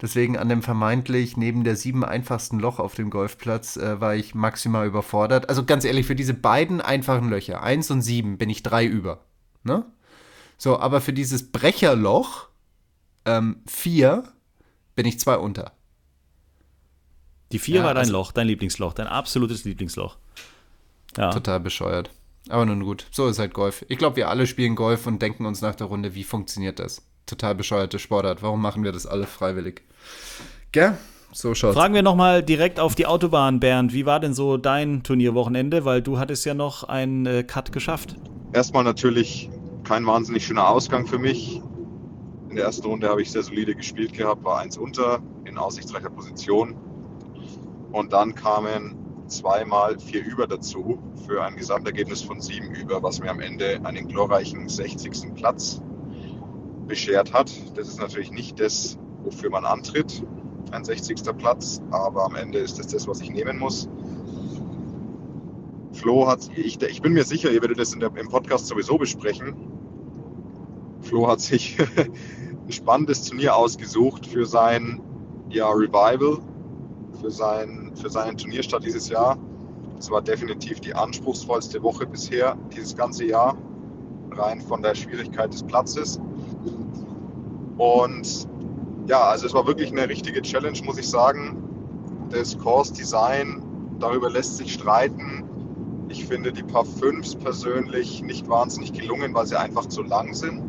deswegen 0.00 0.38
an 0.38 0.48
dem 0.48 0.62
vermeintlich 0.62 1.36
neben 1.36 1.64
der 1.64 1.74
sieben 1.74 2.04
einfachsten 2.04 2.60
Loch 2.60 2.78
auf 2.78 2.94
dem 2.94 3.10
Golfplatz 3.10 3.76
äh, 3.76 4.00
war 4.00 4.14
ich 4.14 4.36
maximal 4.36 4.86
überfordert. 4.86 5.48
Also 5.48 5.64
ganz 5.64 5.84
ehrlich, 5.84 6.06
für 6.06 6.14
diese 6.14 6.34
beiden 6.34 6.80
einfachen 6.80 7.28
Löcher, 7.28 7.60
eins 7.60 7.90
und 7.90 8.02
sieben, 8.02 8.38
bin 8.38 8.48
ich 8.48 8.62
drei 8.62 8.86
über. 8.86 9.24
Ne? 9.64 9.84
So, 10.58 10.78
aber 10.78 11.00
für 11.00 11.12
dieses 11.12 11.50
Brecherloch, 11.50 12.48
ähm, 13.24 13.62
vier, 13.66 14.32
bin 14.94 15.06
ich 15.06 15.18
zwei 15.18 15.38
unter. 15.38 15.72
Die 17.50 17.58
vier 17.58 17.78
ja, 17.78 17.84
war 17.84 17.94
dein 17.94 18.02
also, 18.02 18.12
Loch, 18.12 18.30
dein 18.30 18.46
Lieblingsloch, 18.46 18.92
dein 18.92 19.08
absolutes 19.08 19.64
Lieblingsloch. 19.64 20.18
Ja. 21.16 21.30
Total 21.30 21.60
bescheuert. 21.60 22.10
Aber 22.48 22.66
nun 22.66 22.82
gut, 22.82 23.06
so 23.10 23.28
ist 23.28 23.38
halt 23.38 23.52
Golf. 23.54 23.84
Ich 23.88 23.98
glaube, 23.98 24.16
wir 24.16 24.28
alle 24.28 24.46
spielen 24.46 24.74
Golf 24.74 25.06
und 25.06 25.20
denken 25.20 25.46
uns 25.46 25.60
nach 25.60 25.74
der 25.74 25.88
Runde, 25.88 26.14
wie 26.14 26.24
funktioniert 26.24 26.78
das? 26.78 27.02
Total 27.26 27.54
bescheuerte 27.54 27.98
Sportart. 27.98 28.42
Warum 28.42 28.60
machen 28.60 28.82
wir 28.82 28.92
das 28.92 29.06
alle 29.06 29.26
freiwillig? 29.26 29.82
Gell? 30.72 30.96
So 31.32 31.54
schaut's. 31.54 31.76
Fragen 31.76 31.94
wir 31.94 32.02
nochmal 32.02 32.42
direkt 32.42 32.80
auf 32.80 32.96
die 32.96 33.06
Autobahn, 33.06 33.60
Bernd. 33.60 33.92
Wie 33.92 34.04
war 34.04 34.18
denn 34.18 34.34
so 34.34 34.56
dein 34.56 35.04
Turnierwochenende? 35.04 35.84
Weil 35.84 36.02
du 36.02 36.18
hattest 36.18 36.44
ja 36.44 36.54
noch 36.54 36.84
einen 36.84 37.26
äh, 37.26 37.44
Cut 37.44 37.70
geschafft. 37.72 38.16
Erstmal 38.52 38.82
natürlich 38.82 39.48
kein 39.84 40.04
wahnsinnig 40.06 40.44
schöner 40.44 40.68
Ausgang 40.68 41.06
für 41.06 41.18
mich. 41.18 41.62
In 42.48 42.56
der 42.56 42.64
ersten 42.64 42.86
Runde 42.86 43.08
habe 43.08 43.22
ich 43.22 43.30
sehr 43.30 43.44
solide 43.44 43.76
gespielt 43.76 44.12
gehabt, 44.12 44.42
war 44.42 44.58
eins 44.58 44.76
unter 44.76 45.20
in 45.44 45.56
aussichtsreicher 45.56 46.10
Position. 46.10 46.74
Und 47.92 48.12
dann 48.12 48.34
kamen 48.34 48.96
zweimal 49.30 49.98
vier 49.98 50.24
über 50.24 50.46
dazu 50.46 50.98
für 51.26 51.42
ein 51.42 51.56
Gesamtergebnis 51.56 52.22
von 52.22 52.40
sieben 52.40 52.74
über, 52.74 53.02
was 53.02 53.20
mir 53.20 53.30
am 53.30 53.40
Ende 53.40 53.80
einen 53.84 54.08
glorreichen 54.08 54.68
60. 54.68 55.34
Platz 55.34 55.80
beschert 56.86 57.32
hat. 57.32 57.52
Das 57.76 57.88
ist 57.88 58.00
natürlich 58.00 58.32
nicht 58.32 58.60
das, 58.60 58.98
wofür 59.22 59.50
man 59.50 59.64
antritt, 59.64 60.24
ein 60.72 60.84
60. 60.84 61.22
Platz, 61.38 61.80
aber 61.90 62.24
am 62.24 62.34
Ende 62.34 62.58
ist 62.58 62.78
das 62.78 62.88
das, 62.88 63.06
was 63.06 63.20
ich 63.20 63.30
nehmen 63.30 63.58
muss. 63.58 63.88
Flo 65.92 66.26
hat, 66.26 66.48
ich, 66.56 66.80
ich 66.82 67.02
bin 67.02 67.12
mir 67.12 67.24
sicher, 67.24 67.50
ihr 67.50 67.60
werdet 67.60 67.78
das 67.78 67.90
der, 67.90 68.14
im 68.16 68.28
Podcast 68.28 68.66
sowieso 68.66 68.98
besprechen. 68.98 69.54
Flo 71.02 71.28
hat 71.28 71.40
sich 71.40 71.76
ein 71.96 72.72
spannendes 72.72 73.24
Turnier 73.24 73.56
ausgesucht 73.56 74.26
für 74.26 74.46
sein 74.46 75.00
ja, 75.50 75.68
Revival, 75.68 76.38
für, 77.20 77.30
sein, 77.30 77.92
für 77.94 78.10
seinen 78.10 78.36
Turnierstart 78.36 78.84
dieses 78.84 79.08
Jahr. 79.08 79.36
Es 79.98 80.10
war 80.10 80.22
definitiv 80.22 80.80
die 80.80 80.94
anspruchsvollste 80.94 81.82
Woche 81.82 82.06
bisher, 82.06 82.56
dieses 82.74 82.96
ganze 82.96 83.26
Jahr, 83.26 83.56
rein 84.32 84.60
von 84.60 84.82
der 84.82 84.94
Schwierigkeit 84.94 85.52
des 85.52 85.62
Platzes. 85.62 86.18
Und 87.76 88.48
ja, 89.06 89.20
also 89.22 89.46
es 89.46 89.54
war 89.54 89.66
wirklich 89.66 89.90
eine 89.92 90.08
richtige 90.08 90.40
Challenge, 90.42 90.78
muss 90.84 90.98
ich 90.98 91.08
sagen. 91.08 91.62
Das 92.30 92.56
Course 92.58 92.92
Design, 92.94 93.62
darüber 93.98 94.30
lässt 94.30 94.56
sich 94.56 94.72
streiten. 94.72 95.44
Ich 96.08 96.24
finde 96.24 96.52
die 96.52 96.62
Paar 96.62 96.84
5 96.84 97.38
persönlich 97.38 98.22
nicht 98.22 98.48
wahnsinnig 98.48 98.92
gelungen, 98.92 99.34
weil 99.34 99.46
sie 99.46 99.58
einfach 99.58 99.86
zu 99.86 100.02
lang 100.02 100.34
sind. 100.34 100.62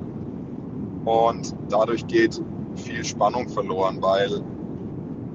Und 1.05 1.55
dadurch 1.69 2.05
geht 2.07 2.41
viel 2.75 3.03
Spannung 3.03 3.49
verloren, 3.49 4.01
weil 4.01 4.41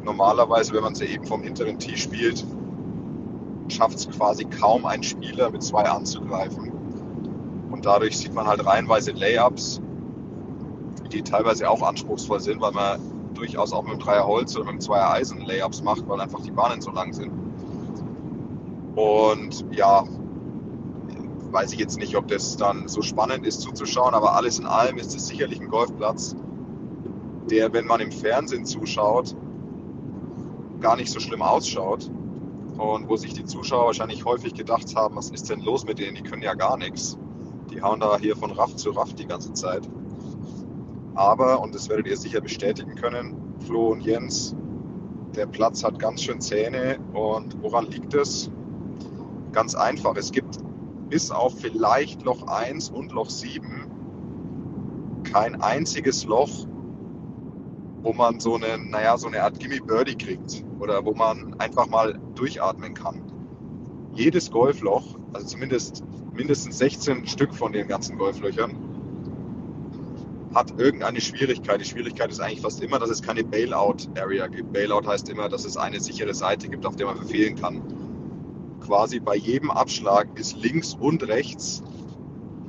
normalerweise, 0.06 0.72
wenn 0.72 0.82
man 0.82 0.94
sie 0.94 1.04
eben 1.04 1.26
vom 1.26 1.42
hinteren 1.42 1.78
Tee 1.78 1.96
spielt, 1.96 2.46
schafft 3.68 3.98
es 3.98 4.08
quasi 4.08 4.44
kaum 4.44 4.86
ein 4.86 5.02
Spieler 5.02 5.50
mit 5.50 5.62
zwei 5.62 5.82
anzugreifen. 5.82 6.72
Und 7.70 7.84
dadurch 7.84 8.16
sieht 8.16 8.32
man 8.32 8.46
halt 8.46 8.64
reihenweise 8.64 9.10
Layups, 9.10 9.82
die 11.12 11.22
teilweise 11.22 11.68
auch 11.68 11.82
anspruchsvoll 11.82 12.40
sind, 12.40 12.60
weil 12.60 12.72
man 12.72 13.00
durchaus 13.34 13.72
auch 13.72 13.82
mit 13.82 13.92
dem 13.92 13.98
Dreier 13.98 14.26
Holz 14.26 14.56
oder 14.56 14.64
mit 14.64 14.74
dem 14.74 14.80
Zweier 14.80 15.10
Eisen 15.10 15.42
Layups 15.42 15.82
macht, 15.82 16.08
weil 16.08 16.20
einfach 16.20 16.40
die 16.40 16.52
Bahnen 16.52 16.80
so 16.80 16.90
lang 16.90 17.12
sind. 17.12 17.32
Und 18.94 19.66
ja, 19.72 20.04
weiß 21.50 21.72
ich 21.72 21.78
jetzt 21.78 21.98
nicht, 21.98 22.16
ob 22.16 22.28
das 22.28 22.56
dann 22.56 22.88
so 22.88 23.02
spannend 23.02 23.46
ist 23.46 23.60
zuzuschauen, 23.60 24.14
aber 24.14 24.34
alles 24.34 24.58
in 24.58 24.66
allem 24.66 24.96
ist 24.96 25.14
es 25.14 25.26
sicherlich 25.26 25.60
ein 25.60 25.68
Golfplatz, 25.68 26.34
der, 27.50 27.72
wenn 27.72 27.86
man 27.86 28.00
im 28.00 28.10
Fernsehen 28.10 28.64
zuschaut, 28.64 29.36
gar 30.80 30.96
nicht 30.96 31.10
so 31.10 31.20
schlimm 31.20 31.42
ausschaut 31.42 32.10
und 32.78 33.08
wo 33.08 33.16
sich 33.16 33.32
die 33.32 33.44
Zuschauer 33.44 33.86
wahrscheinlich 33.86 34.24
häufig 34.24 34.54
gedacht 34.54 34.94
haben, 34.94 35.16
was 35.16 35.30
ist 35.30 35.48
denn 35.48 35.60
los 35.60 35.84
mit 35.86 35.98
denen, 35.98 36.16
die 36.16 36.22
können 36.22 36.42
ja 36.42 36.54
gar 36.54 36.76
nichts. 36.76 37.18
Die 37.70 37.82
hauen 37.82 38.00
da 38.00 38.18
hier 38.18 38.36
von 38.36 38.52
Raff 38.52 38.76
zu 38.76 38.90
Raff 38.90 39.14
die 39.14 39.26
ganze 39.26 39.52
Zeit. 39.52 39.88
Aber, 41.14 41.60
und 41.60 41.74
das 41.74 41.88
werdet 41.88 42.06
ihr 42.06 42.16
sicher 42.16 42.40
bestätigen 42.40 42.94
können, 42.94 43.34
Flo 43.66 43.88
und 43.88 44.02
Jens, 44.02 44.54
der 45.34 45.46
Platz 45.46 45.82
hat 45.82 45.98
ganz 45.98 46.22
schön 46.22 46.40
Zähne. 46.40 46.98
Und 47.14 47.62
woran 47.62 47.86
liegt 47.86 48.14
es? 48.14 48.50
Ganz 49.52 49.74
einfach. 49.74 50.16
Es 50.16 50.30
gibt 50.30 50.58
bis 51.08 51.30
auf 51.30 51.58
vielleicht 51.58 52.22
Loch 52.22 52.46
1 52.46 52.90
und 52.90 53.12
Loch 53.12 53.30
7 53.30 53.86
kein 55.24 55.60
einziges 55.60 56.24
Loch, 56.24 56.66
wo 58.06 58.12
man 58.12 58.38
so 58.38 58.54
eine, 58.54 58.78
naja, 58.78 59.18
so 59.18 59.26
eine 59.26 59.42
Art 59.42 59.58
Gimme 59.58 59.80
Birdie 59.80 60.14
kriegt 60.14 60.64
oder 60.78 61.04
wo 61.04 61.12
man 61.12 61.58
einfach 61.58 61.88
mal 61.88 62.16
durchatmen 62.36 62.94
kann. 62.94 63.20
Jedes 64.14 64.48
Golfloch, 64.48 65.18
also 65.32 65.44
zumindest 65.44 66.04
mindestens 66.32 66.78
16 66.78 67.26
Stück 67.26 67.52
von 67.52 67.72
den 67.72 67.88
ganzen 67.88 68.16
Golflöchern, 68.16 68.76
hat 70.54 70.78
irgendeine 70.78 71.20
Schwierigkeit. 71.20 71.80
Die 71.80 71.84
Schwierigkeit 71.84 72.30
ist 72.30 72.38
eigentlich 72.38 72.60
fast 72.60 72.80
immer, 72.80 73.00
dass 73.00 73.10
es 73.10 73.22
keine 73.22 73.42
Bailout-Area 73.42 74.46
gibt. 74.46 74.72
Bailout 74.72 75.08
heißt 75.08 75.28
immer, 75.28 75.48
dass 75.48 75.64
es 75.64 75.76
eine 75.76 75.98
sichere 75.98 76.32
Seite 76.32 76.68
gibt, 76.68 76.86
auf 76.86 76.94
der 76.94 77.06
man 77.06 77.16
verfehlen 77.16 77.56
kann. 77.56 77.82
Quasi 78.86 79.18
bei 79.18 79.34
jedem 79.34 79.72
Abschlag 79.72 80.28
ist 80.38 80.56
links 80.62 80.94
und 80.94 81.26
rechts, 81.26 81.82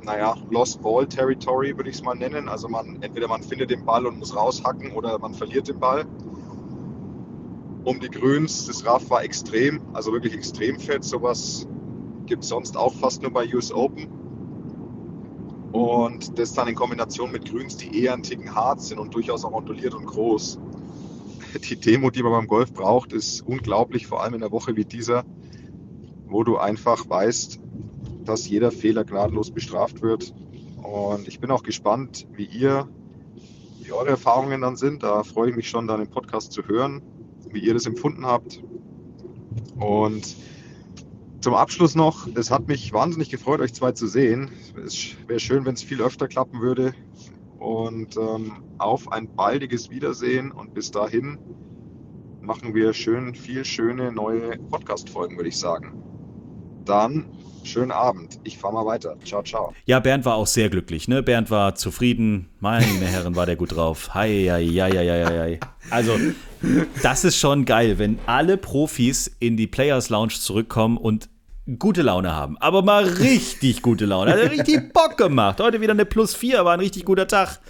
naja, 0.08 0.36
Lost 0.50 0.80
Ball 0.80 1.06
Territory 1.06 1.76
würde 1.76 1.90
ich 1.90 1.96
es 1.96 2.02
mal 2.02 2.14
nennen. 2.14 2.48
Also 2.48 2.66
man, 2.66 3.02
entweder 3.02 3.28
man 3.28 3.42
findet 3.42 3.70
den 3.70 3.84
Ball 3.84 4.06
und 4.06 4.18
muss 4.18 4.34
raushacken 4.34 4.92
oder 4.92 5.18
man 5.18 5.34
verliert 5.34 5.68
den 5.68 5.78
Ball. 5.78 6.06
Um 7.84 8.00
die 8.00 8.08
Grüns, 8.08 8.66
das 8.66 8.86
Raff 8.86 9.10
war 9.10 9.22
extrem, 9.22 9.82
also 9.92 10.10
wirklich 10.12 10.32
extrem 10.32 10.78
fett. 10.78 11.04
Sowas 11.04 11.68
gibt 12.24 12.42
es 12.42 12.48
sonst 12.48 12.78
auch 12.78 12.94
fast 12.94 13.20
nur 13.20 13.30
bei 13.32 13.54
US 13.54 13.70
Open. 13.70 14.08
Und 15.72 16.38
das 16.38 16.54
dann 16.54 16.68
in 16.68 16.74
Kombination 16.74 17.30
mit 17.30 17.44
Grüns, 17.44 17.76
die 17.76 18.02
eher 18.02 18.14
ein 18.14 18.22
Ticken 18.22 18.54
hart 18.54 18.80
sind 18.80 18.98
und 18.98 19.14
durchaus 19.14 19.44
auch 19.44 19.52
onduliert 19.52 19.92
und 19.94 20.06
groß. 20.06 20.58
Die 21.68 21.76
Demo, 21.76 22.10
die 22.10 22.22
man 22.22 22.32
beim 22.32 22.46
Golf 22.46 22.72
braucht, 22.72 23.12
ist 23.12 23.42
unglaublich, 23.42 24.06
vor 24.06 24.22
allem 24.22 24.34
in 24.34 24.42
einer 24.42 24.52
Woche 24.52 24.76
wie 24.76 24.84
dieser, 24.84 25.24
wo 26.26 26.44
du 26.44 26.56
einfach 26.56 27.08
weißt, 27.08 27.60
dass 28.28 28.48
jeder 28.48 28.70
Fehler 28.70 29.04
gnadenlos 29.04 29.50
bestraft 29.50 30.02
wird. 30.02 30.34
Und 30.82 31.26
ich 31.26 31.40
bin 31.40 31.50
auch 31.50 31.62
gespannt, 31.62 32.26
wie 32.32 32.44
ihr, 32.44 32.88
wie 33.82 33.92
eure 33.92 34.08
Erfahrungen 34.08 34.60
dann 34.60 34.76
sind. 34.76 35.02
Da 35.02 35.22
freue 35.22 35.50
ich 35.50 35.56
mich 35.56 35.68
schon, 35.68 35.88
dann 35.88 36.00
im 36.00 36.08
Podcast 36.08 36.52
zu 36.52 36.66
hören, 36.66 37.02
wie 37.50 37.60
ihr 37.60 37.74
das 37.74 37.86
empfunden 37.86 38.26
habt. 38.26 38.62
Und 39.78 40.36
zum 41.40 41.54
Abschluss 41.54 41.94
noch, 41.94 42.26
es 42.34 42.50
hat 42.50 42.66
mich 42.68 42.92
wahnsinnig 42.92 43.30
gefreut, 43.30 43.60
euch 43.60 43.72
zwei 43.72 43.92
zu 43.92 44.06
sehen. 44.06 44.50
Es 44.84 45.16
wäre 45.26 45.40
schön, 45.40 45.64
wenn 45.64 45.74
es 45.74 45.82
viel 45.82 46.02
öfter 46.02 46.28
klappen 46.28 46.60
würde. 46.60 46.94
Und 47.58 48.16
ähm, 48.16 48.52
auf 48.78 49.10
ein 49.10 49.34
baldiges 49.34 49.90
Wiedersehen 49.90 50.52
und 50.52 50.74
bis 50.74 50.90
dahin 50.90 51.38
machen 52.40 52.74
wir 52.74 52.92
schön 52.92 53.34
viel 53.34 53.64
schöne 53.64 54.12
neue 54.12 54.58
Podcast-Folgen, 54.58 55.36
würde 55.36 55.48
ich 55.48 55.58
sagen. 55.58 56.07
Dann 56.88 57.26
schönen 57.64 57.90
Abend. 57.90 58.38
Ich 58.44 58.56
fahre 58.56 58.72
mal 58.72 58.86
weiter. 58.86 59.14
Ciao, 59.22 59.42
ciao. 59.42 59.74
Ja, 59.84 60.00
Bernd 60.00 60.24
war 60.24 60.36
auch 60.36 60.46
sehr 60.46 60.70
glücklich, 60.70 61.06
ne? 61.06 61.22
Bernd 61.22 61.50
war 61.50 61.74
zufrieden. 61.74 62.48
Meine 62.60 62.86
Herren, 62.86 63.36
war 63.36 63.44
der 63.44 63.56
gut 63.56 63.76
drauf. 63.76 64.14
Hei, 64.14 64.46
hei, 64.50 64.66
hei, 64.66 64.90
hei, 64.90 65.38
hei. 65.38 65.60
Also, 65.90 66.16
das 67.02 67.24
ist 67.24 67.36
schon 67.36 67.66
geil, 67.66 67.98
wenn 67.98 68.18
alle 68.24 68.56
Profis 68.56 69.30
in 69.38 69.58
die 69.58 69.66
Players 69.66 70.08
Lounge 70.08 70.32
zurückkommen 70.32 70.96
und 70.96 71.28
gute 71.78 72.00
Laune 72.00 72.34
haben. 72.34 72.56
Aber 72.58 72.80
mal 72.80 73.04
richtig 73.04 73.82
gute 73.82 74.06
Laune. 74.06 74.32
Hat 74.32 74.50
richtig 74.50 74.92
Bock 74.94 75.18
gemacht. 75.18 75.60
Heute 75.60 75.82
wieder 75.82 75.92
eine 75.92 76.06
Plus 76.06 76.34
4, 76.34 76.64
war 76.64 76.72
ein 76.72 76.80
richtig 76.80 77.04
guter 77.04 77.26
Tag. 77.26 77.60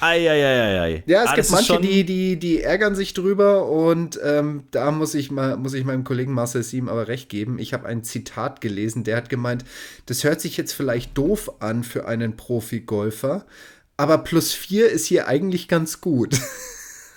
Eieieiei. 0.00 1.02
Ja, 1.06 1.24
es 1.24 1.30
ah, 1.30 1.34
gibt 1.34 1.50
manche, 1.50 1.80
die, 1.80 2.04
die, 2.04 2.38
die 2.38 2.62
ärgern 2.62 2.94
sich 2.94 3.14
drüber 3.14 3.66
und 3.68 4.18
ähm, 4.22 4.64
da 4.70 4.90
muss 4.90 5.14
ich, 5.14 5.30
mal, 5.30 5.56
muss 5.56 5.74
ich 5.74 5.84
meinem 5.84 6.04
Kollegen 6.04 6.32
Marcel 6.32 6.62
Sieben 6.62 6.88
aber 6.88 7.08
recht 7.08 7.28
geben. 7.28 7.58
Ich 7.58 7.72
habe 7.72 7.86
ein 7.86 8.04
Zitat 8.04 8.60
gelesen, 8.60 9.04
der 9.04 9.16
hat 9.16 9.28
gemeint, 9.28 9.64
das 10.06 10.24
hört 10.24 10.40
sich 10.40 10.56
jetzt 10.56 10.72
vielleicht 10.72 11.16
doof 11.16 11.60
an 11.60 11.84
für 11.84 12.06
einen 12.06 12.36
Profi-Golfer, 12.36 13.46
aber 13.96 14.18
plus 14.18 14.52
4 14.52 14.90
ist 14.90 15.06
hier 15.06 15.28
eigentlich 15.28 15.68
ganz 15.68 16.00
gut. 16.00 16.36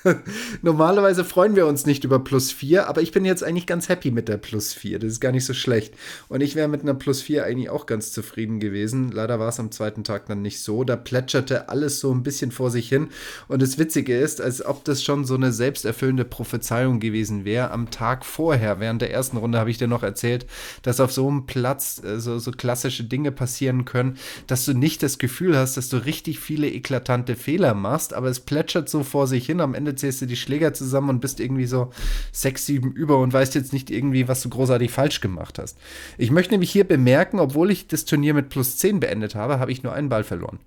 Normalerweise 0.61 1.25
freuen 1.25 1.55
wir 1.55 1.65
uns 1.67 1.85
nicht 1.85 2.03
über 2.03 2.19
plus 2.19 2.51
4, 2.51 2.87
aber 2.87 3.01
ich 3.01 3.11
bin 3.11 3.25
jetzt 3.25 3.43
eigentlich 3.43 3.65
ganz 3.65 3.89
happy 3.89 4.11
mit 4.11 4.27
der 4.27 4.37
plus 4.37 4.73
4. 4.73 4.99
Das 4.99 5.11
ist 5.11 5.19
gar 5.19 5.31
nicht 5.31 5.45
so 5.45 5.53
schlecht. 5.53 5.95
Und 6.27 6.41
ich 6.41 6.55
wäre 6.55 6.67
mit 6.67 6.81
einer 6.81 6.93
plus 6.93 7.21
4 7.21 7.45
eigentlich 7.45 7.69
auch 7.69 7.85
ganz 7.85 8.11
zufrieden 8.11 8.59
gewesen. 8.59 9.11
Leider 9.11 9.39
war 9.39 9.49
es 9.49 9.59
am 9.59 9.71
zweiten 9.71 10.03
Tag 10.03 10.27
dann 10.27 10.41
nicht 10.41 10.61
so. 10.61 10.83
Da 10.83 10.95
plätscherte 10.95 11.69
alles 11.69 11.99
so 11.99 12.13
ein 12.13 12.23
bisschen 12.23 12.51
vor 12.51 12.69
sich 12.69 12.89
hin. 12.89 13.09
Und 13.47 13.61
das 13.61 13.77
Witzige 13.77 14.17
ist, 14.17 14.41
als 14.41 14.63
ob 14.65 14.83
das 14.83 15.03
schon 15.03 15.25
so 15.25 15.35
eine 15.35 15.51
selbsterfüllende 15.51 16.25
Prophezeiung 16.25 16.99
gewesen 16.99 17.45
wäre. 17.45 17.71
Am 17.71 17.89
Tag 17.89 18.25
vorher, 18.25 18.79
während 18.79 19.01
der 19.01 19.11
ersten 19.11 19.37
Runde, 19.37 19.59
habe 19.59 19.71
ich 19.71 19.77
dir 19.77 19.87
noch 19.87 20.03
erzählt, 20.03 20.45
dass 20.83 20.99
auf 20.99 21.11
so 21.11 21.27
einem 21.27 21.45
Platz 21.47 22.01
äh, 22.03 22.19
so, 22.19 22.37
so 22.37 22.51
klassische 22.51 23.03
Dinge 23.03 23.31
passieren 23.31 23.85
können, 23.85 24.17
dass 24.47 24.65
du 24.65 24.73
nicht 24.73 25.01
das 25.01 25.17
Gefühl 25.17 25.57
hast, 25.57 25.77
dass 25.77 25.89
du 25.89 25.97
richtig 25.97 26.39
viele 26.39 26.69
eklatante 26.69 27.35
Fehler 27.35 27.73
machst, 27.73 28.13
aber 28.13 28.29
es 28.29 28.39
plätschert 28.39 28.89
so 28.89 29.03
vor 29.03 29.27
sich 29.27 29.45
hin. 29.45 29.61
Am 29.61 29.73
Ende 29.73 29.94
Zählst 29.95 30.21
du 30.21 30.25
die 30.25 30.35
Schläger 30.35 30.73
zusammen 30.73 31.09
und 31.09 31.19
bist 31.19 31.39
irgendwie 31.39 31.65
so 31.65 31.91
sechs, 32.31 32.65
sieben 32.65 32.91
über 32.91 33.17
und 33.17 33.33
weißt 33.33 33.55
jetzt 33.55 33.73
nicht 33.73 33.89
irgendwie, 33.89 34.27
was 34.27 34.41
du 34.41 34.49
großartig 34.49 34.91
falsch 34.91 35.21
gemacht 35.21 35.59
hast. 35.59 35.77
Ich 36.17 36.31
möchte 36.31 36.53
nämlich 36.53 36.71
hier 36.71 36.85
bemerken, 36.85 37.39
obwohl 37.39 37.71
ich 37.71 37.87
das 37.87 38.05
Turnier 38.05 38.33
mit 38.33 38.49
plus 38.49 38.77
10 38.77 38.99
beendet 38.99 39.35
habe, 39.35 39.59
habe 39.59 39.71
ich 39.71 39.83
nur 39.83 39.93
einen 39.93 40.09
Ball 40.09 40.23
verloren. 40.23 40.59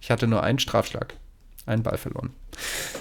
Ich 0.00 0.10
hatte 0.10 0.26
nur 0.26 0.42
einen 0.42 0.58
Strafschlag. 0.58 1.14
Einen 1.66 1.82
Ball 1.82 1.96
verloren. 1.96 2.30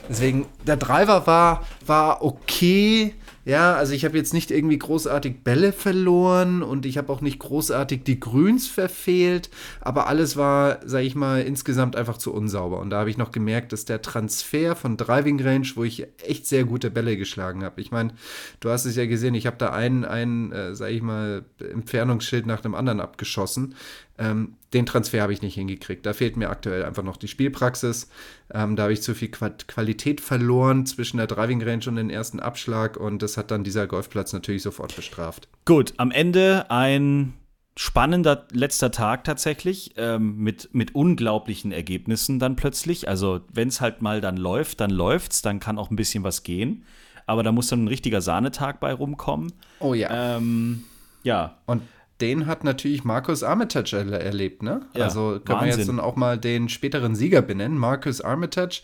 Deswegen, 0.08 0.46
der 0.66 0.78
Driver 0.78 1.28
war, 1.28 1.68
war 1.86 2.24
okay. 2.24 3.14
Ja, 3.46 3.76
also 3.76 3.94
ich 3.94 4.06
habe 4.06 4.18
jetzt 4.18 4.34
nicht 4.34 4.52
irgendwie 4.52 4.78
großartig 4.78 5.44
Bälle 5.44 5.74
verloren 5.74 6.64
und 6.64 6.86
ich 6.86 6.98
habe 6.98 7.12
auch 7.12 7.20
nicht 7.20 7.40
großartig 7.40 8.04
die 8.04 8.20
Grüns 8.20 8.68
verfehlt, 8.68 9.50
aber 9.82 10.08
alles 10.08 10.38
war, 10.38 10.80
sage 10.86 11.06
ich 11.06 11.16
mal, 11.16 11.42
insgesamt 11.42 11.98
einfach 11.98 12.18
zu 12.18 12.34
unsauber. 12.34 12.80
Und 12.80 12.90
da 12.90 13.00
habe 13.00 13.10
ich 13.10 13.18
noch 13.18 13.32
gemerkt, 13.32 13.74
dass 13.74 13.84
der 13.84 14.02
Transfer 14.02 14.78
von 14.78 14.96
Driving 14.96 15.42
Range, 15.42 15.68
wo 15.76 15.84
ich 15.84 16.08
echt 16.26 16.48
sehr 16.48 16.64
gute 16.64 16.90
Bälle 16.90 17.18
geschlagen 17.18 17.66
habe. 17.66 17.82
Ich 17.82 17.92
meine, 17.92 18.14
du 18.62 18.70
hast 18.70 18.86
es 18.86 18.96
ja 18.96 19.06
gesehen, 19.08 19.36
ich 19.36 19.46
habe 19.46 19.58
da 19.58 19.72
einen, 19.72 20.06
einen 20.06 20.54
äh, 20.54 20.74
sage 20.74 20.94
ich 20.94 21.02
mal, 21.02 21.44
Entfernungsschild 21.60 22.46
nach 22.46 22.62
dem 22.62 22.76
anderen 22.76 23.02
abgeschossen. 23.02 23.76
Ähm, 24.18 24.56
den 24.74 24.86
Transfer 24.86 25.22
habe 25.22 25.34
ich 25.34 25.42
nicht 25.42 25.56
hingekriegt. 25.56 26.06
Da 26.06 26.14
fehlt 26.14 26.38
mir 26.38 26.50
aktuell 26.50 26.86
einfach 26.86 27.04
noch 27.04 27.18
die 27.18 27.28
Spielpraxis. 27.28 28.10
Ähm, 28.54 28.76
da 28.76 28.84
habe 28.84 28.94
ich 28.94 29.02
zu 29.02 29.16
viel 29.16 29.30
Qualität 29.30 30.22
verloren 30.22 30.86
zwischen 30.86 31.18
der 31.18 31.28
Driving 31.28 31.64
Range 31.64 31.84
und 31.88 31.96
dem 31.96 32.10
ersten 32.10 32.40
Abschlag 32.40 32.98
und 32.98 33.22
das 33.22 33.38
hat 33.38 33.52
dann 33.52 33.64
dieser 33.64 33.88
Golfplatz 33.88 34.34
natürlich 34.34 34.62
sofort 34.62 34.96
bestraft. 34.96 35.48
Gut, 35.66 35.94
am 35.98 36.12
Ende 36.12 36.70
ein 36.70 37.34
spannender 37.76 38.48
letzter 38.52 38.92
Tag 38.92 39.24
tatsächlich 39.24 39.94
ähm, 39.98 40.38
mit, 40.38 40.70
mit 40.74 40.94
unglaublichen 40.94 41.72
Ergebnissen 41.72 42.38
dann 42.38 42.56
plötzlich. 42.56 43.08
Also 43.08 43.42
wenn 43.52 43.68
es 43.68 43.82
halt 43.82 44.02
mal 44.02 44.22
dann 44.22 44.38
läuft, 44.38 44.80
dann 44.80 44.92
läuft's, 44.92 45.42
dann 45.42 45.60
kann 45.60 45.80
auch 45.80 45.90
ein 45.90 45.96
bisschen 45.96 46.24
was 46.24 46.44
gehen. 46.44 46.86
Aber 47.26 47.42
da 47.42 47.52
muss 47.52 47.68
dann 47.68 47.86
ein 47.86 47.88
richtiger 47.88 48.22
Sahnetag 48.22 48.80
bei 48.80 48.94
rumkommen. 48.94 49.54
Oh 49.80 49.94
ja. 49.94 50.38
Ähm, 50.38 50.84
ja. 51.24 51.58
Und 51.66 51.82
den 52.24 52.46
hat 52.46 52.64
natürlich 52.64 53.04
Markus 53.04 53.44
Armitage 53.44 53.98
er 53.98 54.22
erlebt, 54.22 54.64
ne? 54.64 54.84
Ja, 54.96 55.04
also 55.04 55.42
können 55.44 55.60
wir 55.60 55.68
jetzt 55.68 55.90
dann 55.90 56.00
auch 56.00 56.16
mal 56.16 56.38
den 56.38 56.70
späteren 56.70 57.16
Sieger 57.16 57.42
benennen, 57.42 57.78
Markus 57.78 58.22
Armitage. 58.22 58.82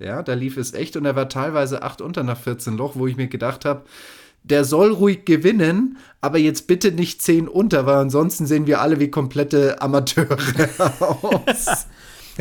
Ja, 0.00 0.24
da 0.24 0.34
lief 0.34 0.56
es 0.56 0.74
echt 0.74 0.96
und 0.96 1.04
er 1.04 1.14
war 1.14 1.28
teilweise 1.28 1.84
8 1.84 2.00
unter 2.00 2.24
nach 2.24 2.36
14 2.36 2.76
Loch, 2.76 2.96
wo 2.96 3.06
ich 3.06 3.16
mir 3.16 3.28
gedacht 3.28 3.64
habe, 3.64 3.82
der 4.42 4.64
soll 4.64 4.90
ruhig 4.90 5.24
gewinnen, 5.24 5.98
aber 6.20 6.38
jetzt 6.38 6.66
bitte 6.66 6.90
nicht 6.90 7.22
10 7.22 7.46
unter, 7.46 7.86
weil 7.86 7.96
ansonsten 7.96 8.44
sehen 8.46 8.66
wir 8.66 8.80
alle 8.80 8.98
wie 8.98 9.08
komplette 9.08 9.80
Amateure 9.80 10.36
aus. 11.22 11.86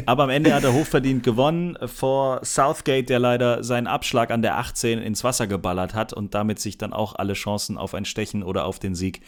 Aber 0.08 0.24
am 0.24 0.30
Ende 0.32 0.56
hat 0.56 0.64
er 0.64 0.74
hochverdient 0.74 1.24
gewonnen 1.24 1.78
vor 1.86 2.40
Southgate, 2.44 3.10
der 3.10 3.20
leider 3.20 3.64
seinen 3.64 3.86
Abschlag 3.86 4.32
an 4.32 4.42
der 4.42 4.58
18 4.58 4.98
ins 4.98 5.24
Wasser 5.24 5.46
geballert 5.46 5.94
hat 5.94 6.12
und 6.12 6.34
damit 6.34 6.60
sich 6.60 6.80
dann 6.80 6.94
auch 6.94 7.16
alle 7.16 7.34
Chancen 7.34 7.78
auf 7.78 7.94
ein 7.94 8.06
Stechen 8.06 8.42
oder 8.42 8.66
auf 8.66 8.80
den 8.80 8.96
Sieg 8.96 9.22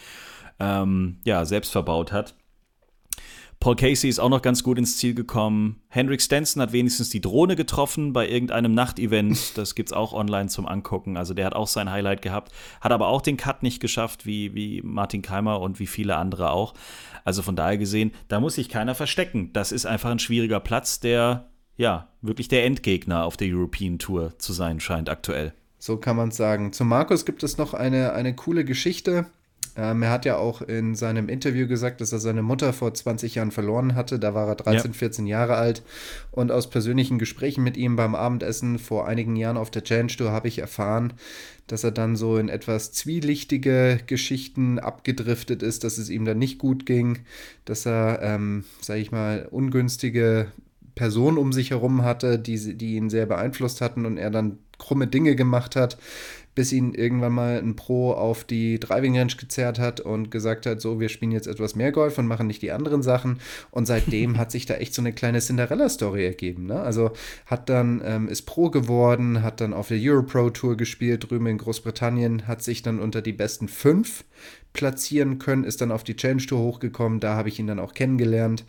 ähm, 0.58 1.18
ja, 1.24 1.44
selbst 1.44 1.72
verbaut 1.72 2.12
hat. 2.12 2.34
Paul 3.62 3.76
Casey 3.76 4.10
ist 4.10 4.18
auch 4.18 4.28
noch 4.28 4.42
ganz 4.42 4.64
gut 4.64 4.76
ins 4.76 4.96
Ziel 4.96 5.14
gekommen. 5.14 5.80
Hendrik 5.86 6.20
Stenson 6.20 6.60
hat 6.60 6.72
wenigstens 6.72 7.10
die 7.10 7.20
Drohne 7.20 7.54
getroffen 7.54 8.12
bei 8.12 8.28
irgendeinem 8.28 8.74
Nachtevent. 8.74 9.38
Das 9.54 9.76
gibt 9.76 9.90
es 9.90 9.92
auch 9.92 10.12
online 10.12 10.48
zum 10.48 10.66
Angucken. 10.66 11.16
Also 11.16 11.32
der 11.32 11.46
hat 11.46 11.54
auch 11.54 11.68
sein 11.68 11.88
Highlight 11.88 12.22
gehabt. 12.22 12.50
Hat 12.80 12.90
aber 12.90 13.06
auch 13.06 13.22
den 13.22 13.36
Cut 13.36 13.62
nicht 13.62 13.78
geschafft, 13.78 14.26
wie, 14.26 14.52
wie 14.56 14.82
Martin 14.82 15.22
Keimer 15.22 15.60
und 15.60 15.78
wie 15.78 15.86
viele 15.86 16.16
andere 16.16 16.50
auch. 16.50 16.74
Also 17.24 17.42
von 17.42 17.54
daher 17.54 17.78
gesehen, 17.78 18.10
da 18.26 18.40
muss 18.40 18.56
sich 18.56 18.68
keiner 18.68 18.96
verstecken. 18.96 19.52
Das 19.52 19.70
ist 19.70 19.86
einfach 19.86 20.10
ein 20.10 20.18
schwieriger 20.18 20.58
Platz, 20.58 20.98
der 20.98 21.48
ja 21.76 22.08
wirklich 22.20 22.48
der 22.48 22.64
Endgegner 22.64 23.24
auf 23.24 23.36
der 23.36 23.46
European 23.46 24.00
Tour 24.00 24.36
zu 24.40 24.52
sein 24.52 24.80
scheint 24.80 25.08
aktuell. 25.08 25.52
So 25.78 25.98
kann 25.98 26.16
man 26.16 26.30
es 26.30 26.36
sagen. 26.36 26.72
Zu 26.72 26.84
Markus 26.84 27.24
gibt 27.24 27.44
es 27.44 27.58
noch 27.58 27.74
eine, 27.74 28.12
eine 28.12 28.34
coole 28.34 28.64
Geschichte. 28.64 29.26
Ähm, 29.76 30.02
er 30.02 30.10
hat 30.10 30.24
ja 30.24 30.36
auch 30.36 30.60
in 30.60 30.94
seinem 30.94 31.28
Interview 31.28 31.66
gesagt, 31.66 32.00
dass 32.00 32.12
er 32.12 32.18
seine 32.18 32.42
Mutter 32.42 32.72
vor 32.72 32.92
20 32.92 33.36
Jahren 33.36 33.50
verloren 33.50 33.94
hatte. 33.94 34.18
Da 34.18 34.34
war 34.34 34.48
er 34.48 34.56
13, 34.56 34.92
ja. 34.92 34.98
14 34.98 35.26
Jahre 35.26 35.56
alt. 35.56 35.82
Und 36.30 36.52
aus 36.52 36.68
persönlichen 36.68 37.18
Gesprächen 37.18 37.64
mit 37.64 37.76
ihm 37.76 37.96
beim 37.96 38.14
Abendessen 38.14 38.78
vor 38.78 39.08
einigen 39.08 39.36
Jahren 39.36 39.56
auf 39.56 39.70
der 39.70 39.84
Challenge 39.84 40.12
Tour 40.12 40.30
habe 40.30 40.48
ich 40.48 40.58
erfahren, 40.58 41.14
dass 41.66 41.84
er 41.84 41.90
dann 41.90 42.16
so 42.16 42.36
in 42.36 42.48
etwas 42.48 42.92
zwielichtige 42.92 44.00
Geschichten 44.06 44.78
abgedriftet 44.78 45.62
ist, 45.62 45.84
dass 45.84 45.96
es 45.96 46.10
ihm 46.10 46.24
dann 46.24 46.38
nicht 46.38 46.58
gut 46.58 46.84
ging, 46.84 47.20
dass 47.64 47.86
er, 47.86 48.20
ähm, 48.22 48.64
sage 48.80 49.00
ich 49.00 49.10
mal, 49.10 49.48
ungünstige 49.50 50.48
Personen 50.94 51.38
um 51.38 51.52
sich 51.52 51.70
herum 51.70 52.02
hatte, 52.04 52.38
die, 52.38 52.76
die 52.76 52.96
ihn 52.96 53.08
sehr 53.08 53.24
beeinflusst 53.24 53.80
hatten 53.80 54.04
und 54.04 54.18
er 54.18 54.30
dann 54.30 54.58
krumme 54.78 55.06
Dinge 55.06 55.36
gemacht 55.36 55.76
hat 55.76 55.96
bis 56.54 56.72
ihn 56.72 56.92
irgendwann 56.94 57.32
mal 57.32 57.58
ein 57.58 57.76
Pro 57.76 58.12
auf 58.12 58.44
die 58.44 58.78
Driving 58.78 59.16
Range 59.16 59.32
gezerrt 59.38 59.78
hat 59.78 60.00
und 60.00 60.30
gesagt 60.30 60.66
hat, 60.66 60.80
so, 60.80 61.00
wir 61.00 61.08
spielen 61.08 61.32
jetzt 61.32 61.46
etwas 61.46 61.74
mehr 61.74 61.92
Golf 61.92 62.18
und 62.18 62.26
machen 62.26 62.46
nicht 62.46 62.62
die 62.62 62.72
anderen 62.72 63.02
Sachen. 63.02 63.40
Und 63.70 63.86
seitdem 63.86 64.36
hat 64.38 64.50
sich 64.50 64.66
da 64.66 64.74
echt 64.74 64.94
so 64.94 65.02
eine 65.02 65.12
kleine 65.12 65.40
Cinderella-Story 65.40 66.24
ergeben. 66.24 66.66
Ne? 66.66 66.80
Also 66.80 67.12
hat 67.46 67.68
dann, 67.68 68.02
ähm, 68.04 68.28
ist 68.28 68.42
Pro 68.42 68.70
geworden, 68.70 69.42
hat 69.42 69.60
dann 69.60 69.72
auf 69.72 69.88
der 69.88 69.98
Europro 70.00 70.50
Tour 70.50 70.76
gespielt, 70.76 71.30
drüben 71.30 71.46
in 71.46 71.58
Großbritannien, 71.58 72.46
hat 72.46 72.62
sich 72.62 72.82
dann 72.82 72.98
unter 72.98 73.22
die 73.22 73.32
besten 73.32 73.68
fünf 73.68 74.24
platzieren 74.72 75.38
können, 75.38 75.64
ist 75.64 75.80
dann 75.80 75.92
auf 75.92 76.04
die 76.04 76.16
Challenge 76.16 76.42
Tour 76.42 76.60
hochgekommen, 76.60 77.20
da 77.20 77.36
habe 77.36 77.48
ich 77.48 77.58
ihn 77.58 77.66
dann 77.66 77.78
auch 77.78 77.92
kennengelernt. 77.92 78.64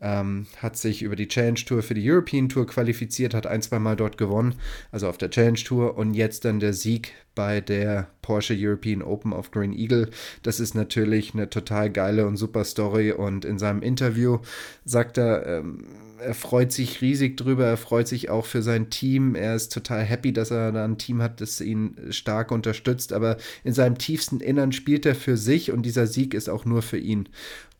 Ähm, 0.00 0.46
hat 0.58 0.76
sich 0.76 1.02
über 1.02 1.16
die 1.16 1.26
Challenge 1.26 1.58
Tour 1.58 1.82
für 1.82 1.94
die 1.94 2.08
European 2.08 2.48
Tour 2.48 2.66
qualifiziert, 2.66 3.34
hat 3.34 3.48
ein, 3.48 3.62
zwei 3.62 3.80
Mal 3.80 3.96
dort 3.96 4.16
gewonnen, 4.16 4.54
also 4.92 5.08
auf 5.08 5.18
der 5.18 5.30
Challenge 5.30 5.58
Tour 5.58 5.96
und 5.96 6.14
jetzt 6.14 6.44
dann 6.44 6.60
der 6.60 6.72
Sieg 6.72 7.14
bei 7.34 7.60
der 7.60 8.08
Porsche 8.22 8.54
European 8.56 9.02
Open 9.02 9.32
auf 9.32 9.50
Green 9.50 9.72
Eagle. 9.72 10.10
Das 10.42 10.60
ist 10.60 10.74
natürlich 10.74 11.34
eine 11.34 11.50
total 11.50 11.90
geile 11.90 12.26
und 12.26 12.36
super 12.36 12.64
Story 12.64 13.10
und 13.10 13.44
in 13.44 13.58
seinem 13.58 13.82
Interview 13.82 14.38
sagt 14.84 15.18
er, 15.18 15.46
ähm, 15.46 15.84
er 16.20 16.34
freut 16.34 16.72
sich 16.72 17.00
riesig 17.00 17.36
drüber, 17.36 17.66
er 17.66 17.76
freut 17.76 18.08
sich 18.08 18.28
auch 18.28 18.44
für 18.44 18.62
sein 18.62 18.90
Team, 18.90 19.34
er 19.34 19.54
ist 19.54 19.72
total 19.72 20.02
happy, 20.02 20.32
dass 20.32 20.50
er 20.50 20.72
da 20.72 20.84
ein 20.84 20.98
Team 20.98 21.22
hat, 21.22 21.40
das 21.40 21.60
ihn 21.60 21.96
stark 22.10 22.50
unterstützt, 22.50 23.12
aber 23.12 23.36
in 23.64 23.72
seinem 23.72 23.98
tiefsten 23.98 24.40
Innern 24.40 24.72
spielt 24.72 25.06
er 25.06 25.14
für 25.14 25.36
sich 25.36 25.70
und 25.70 25.82
dieser 25.82 26.06
Sieg 26.06 26.34
ist 26.34 26.48
auch 26.48 26.64
nur 26.64 26.82
für 26.82 26.98
ihn. 26.98 27.28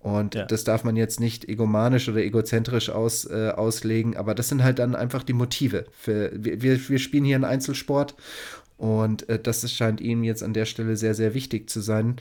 Und 0.01 0.37
ja. 0.37 0.45
das 0.45 0.65
darf 0.65 0.85
man 0.85 0.97
jetzt 0.97 1.19
nicht 1.19 1.49
egomanisch 1.49 2.09
oder 2.09 2.19
egozentrisch 2.19 2.89
aus, 2.89 3.25
äh, 3.25 3.51
auslegen, 3.51 4.17
aber 4.17 4.35
das 4.35 4.49
sind 4.49 4.63
halt 4.63 4.79
dann 4.79 4.95
einfach 4.95 5.25
die 5.25 5.33
Motive. 5.33 5.87
Für, 5.91 6.31
wir, 6.35 6.89
wir 6.89 6.99
spielen 6.99 7.25
hier 7.25 7.35
einen 7.35 7.45
Einzelsport 7.45 8.15
und 8.77 9.29
äh, 9.29 9.41
das 9.41 9.71
scheint 9.71 10.01
ihm 10.01 10.23
jetzt 10.23 10.43
an 10.43 10.55
der 10.55 10.67
Stelle 10.67 10.97
sehr, 10.97 11.15
sehr 11.15 11.35
wichtig 11.35 11.69
zu 11.69 11.81
sein. 11.81 12.17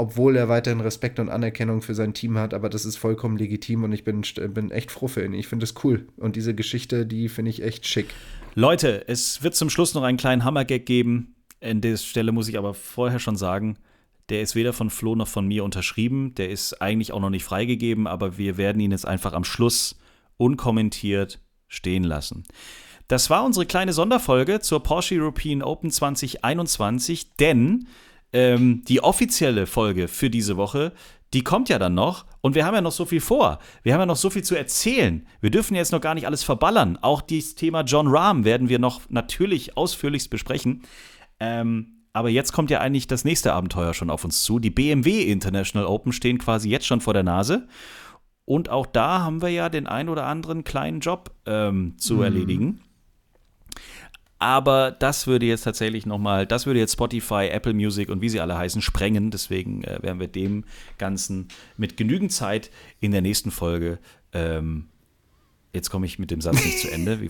Obwohl 0.00 0.36
er 0.36 0.48
weiterhin 0.48 0.80
Respekt 0.80 1.18
und 1.18 1.28
Anerkennung 1.28 1.82
für 1.82 1.94
sein 1.94 2.14
Team 2.14 2.38
hat, 2.38 2.54
aber 2.54 2.68
das 2.68 2.84
ist 2.84 2.96
vollkommen 2.96 3.36
legitim 3.36 3.82
und 3.82 3.92
ich 3.92 4.04
bin, 4.04 4.22
bin 4.54 4.70
echt 4.70 4.92
froh 4.92 5.08
für 5.08 5.24
ihn. 5.24 5.34
Ich 5.34 5.48
finde 5.48 5.64
das 5.64 5.74
cool. 5.82 6.06
Und 6.16 6.36
diese 6.36 6.54
Geschichte, 6.54 7.04
die 7.04 7.28
finde 7.28 7.50
ich 7.50 7.62
echt 7.62 7.84
schick. 7.84 8.14
Leute, 8.54 9.08
es 9.08 9.42
wird 9.42 9.56
zum 9.56 9.70
Schluss 9.70 9.94
noch 9.94 10.04
einen 10.04 10.18
kleinen 10.18 10.44
Hammergag 10.44 10.86
geben. 10.86 11.34
An 11.60 11.80
der 11.80 11.96
Stelle 11.96 12.30
muss 12.30 12.48
ich 12.48 12.58
aber 12.58 12.74
vorher 12.74 13.18
schon 13.18 13.36
sagen, 13.36 13.76
der 14.28 14.42
ist 14.42 14.54
weder 14.54 14.72
von 14.72 14.90
Flo 14.90 15.14
noch 15.14 15.28
von 15.28 15.46
mir 15.46 15.64
unterschrieben. 15.64 16.34
Der 16.34 16.50
ist 16.50 16.82
eigentlich 16.82 17.12
auch 17.12 17.20
noch 17.20 17.30
nicht 17.30 17.44
freigegeben, 17.44 18.06
aber 18.06 18.38
wir 18.38 18.56
werden 18.56 18.80
ihn 18.80 18.90
jetzt 18.90 19.06
einfach 19.06 19.32
am 19.32 19.44
Schluss 19.44 19.98
unkommentiert 20.36 21.40
stehen 21.66 22.04
lassen. 22.04 22.44
Das 23.08 23.30
war 23.30 23.44
unsere 23.44 23.64
kleine 23.64 23.92
Sonderfolge 23.92 24.60
zur 24.60 24.82
Porsche 24.82 25.16
European 25.16 25.62
Open 25.62 25.90
2021, 25.90 27.36
denn 27.36 27.88
ähm, 28.34 28.84
die 28.86 29.02
offizielle 29.02 29.66
Folge 29.66 30.08
für 30.08 30.28
diese 30.28 30.58
Woche, 30.58 30.92
die 31.32 31.42
kommt 31.42 31.70
ja 31.70 31.78
dann 31.78 31.94
noch 31.94 32.26
und 32.42 32.54
wir 32.54 32.66
haben 32.66 32.74
ja 32.74 32.80
noch 32.82 32.92
so 32.92 33.06
viel 33.06 33.20
vor. 33.20 33.58
Wir 33.82 33.94
haben 33.94 34.00
ja 34.00 34.06
noch 34.06 34.16
so 34.16 34.28
viel 34.28 34.44
zu 34.44 34.54
erzählen. 34.54 35.26
Wir 35.40 35.50
dürfen 35.50 35.74
jetzt 35.74 35.92
noch 35.92 36.00
gar 36.00 36.14
nicht 36.14 36.26
alles 36.26 36.42
verballern. 36.42 36.98
Auch 37.00 37.22
das 37.22 37.54
Thema 37.54 37.82
John 37.82 38.08
Rahm 38.08 38.44
werden 38.44 38.68
wir 38.68 38.78
noch 38.78 39.02
natürlich 39.08 39.76
ausführlichst 39.76 40.30
besprechen. 40.30 40.82
Ähm, 41.40 41.97
aber 42.12 42.28
jetzt 42.28 42.52
kommt 42.52 42.70
ja 42.70 42.80
eigentlich 42.80 43.06
das 43.06 43.24
nächste 43.24 43.52
Abenteuer 43.52 43.94
schon 43.94 44.10
auf 44.10 44.24
uns 44.24 44.42
zu. 44.42 44.58
Die 44.58 44.70
BMW 44.70 45.22
International 45.22 45.86
Open 45.86 46.12
stehen 46.12 46.38
quasi 46.38 46.68
jetzt 46.68 46.86
schon 46.86 47.00
vor 47.00 47.14
der 47.14 47.22
Nase. 47.22 47.68
Und 48.44 48.70
auch 48.70 48.86
da 48.86 49.20
haben 49.20 49.42
wir 49.42 49.50
ja 49.50 49.68
den 49.68 49.86
ein 49.86 50.08
oder 50.08 50.26
anderen 50.26 50.64
kleinen 50.64 51.00
Job 51.00 51.30
ähm, 51.44 51.94
zu 51.98 52.14
mhm. 52.14 52.22
erledigen. 52.22 52.80
Aber 54.38 54.92
das 54.92 55.26
würde 55.26 55.46
jetzt 55.46 55.64
tatsächlich 55.64 56.06
nochmal, 56.06 56.46
das 56.46 56.64
würde 56.64 56.78
jetzt 56.78 56.92
Spotify, 56.92 57.48
Apple 57.48 57.74
Music 57.74 58.08
und 58.08 58.20
wie 58.20 58.28
sie 58.28 58.40
alle 58.40 58.56
heißen, 58.56 58.80
sprengen. 58.80 59.30
Deswegen 59.30 59.82
äh, 59.82 59.98
werden 60.00 60.20
wir 60.20 60.28
dem 60.28 60.64
Ganzen 60.96 61.48
mit 61.76 61.96
genügend 61.96 62.32
Zeit 62.32 62.70
in 63.00 63.10
der 63.10 63.20
nächsten 63.20 63.50
Folge 63.50 63.98
ähm, 64.32 64.88
Jetzt 65.78 65.90
komme 65.90 66.06
ich 66.06 66.18
mit 66.18 66.32
dem 66.32 66.40
Satz 66.40 66.64
nicht 66.64 66.80
zu 66.80 66.90
Ende. 66.90 67.20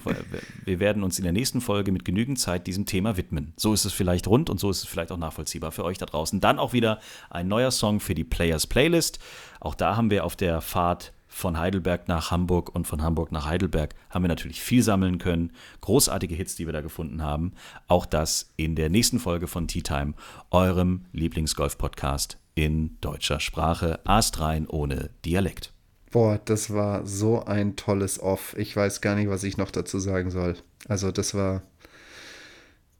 Wir, 0.64 0.80
werden 0.80 1.02
uns 1.02 1.18
in 1.18 1.24
der 1.24 1.34
nächsten 1.34 1.60
Folge 1.60 1.92
mit 1.92 2.06
genügend 2.06 2.38
Zeit 2.38 2.66
diesem 2.66 2.86
Thema 2.86 3.18
widmen. 3.18 3.52
So 3.58 3.74
ist 3.74 3.84
es 3.84 3.92
vielleicht 3.92 4.26
rund 4.26 4.48
und 4.48 4.58
so 4.58 4.70
ist 4.70 4.78
es 4.78 4.88
vielleicht 4.88 5.12
auch 5.12 5.18
nachvollziehbar 5.18 5.70
für 5.70 5.84
euch 5.84 5.98
da 5.98 6.06
draußen. 6.06 6.40
Dann 6.40 6.58
auch 6.58 6.72
wieder 6.72 6.98
ein 7.28 7.46
neuer 7.46 7.70
Song 7.70 8.00
für 8.00 8.14
die 8.14 8.24
Players 8.24 8.66
Playlist. 8.66 9.18
Auch 9.60 9.74
da 9.74 9.96
haben 9.96 10.10
wir 10.10 10.24
auf 10.24 10.34
der 10.34 10.62
Fahrt 10.62 11.12
von 11.26 11.58
Heidelberg 11.58 12.08
nach 12.08 12.30
Hamburg 12.30 12.74
und 12.74 12.86
von 12.86 13.02
Hamburg 13.02 13.32
nach 13.32 13.44
Heidelberg 13.44 13.94
haben 14.08 14.24
wir 14.24 14.28
natürlich 14.28 14.62
viel 14.62 14.82
sammeln 14.82 15.18
können. 15.18 15.52
Großartige 15.82 16.34
Hits, 16.34 16.56
die 16.56 16.64
wir 16.64 16.72
da 16.72 16.80
gefunden 16.80 17.22
haben. 17.22 17.52
Auch 17.86 18.06
das 18.06 18.48
in 18.56 18.76
der 18.76 18.88
nächsten 18.88 19.18
Folge 19.18 19.46
von 19.46 19.68
Tea 19.68 19.82
Time, 19.82 20.14
eurem 20.50 21.04
Lieblingsgolf-Podcast 21.12 22.38
in 22.54 22.96
deutscher 23.02 23.40
Sprache. 23.40 24.00
Astrein 24.06 24.66
ohne 24.66 25.10
Dialekt. 25.26 25.74
Boah, 26.10 26.40
das 26.44 26.72
war 26.72 27.06
so 27.06 27.44
ein 27.44 27.76
tolles 27.76 28.20
Off. 28.20 28.54
Ich 28.56 28.74
weiß 28.74 29.00
gar 29.00 29.14
nicht, 29.14 29.28
was 29.28 29.44
ich 29.44 29.56
noch 29.56 29.70
dazu 29.70 29.98
sagen 29.98 30.30
soll. 30.30 30.56
Also, 30.86 31.10
das 31.12 31.34
war. 31.34 31.62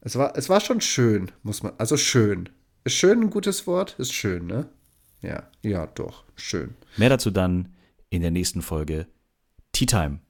Es 0.01 0.17
war, 0.17 0.37
es 0.37 0.49
war 0.49 0.61
schon 0.61 0.81
schön, 0.81 1.31
muss 1.43 1.63
man. 1.63 1.73
Also 1.79 1.97
schön. 1.97 2.49
Ist 2.85 2.95
schön 2.95 3.21
ein 3.23 3.31
gutes 3.31 3.67
Wort? 3.67 3.97
Ist 3.99 4.13
schön, 4.13 4.47
ne? 4.47 4.69
Ja, 5.21 5.51
ja, 5.63 5.87
doch. 5.87 6.25
Schön. 6.37 6.75
Mehr 6.97 7.09
dazu 7.09 7.31
dann 7.31 7.75
in 8.09 8.23
der 8.23 8.31
nächsten 8.31 8.63
Folge 8.63 9.07
Tea 9.73 9.87
Time, 9.87 10.21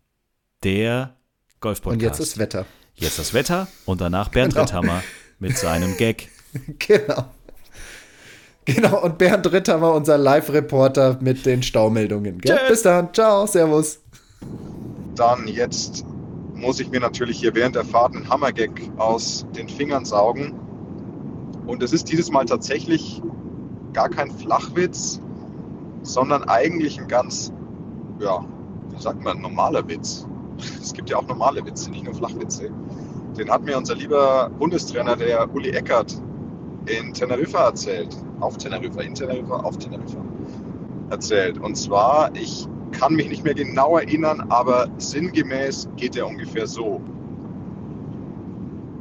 der 0.64 1.16
Golf-Podcast. 1.60 1.94
Und 1.94 2.02
jetzt 2.02 2.20
ist 2.20 2.38
Wetter. 2.38 2.64
Jetzt 2.94 3.18
das 3.18 3.34
Wetter 3.34 3.68
und 3.84 4.00
danach 4.00 4.28
Bernd 4.28 4.54
Genau. 4.54 4.64
Ritthammer 4.64 5.02
mit 5.38 5.56
seinem 5.58 5.96
Gag. 5.96 6.28
Genau. 6.78 7.30
Genau, 8.68 9.02
und 9.02 9.16
Bernd 9.16 9.50
Ritter 9.50 9.80
war 9.80 9.94
unser 9.94 10.18
Live-Reporter 10.18 11.16
mit 11.22 11.46
den 11.46 11.62
Staumeldungen. 11.62 12.38
Gell? 12.38 12.58
Bis 12.68 12.82
dann. 12.82 13.14
Ciao, 13.14 13.46
Servus. 13.46 14.00
Dann 15.14 15.48
jetzt 15.48 16.04
muss 16.52 16.78
ich 16.78 16.90
mir 16.90 17.00
natürlich 17.00 17.38
hier 17.38 17.54
während 17.54 17.76
der 17.76 17.84
Fahrt 17.86 18.14
einen 18.14 18.28
Hammergag 18.28 18.70
aus 18.98 19.46
den 19.56 19.70
Fingern 19.70 20.04
saugen. 20.04 20.52
Und 21.66 21.82
es 21.82 21.94
ist 21.94 22.12
dieses 22.12 22.30
Mal 22.30 22.44
tatsächlich 22.44 23.22
gar 23.94 24.10
kein 24.10 24.30
Flachwitz, 24.30 25.18
sondern 26.02 26.44
eigentlich 26.44 27.00
ein 27.00 27.08
ganz, 27.08 27.50
ja, 28.20 28.44
wie 28.90 29.00
sagt 29.00 29.24
man, 29.24 29.40
normaler 29.40 29.88
Witz. 29.88 30.26
Es 30.82 30.92
gibt 30.92 31.08
ja 31.08 31.16
auch 31.16 31.26
normale 31.26 31.64
Witze, 31.64 31.90
nicht 31.90 32.04
nur 32.04 32.14
Flachwitze. 32.14 32.68
Den 33.38 33.48
hat 33.48 33.62
mir 33.62 33.78
unser 33.78 33.94
lieber 33.94 34.50
Bundestrainer, 34.58 35.16
der 35.16 35.54
Uli 35.54 35.70
Eckert, 35.70 36.20
in 36.86 37.14
Teneriffa 37.14 37.66
erzählt. 37.66 38.16
Auf 38.40 38.56
Teneriffa, 38.56 39.00
in 39.00 39.14
Teneriffa, 39.14 39.56
auf 39.60 39.78
Teneriffa 39.78 40.20
erzählt. 41.10 41.58
Und 41.58 41.76
zwar, 41.76 42.34
ich 42.34 42.68
kann 42.92 43.14
mich 43.14 43.28
nicht 43.28 43.44
mehr 43.44 43.54
genau 43.54 43.98
erinnern, 43.98 44.46
aber 44.50 44.88
sinngemäß 44.98 45.88
geht 45.96 46.16
er 46.16 46.26
ungefähr 46.26 46.66
so. 46.66 47.00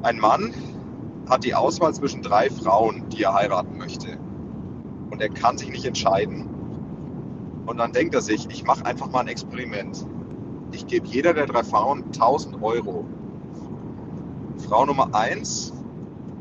Ein 0.03 0.19
Mann 0.19 0.53
hat 1.29 1.43
die 1.43 1.53
Auswahl 1.53 1.93
zwischen 1.93 2.21
drei 2.21 2.49
Frauen, 2.49 3.03
die 3.09 3.23
er 3.23 3.33
heiraten 3.33 3.77
möchte. 3.77 4.17
Und 5.09 5.21
er 5.21 5.29
kann 5.29 5.57
sich 5.57 5.69
nicht 5.69 5.85
entscheiden. 5.85 6.47
Und 7.65 7.77
dann 7.77 7.91
denkt 7.91 8.15
er 8.15 8.21
sich, 8.21 8.47
ich 8.49 8.63
mache 8.63 8.85
einfach 8.85 9.09
mal 9.09 9.21
ein 9.21 9.27
Experiment. 9.27 10.05
Ich 10.71 10.87
gebe 10.87 11.07
jeder 11.07 11.33
der 11.33 11.47
drei 11.47 11.63
Frauen 11.63 12.03
1000 12.05 12.61
Euro. 12.61 13.05
Frau 14.67 14.85
Nummer 14.85 15.13
1 15.13 15.73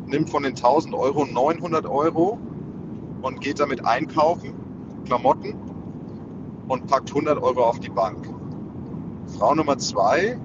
nimmt 0.07 0.31
von 0.31 0.43
den 0.43 0.55
1000 0.55 0.95
Euro 0.95 1.27
900 1.27 1.87
Euro 1.87 2.39
und 3.27 3.41
geht 3.41 3.59
damit 3.59 3.85
einkaufen, 3.85 4.55
Klamotten 5.05 5.57
und 6.69 6.87
packt 6.87 7.09
100 7.09 7.43
Euro 7.43 7.65
auf 7.65 7.81
die 7.81 7.91
Bank. 7.91 8.29
Frau 9.37 9.53
Nummer 9.53 9.77
2 9.77 10.39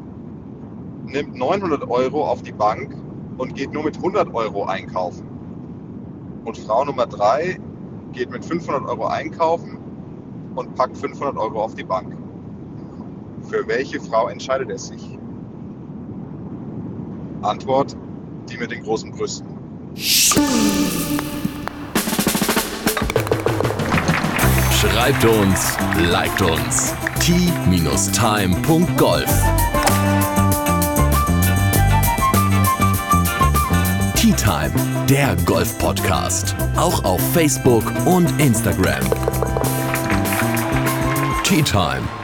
nimmt 1.05 1.36
900 1.36 1.88
Euro 1.88 2.27
auf 2.27 2.41
die 2.41 2.51
Bank 2.51 2.95
und 3.38 3.53
geht 3.53 3.71
nur 3.71 3.84
mit 3.84 3.97
100 3.97 4.34
Euro 4.34 4.65
einkaufen. 4.65 5.27
Und 6.43 6.57
Frau 6.57 6.84
Nummer 6.84 7.05
3 7.05 7.59
geht 8.13 8.32
mit 8.32 8.43
500 8.43 8.84
Euro 8.89 9.05
einkaufen 9.05 9.77
und 10.55 10.73
packt 10.73 10.97
500 10.97 11.38
Euro 11.38 11.63
auf 11.63 11.75
die 11.75 11.84
Bank. 11.84 12.17
Für 13.43 13.67
welche 13.67 14.01
Frau 14.01 14.27
entscheidet 14.27 14.71
er 14.71 14.79
sich? 14.79 15.19
Antwort, 17.43 17.95
die 18.49 18.57
mit 18.57 18.71
den 18.71 18.82
großen 18.82 19.11
Brüsten. 19.11 19.47
Schreibt 24.82 25.23
uns, 25.25 25.77
liked 26.09 26.41
uns. 26.41 26.95
t-time.golf 27.19 28.09
Tea 34.15 34.34
Time, 34.34 34.71
der 35.07 35.36
Golf-Podcast. 35.45 36.55
Auch 36.77 37.03
auf 37.03 37.21
Facebook 37.32 37.84
und 38.07 38.27
Instagram. 38.41 39.03
Tea 41.43 41.61
Time 41.61 42.20